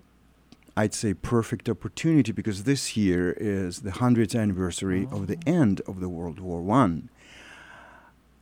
I'd 0.76 0.94
say, 0.94 1.14
perfect 1.14 1.68
opportunity 1.68 2.32
because 2.32 2.64
this 2.64 2.96
year 2.96 3.32
is 3.38 3.80
the 3.80 3.92
hundredth 3.92 4.34
anniversary 4.34 5.06
of 5.10 5.26
the 5.28 5.38
end 5.46 5.80
of 5.86 6.00
the 6.00 6.08
World 6.08 6.40
War 6.40 6.60
One. 6.60 7.08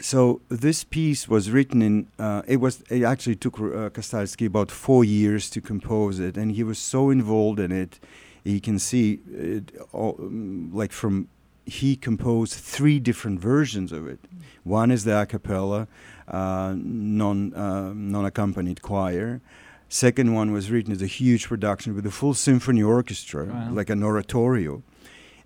So 0.01 0.41
this 0.49 0.85
piece 0.85 1.29
was 1.29 1.51
written 1.51 1.83
in. 1.83 2.07
Uh, 2.19 2.43
it 2.47 2.59
was. 2.59 2.83
It 2.89 3.03
actually 3.03 3.35
took 3.37 3.59
uh, 3.59 3.91
Kastalsky 3.91 4.47
about 4.47 4.71
four 4.71 5.05
years 5.05 5.51
to 5.51 5.61
compose 5.61 6.21
it, 6.21 6.37
and 6.37 6.53
he 6.53 6.63
was 6.63 6.79
so 6.79 7.11
involved 7.11 7.59
in 7.59 7.73
it. 7.73 7.99
You 8.45 8.61
can 8.61 8.79
see 8.79 9.19
it, 9.31 9.73
all, 9.93 10.15
um, 10.21 10.71
like 10.73 10.93
from 10.93 11.27
he 11.67 11.97
composed 11.97 12.55
three 12.55 12.99
different 13.01 13.41
versions 13.41 13.91
of 13.93 14.07
it. 14.07 14.21
One 14.63 14.91
is 14.93 15.03
the 15.05 15.21
a 15.21 15.27
cappella, 15.27 15.89
uh, 16.29 16.75
non 16.77 17.53
uh, 17.55 17.93
non 17.93 18.25
accompanied 18.25 18.83
choir. 18.83 19.41
Second 19.89 20.33
one 20.35 20.53
was 20.53 20.71
written 20.71 20.93
as 20.93 21.03
a 21.03 21.07
huge 21.07 21.49
production 21.49 21.95
with 21.97 22.07
a 22.07 22.11
full 22.11 22.35
symphony 22.35 22.83
orchestra, 22.83 23.47
Wow. 23.47 23.71
like 23.73 23.91
an 23.91 24.03
oratorio, 24.05 24.83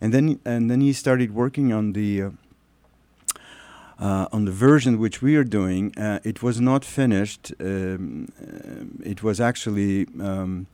and 0.00 0.12
then 0.12 0.38
and 0.44 0.70
then 0.70 0.82
he 0.82 0.92
started 0.92 1.34
working 1.34 1.72
on 1.72 1.94
the. 1.94 2.32
Uh, 4.00 4.22
uh, 4.22 4.28
on 4.32 4.44
the 4.44 4.52
version 4.52 4.98
which 4.98 5.22
we 5.22 5.36
are 5.36 5.44
doing, 5.44 5.92
uh, 5.98 6.18
it 6.24 6.42
was 6.42 6.60
not 6.60 6.84
finished. 6.84 7.52
Um, 7.60 8.28
um, 8.40 9.00
it 9.04 9.22
was 9.22 9.40
actually 9.40 10.06
um, 10.20 10.66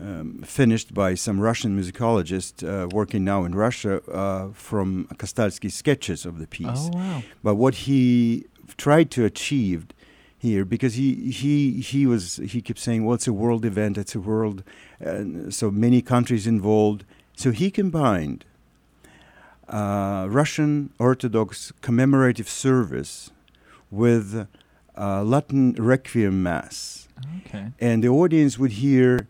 um, 0.00 0.42
finished 0.44 0.94
by 0.94 1.14
some 1.14 1.40
Russian 1.40 1.78
musicologist 1.78 2.62
uh, 2.62 2.88
working 2.88 3.24
now 3.24 3.44
in 3.44 3.54
Russia 3.54 4.02
uh, 4.10 4.48
from 4.52 5.06
Kastalsky's 5.16 5.74
sketches 5.74 6.26
of 6.26 6.38
the 6.38 6.46
piece. 6.46 6.90
Oh 6.92 6.98
wow. 6.98 7.22
But 7.42 7.54
what 7.56 7.74
he 7.86 8.46
tried 8.76 9.10
to 9.12 9.24
achieve 9.24 9.86
here, 10.38 10.64
because 10.64 10.94
he 10.94 11.30
he 11.30 11.80
he 11.80 12.06
was 12.06 12.36
he 12.36 12.60
kept 12.60 12.78
saying, 12.78 13.04
"Well, 13.04 13.14
it's 13.14 13.28
a 13.28 13.32
world 13.32 13.64
event. 13.64 13.98
It's 13.98 14.14
a 14.14 14.20
world, 14.20 14.62
uh, 15.04 15.50
so 15.50 15.70
many 15.70 16.02
countries 16.02 16.46
involved." 16.46 17.04
So 17.36 17.50
he 17.50 17.70
combined 17.70 18.44
uh, 19.68 20.26
Russian 20.28 20.90
Orthodox 20.98 21.72
commemorative 21.80 22.48
service 22.48 23.30
with 23.90 24.46
uh, 24.96 25.22
Latin 25.22 25.72
Requiem 25.74 26.42
Mass. 26.42 27.08
Okay. 27.46 27.72
And 27.80 28.02
the 28.02 28.08
audience 28.08 28.58
would 28.58 28.72
hear 28.72 29.28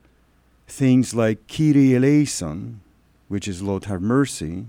things 0.66 1.14
like 1.14 1.47
"Kyrie 1.47 1.95
eleison, 1.95 2.80
which 3.28 3.47
is 3.47 3.62
Lord 3.62 3.85
have 3.85 4.01
mercy, 4.01 4.66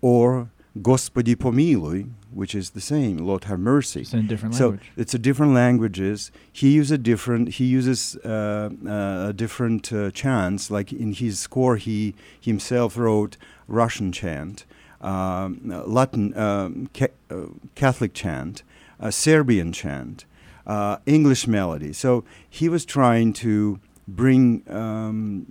or 0.00 0.50
"Gospodi 0.78 1.34
помилуй, 1.34 2.10
which 2.32 2.54
is 2.54 2.70
the 2.70 2.80
same, 2.80 3.16
Lord 3.16 3.44
have 3.44 3.58
mercy. 3.58 4.02
It's 4.02 4.12
in 4.12 4.26
a 4.26 4.28
different 4.28 4.60
language. 4.60 4.82
So 4.82 5.00
it's 5.00 5.14
a 5.14 5.18
different 5.18 5.54
languages. 5.54 6.30
He 6.52 6.72
uses 6.72 6.98
different. 6.98 7.54
He 7.54 7.64
uses 7.64 8.16
uh, 8.16 8.70
uh 8.86 9.32
different 9.32 9.92
uh, 9.92 10.10
chants. 10.10 10.70
Like 10.70 10.92
in 10.92 11.14
his 11.14 11.38
score, 11.38 11.76
he 11.76 12.14
himself 12.38 12.96
wrote 12.98 13.38
Russian 13.66 14.12
chant 14.12 14.64
um, 15.06 15.60
Latin 15.86 16.36
um, 16.36 16.88
ca- 16.92 17.16
uh, 17.30 17.46
Catholic 17.74 18.12
chant, 18.14 18.62
uh, 19.00 19.10
Serbian 19.10 19.72
chant, 19.72 20.24
uh, 20.66 20.96
English 21.06 21.46
melody. 21.46 21.92
So 21.92 22.24
he 22.50 22.68
was 22.68 22.84
trying 22.84 23.32
to 23.34 23.78
bring 24.08 24.62
um, 24.68 25.44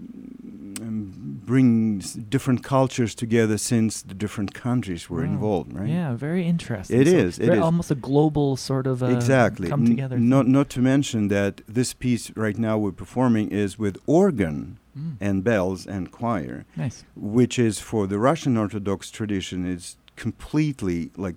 bring 1.45 1.99
different 2.29 2.63
cultures 2.63 3.15
together 3.15 3.57
since 3.57 4.01
the 4.01 4.13
different 4.13 4.53
countries 4.53 5.09
were 5.09 5.21
Wow. 5.23 5.31
involved. 5.33 5.73
Right. 5.73 5.89
Yeah, 5.89 6.15
very 6.15 6.45
interesting. 6.45 7.01
It 7.01 7.07
so 7.07 7.15
is, 7.17 7.39
it 7.39 7.49
is. 7.53 7.59
almost 7.59 7.91
a 7.91 7.95
global 7.95 8.55
sort 8.57 8.87
of 8.87 9.01
uh, 9.03 9.07
exactly. 9.07 9.67
come 9.69 9.81
N- 9.81 9.87
together. 9.87 10.17
Not 10.19 10.47
not 10.47 10.69
to 10.71 10.79
mention 10.81 11.27
that 11.29 11.61
this 11.67 11.93
piece 11.93 12.31
right 12.35 12.57
now 12.57 12.77
we're 12.77 12.91
performing 12.91 13.49
is 13.51 13.77
with 13.79 13.97
organ 14.05 14.77
Mm, 14.97 15.17
and 15.19 15.43
bells 15.43 15.85
and 15.85 16.11
choir, 16.11 16.65
nice. 16.77 17.03
which 17.15 17.59
is 17.59 17.79
for 17.79 18.07
the 18.07 18.17
Russian 18.17 18.55
Orthodox 18.55 19.11
tradition 19.11 19.65
is 19.65 19.97
completely 20.15 21.11
like 21.17 21.35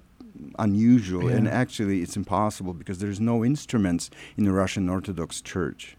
unusual 0.59 1.29
and 1.29 1.49
actually 1.49 2.01
it's 2.01 2.17
impossible 2.17 2.73
because 2.73 3.01
there's 3.01 3.21
no 3.21 3.45
instruments 3.45 4.09
in 4.37 4.45
the 4.45 4.53
Russian 4.53 4.89
Orthodox 4.89 5.41
Church. 5.41 5.98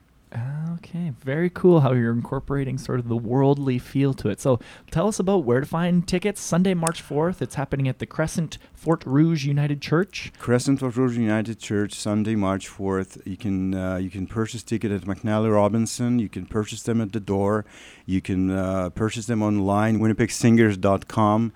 Okay, 0.73 1.11
very 1.19 1.49
cool 1.49 1.80
how 1.82 1.93
you're 1.93 2.11
incorporating 2.11 2.77
sort 2.77 2.99
of 2.99 3.07
the 3.07 3.17
worldly 3.17 3.80
feel 3.80 4.13
to 4.13 4.30
it. 4.30 4.39
So, 4.39 4.59
tell 4.91 5.07
us 5.07 5.19
about 5.19 5.43
where 5.43 5.59
to 5.59 5.65
find 5.65 6.07
tickets. 6.07 6.39
Sunday, 6.39 6.75
March 6.75 7.03
4th. 7.03 7.41
It's 7.41 7.55
happening 7.55 7.88
at 7.88 7.97
the 7.97 8.05
Crescent 8.05 8.59
Fort 8.80 9.03
Rouge 9.05 9.43
United 9.43 9.82
Church. 9.82 10.32
Crescent 10.39 10.80
Fort 10.80 10.95
Rouge 10.95 11.17
United 11.17 11.59
Church, 11.59 11.93
Sunday, 11.93 12.36
March 12.36 12.67
fourth. 12.67 13.21
You 13.25 13.36
can 13.36 13.73
uh, 13.73 13.97
you 13.97 14.09
can 14.09 14.25
purchase 14.25 14.63
ticket 14.63 14.89
at 14.91 15.01
McNally 15.01 15.53
Robinson. 15.53 16.17
You 16.17 16.30
can 16.30 16.45
purchase 16.45 16.84
them 16.84 17.01
at 17.01 17.11
the 17.11 17.19
door. 17.19 17.65
You 18.05 18.21
can 18.21 18.49
uh, 18.49 18.89
purchase 18.91 19.25
them 19.25 19.43
online. 19.43 19.99
WinnipegSingers.com. 19.99 21.51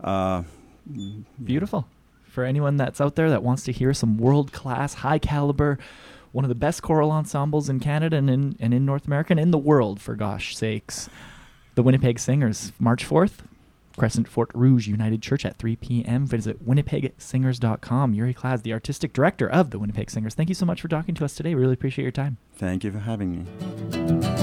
Uh, 0.00 0.42
mm. 0.90 1.24
Beautiful. 1.42 1.88
For 2.26 2.44
anyone 2.44 2.76
that's 2.76 3.00
out 3.00 3.16
there 3.16 3.30
that 3.30 3.42
wants 3.42 3.64
to 3.64 3.72
hear 3.72 3.92
some 3.92 4.16
world 4.16 4.52
class, 4.52 4.94
high 4.94 5.18
caliber, 5.18 5.78
one 6.32 6.44
of 6.44 6.48
the 6.48 6.54
best 6.54 6.82
choral 6.82 7.10
ensembles 7.10 7.68
in 7.68 7.80
Canada 7.80 8.16
and 8.16 8.28
in, 8.30 8.56
and 8.60 8.74
in 8.74 8.84
North 8.84 9.06
America 9.06 9.32
and 9.32 9.40
in 9.40 9.50
the 9.50 9.58
world, 9.58 10.00
for 10.00 10.14
gosh 10.14 10.56
sakes. 10.56 11.08
The 11.74 11.82
Winnipeg 11.82 12.18
Singers, 12.18 12.72
March 12.78 13.08
4th, 13.08 13.44
Crescent 13.96 14.28
Fort 14.28 14.50
Rouge 14.54 14.86
United 14.86 15.22
Church 15.22 15.44
at 15.44 15.56
3 15.56 15.76
p.m. 15.76 16.26
Visit 16.26 16.64
winnipegsingers.com. 16.66 18.14
Yuri 18.14 18.34
Klaz, 18.34 18.62
the 18.62 18.72
artistic 18.72 19.12
director 19.12 19.48
of 19.48 19.70
the 19.70 19.78
Winnipeg 19.78 20.10
Singers. 20.10 20.34
Thank 20.34 20.48
you 20.48 20.54
so 20.54 20.66
much 20.66 20.80
for 20.80 20.88
talking 20.88 21.14
to 21.16 21.24
us 21.24 21.34
today. 21.34 21.54
We 21.54 21.60
Really 21.60 21.74
appreciate 21.74 22.04
your 22.04 22.12
time. 22.12 22.38
Thank 22.56 22.84
you 22.84 22.92
for 22.92 23.00
having 23.00 23.44
me. 23.44 24.37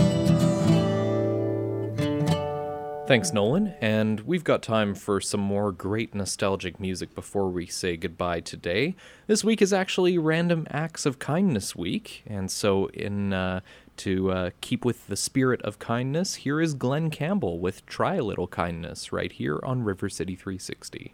Thanks, 3.08 3.32
Nolan. 3.32 3.76
And 3.82 4.22
we've 4.22 4.44
got 4.44 4.64
time 4.64 4.96
for 4.96 5.22
some 5.22 5.40
more 5.40 5.72
great 5.72 6.16
nostalgic 6.16 6.80
music 6.80 7.14
before 7.14 7.50
we 7.50 7.68
say 7.68 7.98
goodbye 7.98 8.40
today. 8.40 8.96
This 9.28 9.44
week 9.44 9.62
is 9.62 9.72
actually 9.72 10.18
Random 10.18 10.66
Acts 10.72 11.06
of 11.06 11.20
Kindness 11.20 11.76
Week, 11.76 12.24
and 12.26 12.50
so 12.50 12.88
in 12.88 13.32
uh, 13.32 13.60
to 13.98 14.32
uh, 14.32 14.50
keep 14.60 14.84
with 14.84 15.06
the 15.06 15.16
spirit 15.16 15.62
of 15.62 15.78
kindness, 15.78 16.34
here 16.36 16.60
is 16.60 16.74
Glen 16.74 17.12
Campbell 17.12 17.60
with 17.60 17.86
"Try 17.86 18.16
a 18.16 18.24
Little 18.24 18.48
Kindness" 18.48 19.14
right 19.14 19.32
here 19.32 19.60
on 19.62 19.84
River 19.84 20.10
City 20.10 20.36
360. 20.36 21.14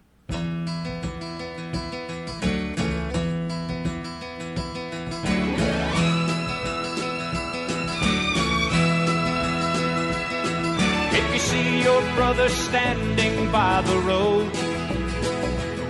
Brother 12.42 12.54
standing 12.56 13.52
by 13.52 13.80
the 13.82 13.98
road 13.98 14.50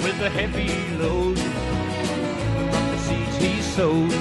with 0.04 0.20
a 0.20 0.28
heavy 0.28 0.68
load 0.98 1.38
from 1.38 2.84
the 2.92 2.98
seeds 2.98 3.36
he 3.38 3.62
sowed, 3.62 4.12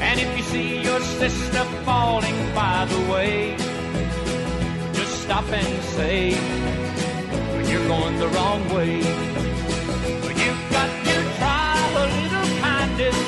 and 0.00 0.20
if 0.20 0.36
you 0.36 0.42
see 0.44 0.80
your 0.80 1.00
sister 1.00 1.64
falling 1.84 2.38
by 2.54 2.86
the 2.88 3.12
way, 3.12 3.56
just 4.92 5.22
stop 5.22 5.44
and 5.50 5.82
say, 5.96 6.34
when 6.34 7.68
You're 7.68 7.88
going 7.88 8.16
the 8.18 8.28
wrong 8.28 8.62
way. 8.72 8.98
You've 10.42 10.64
got 10.76 10.90
to 11.08 11.16
try 11.38 11.74
a 11.96 12.06
little 12.16 12.48
kindness. 12.62 13.18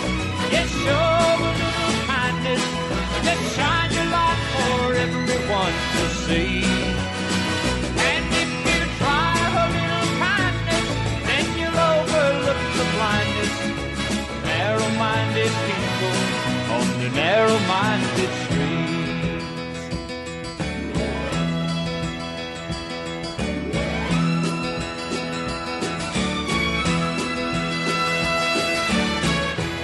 Yes, 0.54 0.68
show 0.84 1.08
a 1.26 1.52
little 1.60 1.94
kindness. 2.06 2.62
Just 3.26 3.56
shine 3.56 3.92
your 3.98 4.08
light 4.16 4.40
for 4.54 4.94
everyone 5.06 5.74
to 5.96 6.04
see. 6.24 7.15
The 17.06 17.14
narrow-minded 17.14 18.30
streets. 18.42 19.82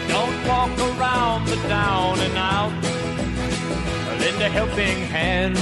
Don't 0.09 0.49
walk 0.49 0.77
around 0.91 1.47
the 1.47 1.57
down 1.69 2.19
and 2.19 2.37
out. 2.37 2.73
Lend 4.19 4.43
a 4.43 4.49
helping 4.49 4.99
hand 5.07 5.57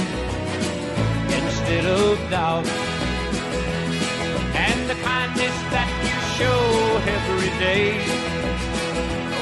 instead 1.27 1.85
of 1.85 2.17
doubt. 2.31 2.65
And 4.55 4.89
the 4.89 4.95
kindness 5.03 5.55
that 5.75 5.89
you 6.07 6.17
show 6.39 6.61
every 7.17 7.51
day 7.59 7.99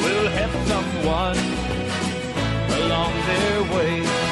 will 0.04 0.28
help 0.32 0.52
someone 0.68 1.59
along 2.90 3.14
their 3.28 3.64
way. 3.72 4.29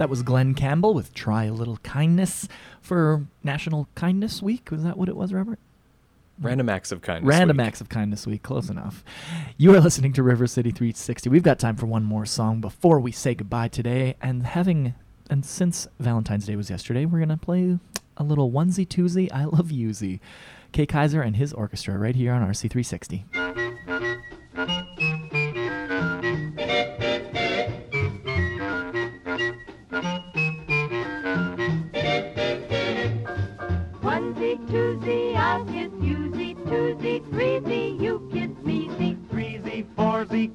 That 0.00 0.08
was 0.08 0.22
Glen 0.22 0.54
Campbell 0.54 0.94
with 0.94 1.12
Try 1.12 1.44
a 1.44 1.52
Little 1.52 1.76
Kindness 1.82 2.48
for 2.80 3.26
National 3.44 3.86
Kindness 3.94 4.40
Week. 4.40 4.70
Was 4.70 4.82
that 4.82 4.96
what 4.96 5.10
it 5.10 5.14
was, 5.14 5.30
Robert? 5.30 5.58
Random 6.40 6.70
acts 6.70 6.90
of 6.90 7.02
kindness. 7.02 7.28
Random 7.28 7.58
week. 7.58 7.66
Acts 7.66 7.82
of 7.82 7.90
Kindness 7.90 8.26
Week. 8.26 8.42
Close 8.42 8.70
enough. 8.70 9.04
You 9.58 9.74
are 9.74 9.80
listening 9.80 10.14
to 10.14 10.22
River 10.22 10.46
City 10.46 10.70
360. 10.70 11.28
We've 11.28 11.42
got 11.42 11.58
time 11.58 11.76
for 11.76 11.84
one 11.84 12.04
more 12.04 12.24
song 12.24 12.62
before 12.62 12.98
we 12.98 13.12
say 13.12 13.34
goodbye 13.34 13.68
today. 13.68 14.16
And 14.22 14.46
having, 14.46 14.94
and 15.28 15.44
since 15.44 15.86
Valentine's 15.98 16.46
Day 16.46 16.56
was 16.56 16.70
yesterday, 16.70 17.04
we're 17.04 17.18
going 17.18 17.28
to 17.28 17.36
play 17.36 17.78
a 18.16 18.24
little 18.24 18.50
onesie 18.50 18.88
twosie 18.88 19.30
I 19.30 19.44
Love 19.44 19.66
Yousie. 19.66 20.20
Kay 20.72 20.86
Kyser 20.86 21.22
and 21.22 21.36
his 21.36 21.52
orchestra 21.52 21.98
right 21.98 22.16
here 22.16 22.32
on 22.32 22.40
RC360. 22.40 23.59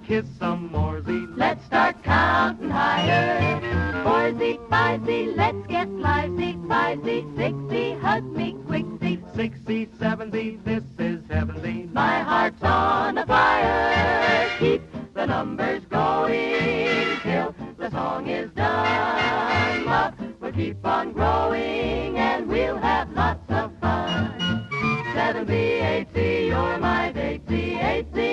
Kiss 0.08 0.26
some 0.38 0.70
moresy. 0.70 1.26
Let's 1.36 1.66
start 1.66 2.04
counting 2.04 2.70
higher. 2.70 3.60
Foursy, 4.04 4.60
fivesy, 4.70 5.36
let's 5.36 5.66
get 5.68 5.88
livesy. 5.90 6.54
Fivesy, 6.68 7.24
sixy, 7.36 8.00
hug 8.00 8.24
me 8.24 8.54
quicksy. 8.68 9.22
Sixty, 9.36 9.90
seventy, 10.00 10.58
this 10.64 10.84
is 11.00 11.22
heavenly. 11.30 11.90
My 11.92 12.20
heart's 12.20 12.62
on 12.64 13.18
a 13.18 13.26
fire. 13.26 14.50
Keep 14.60 14.84
the 15.14 15.26
numbers 15.26 15.84
going 15.86 17.20
till 17.24 17.56
the 17.78 17.90
song 17.90 18.28
is 18.28 18.52
done. 18.52 19.86
Love 19.86 20.14
will 20.40 20.52
keep 20.52 20.86
on 20.86 21.14
growing 21.14 22.18
and 22.18 22.48
we'll 22.48 22.78
have 22.78 23.12
lots 23.14 23.50
of 23.50 23.72
fun. 23.82 24.68
Seventy, 25.14 25.54
eighty, 25.54 26.48
you're 26.48 26.78
my 26.78 27.12
datesy. 27.14 27.84
Eighty, 27.84 28.25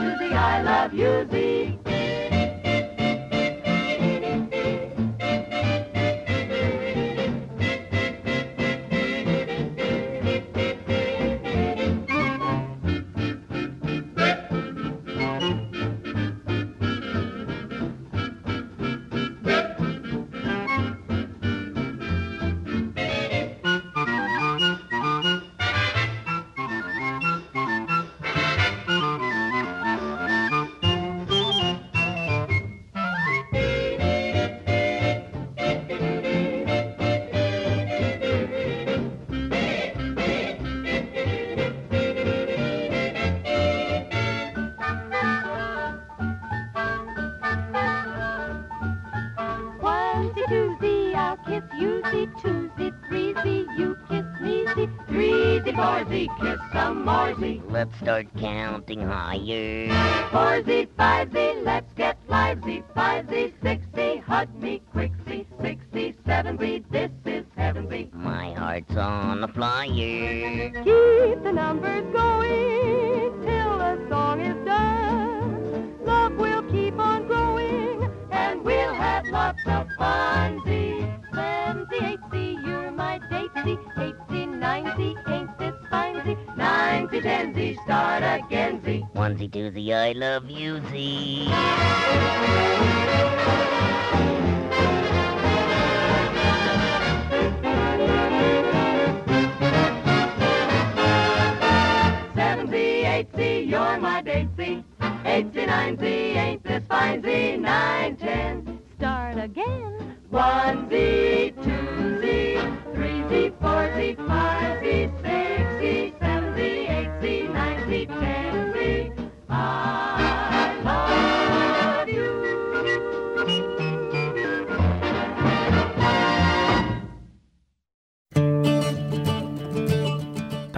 Onesie, 0.00 0.18
twosie, 0.18 0.32
I 0.32 0.62
love 0.62 0.94
you, 0.94 1.28
see. 1.30 1.89
Let's 57.80 57.96
start 57.96 58.26
counting 58.36 59.00
higher. 59.00 59.88
Foursy, 60.30 60.84
fivesy, 60.84 60.89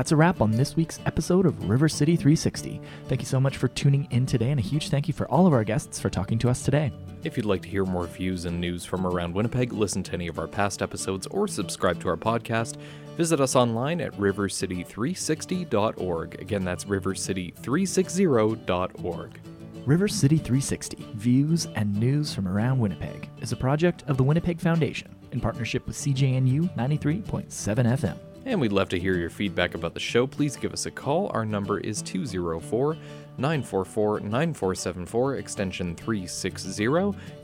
That's 0.02 0.10
a 0.10 0.16
wrap 0.16 0.40
on 0.40 0.50
this 0.50 0.74
week's 0.74 0.98
episode 1.06 1.46
of 1.46 1.68
River 1.68 1.88
City 1.88 2.16
360. 2.16 2.80
Thank 3.06 3.20
you 3.20 3.24
so 3.24 3.38
much 3.38 3.56
for 3.56 3.68
tuning 3.68 4.08
in 4.10 4.26
today, 4.26 4.50
and 4.50 4.58
a 4.58 4.62
huge 4.62 4.88
thank 4.88 5.06
you 5.06 5.14
for 5.14 5.30
all 5.30 5.46
of 5.46 5.52
our 5.52 5.62
guests 5.62 6.00
for 6.00 6.10
talking 6.10 6.40
to 6.40 6.50
us 6.50 6.64
today. 6.64 6.90
If 7.22 7.36
you'd 7.36 7.46
like 7.46 7.62
to 7.62 7.68
hear 7.68 7.84
more 7.84 8.08
views 8.08 8.44
and 8.44 8.60
news 8.60 8.84
from 8.84 9.06
around 9.06 9.32
Winnipeg, 9.32 9.72
listen 9.72 10.02
to 10.02 10.12
any 10.12 10.26
of 10.26 10.40
our 10.40 10.48
past 10.48 10.82
episodes, 10.82 11.28
or 11.28 11.46
subscribe 11.46 12.00
to 12.00 12.08
our 12.08 12.16
podcast, 12.16 12.78
visit 13.16 13.40
us 13.40 13.54
online 13.54 14.00
at 14.00 14.10
rivercity360.org. 14.14 16.40
Again, 16.40 16.64
that's 16.64 16.86
rivercity360.org. 16.86 19.40
River 19.86 20.08
City 20.08 20.38
360 20.38 20.96
Views 21.14 21.68
and 21.76 21.94
News 21.94 22.34
from 22.34 22.48
Around 22.48 22.80
Winnipeg 22.80 23.30
is 23.40 23.52
a 23.52 23.56
project 23.56 24.02
of 24.08 24.16
the 24.16 24.24
Winnipeg 24.24 24.60
Foundation 24.60 25.14
in 25.30 25.40
partnership 25.40 25.86
with 25.86 25.94
CJNU 25.94 26.76
93.7 26.76 27.52
FM. 27.52 28.18
And 28.44 28.60
we'd 28.60 28.72
love 28.72 28.88
to 28.88 28.98
hear 28.98 29.16
your 29.16 29.30
feedback 29.30 29.74
about 29.74 29.94
the 29.94 30.00
show. 30.00 30.26
Please 30.26 30.56
give 30.56 30.72
us 30.72 30.86
a 30.86 30.90
call. 30.90 31.30
Our 31.32 31.44
number 31.44 31.78
is 31.78 32.02
204 32.02 32.96
944 33.38 34.20
9474, 34.20 35.36
extension 35.36 35.94
360. 35.94 36.82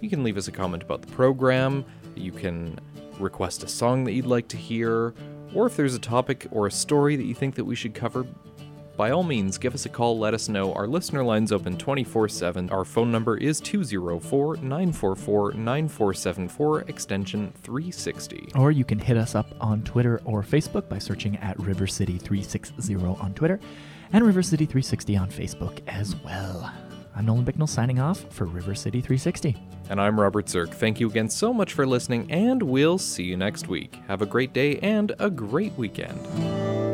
You 0.01 0.11
can 0.11 0.25
leave 0.25 0.37
us 0.37 0.49
a 0.49 0.53
comment 0.53 0.83
about 0.83 1.03
the 1.03 1.13
program. 1.13 1.85
You 2.17 2.33
can 2.33 2.79
request 3.21 3.63
a 3.63 3.69
song 3.69 4.05
that 4.05 4.13
you'd 4.13 4.27
like 4.27 4.49
to 4.49 4.57
hear. 4.57 5.15
Or 5.55 5.67
if 5.67 5.77
there's 5.77 5.95
a 5.95 6.01
topic 6.01 6.47
or 6.51 6.67
a 6.67 6.71
story 6.71 7.15
that 7.17 7.25
you 7.25 7.35
think 7.35 7.55
that 7.55 7.65
we 7.65 7.77
should 7.77 7.95
cover, 7.95 8.27
by 8.99 9.13
all 9.13 9.23
means, 9.23 9.59
give 9.59 9.75
us 9.75 9.87
a 9.87 9.89
call, 9.89 10.19
let 10.19 10.35
us 10.35 10.49
know. 10.49 10.75
Our 10.75 10.89
listener 10.89 11.23
line's 11.23 11.53
open 11.53 11.77
24 11.79 12.29
7. 12.29 12.69
Our 12.71 12.85
phone 12.85 13.13
number 13.13 13.37
is 13.37 13.61
204 13.61 14.57
944 14.57 15.53
9474, 15.53 16.81
extension 16.83 17.53
360. 17.63 18.51
Or 18.57 18.73
you 18.73 18.85
can 18.85 18.99
hit 18.99 19.17
us 19.17 19.37
up 19.37 19.47
on 19.61 19.85
Twitter 19.85 20.21
or 20.25 20.43
Facebook 20.43 20.89
by 20.89 20.99
searching 20.99 21.37
at 21.37 21.57
River 21.61 21.87
City 21.87 22.19
360 22.19 22.97
on 22.97 23.35
Twitter 23.35 23.61
and 24.13 24.27
River 24.27 24.43
City 24.43 24.67
360 24.67 25.17
on 25.17 25.31
Facebook 25.31 25.79
as 25.87 26.17
well. 26.17 26.69
I'm 27.15 27.25
Nolan 27.25 27.45
Bicknell 27.45 27.69
signing 27.69 28.01
off 28.01 28.25
for 28.33 28.47
River 28.47 28.75
City 28.75 29.01
360. 29.01 29.57
And 29.91 30.01
I'm 30.01 30.19
Robert 30.21 30.49
Zirk. 30.49 30.71
Thank 30.75 30.99
you 30.99 31.09
again 31.09 31.31
so 31.31 31.55
much 31.55 31.73
for 31.73 31.87
listening, 31.87 32.29
and 32.33 32.61
we'll 32.65 32.99
see 32.99 33.23
you 33.23 33.37
next 33.37 33.69
week. 33.69 33.97
Have 34.09 34.23
a 34.23 34.27
great 34.27 34.53
day 34.53 34.79
and 34.81 35.13
a 35.21 35.31
great 35.31 35.73
weekend. 35.75 36.88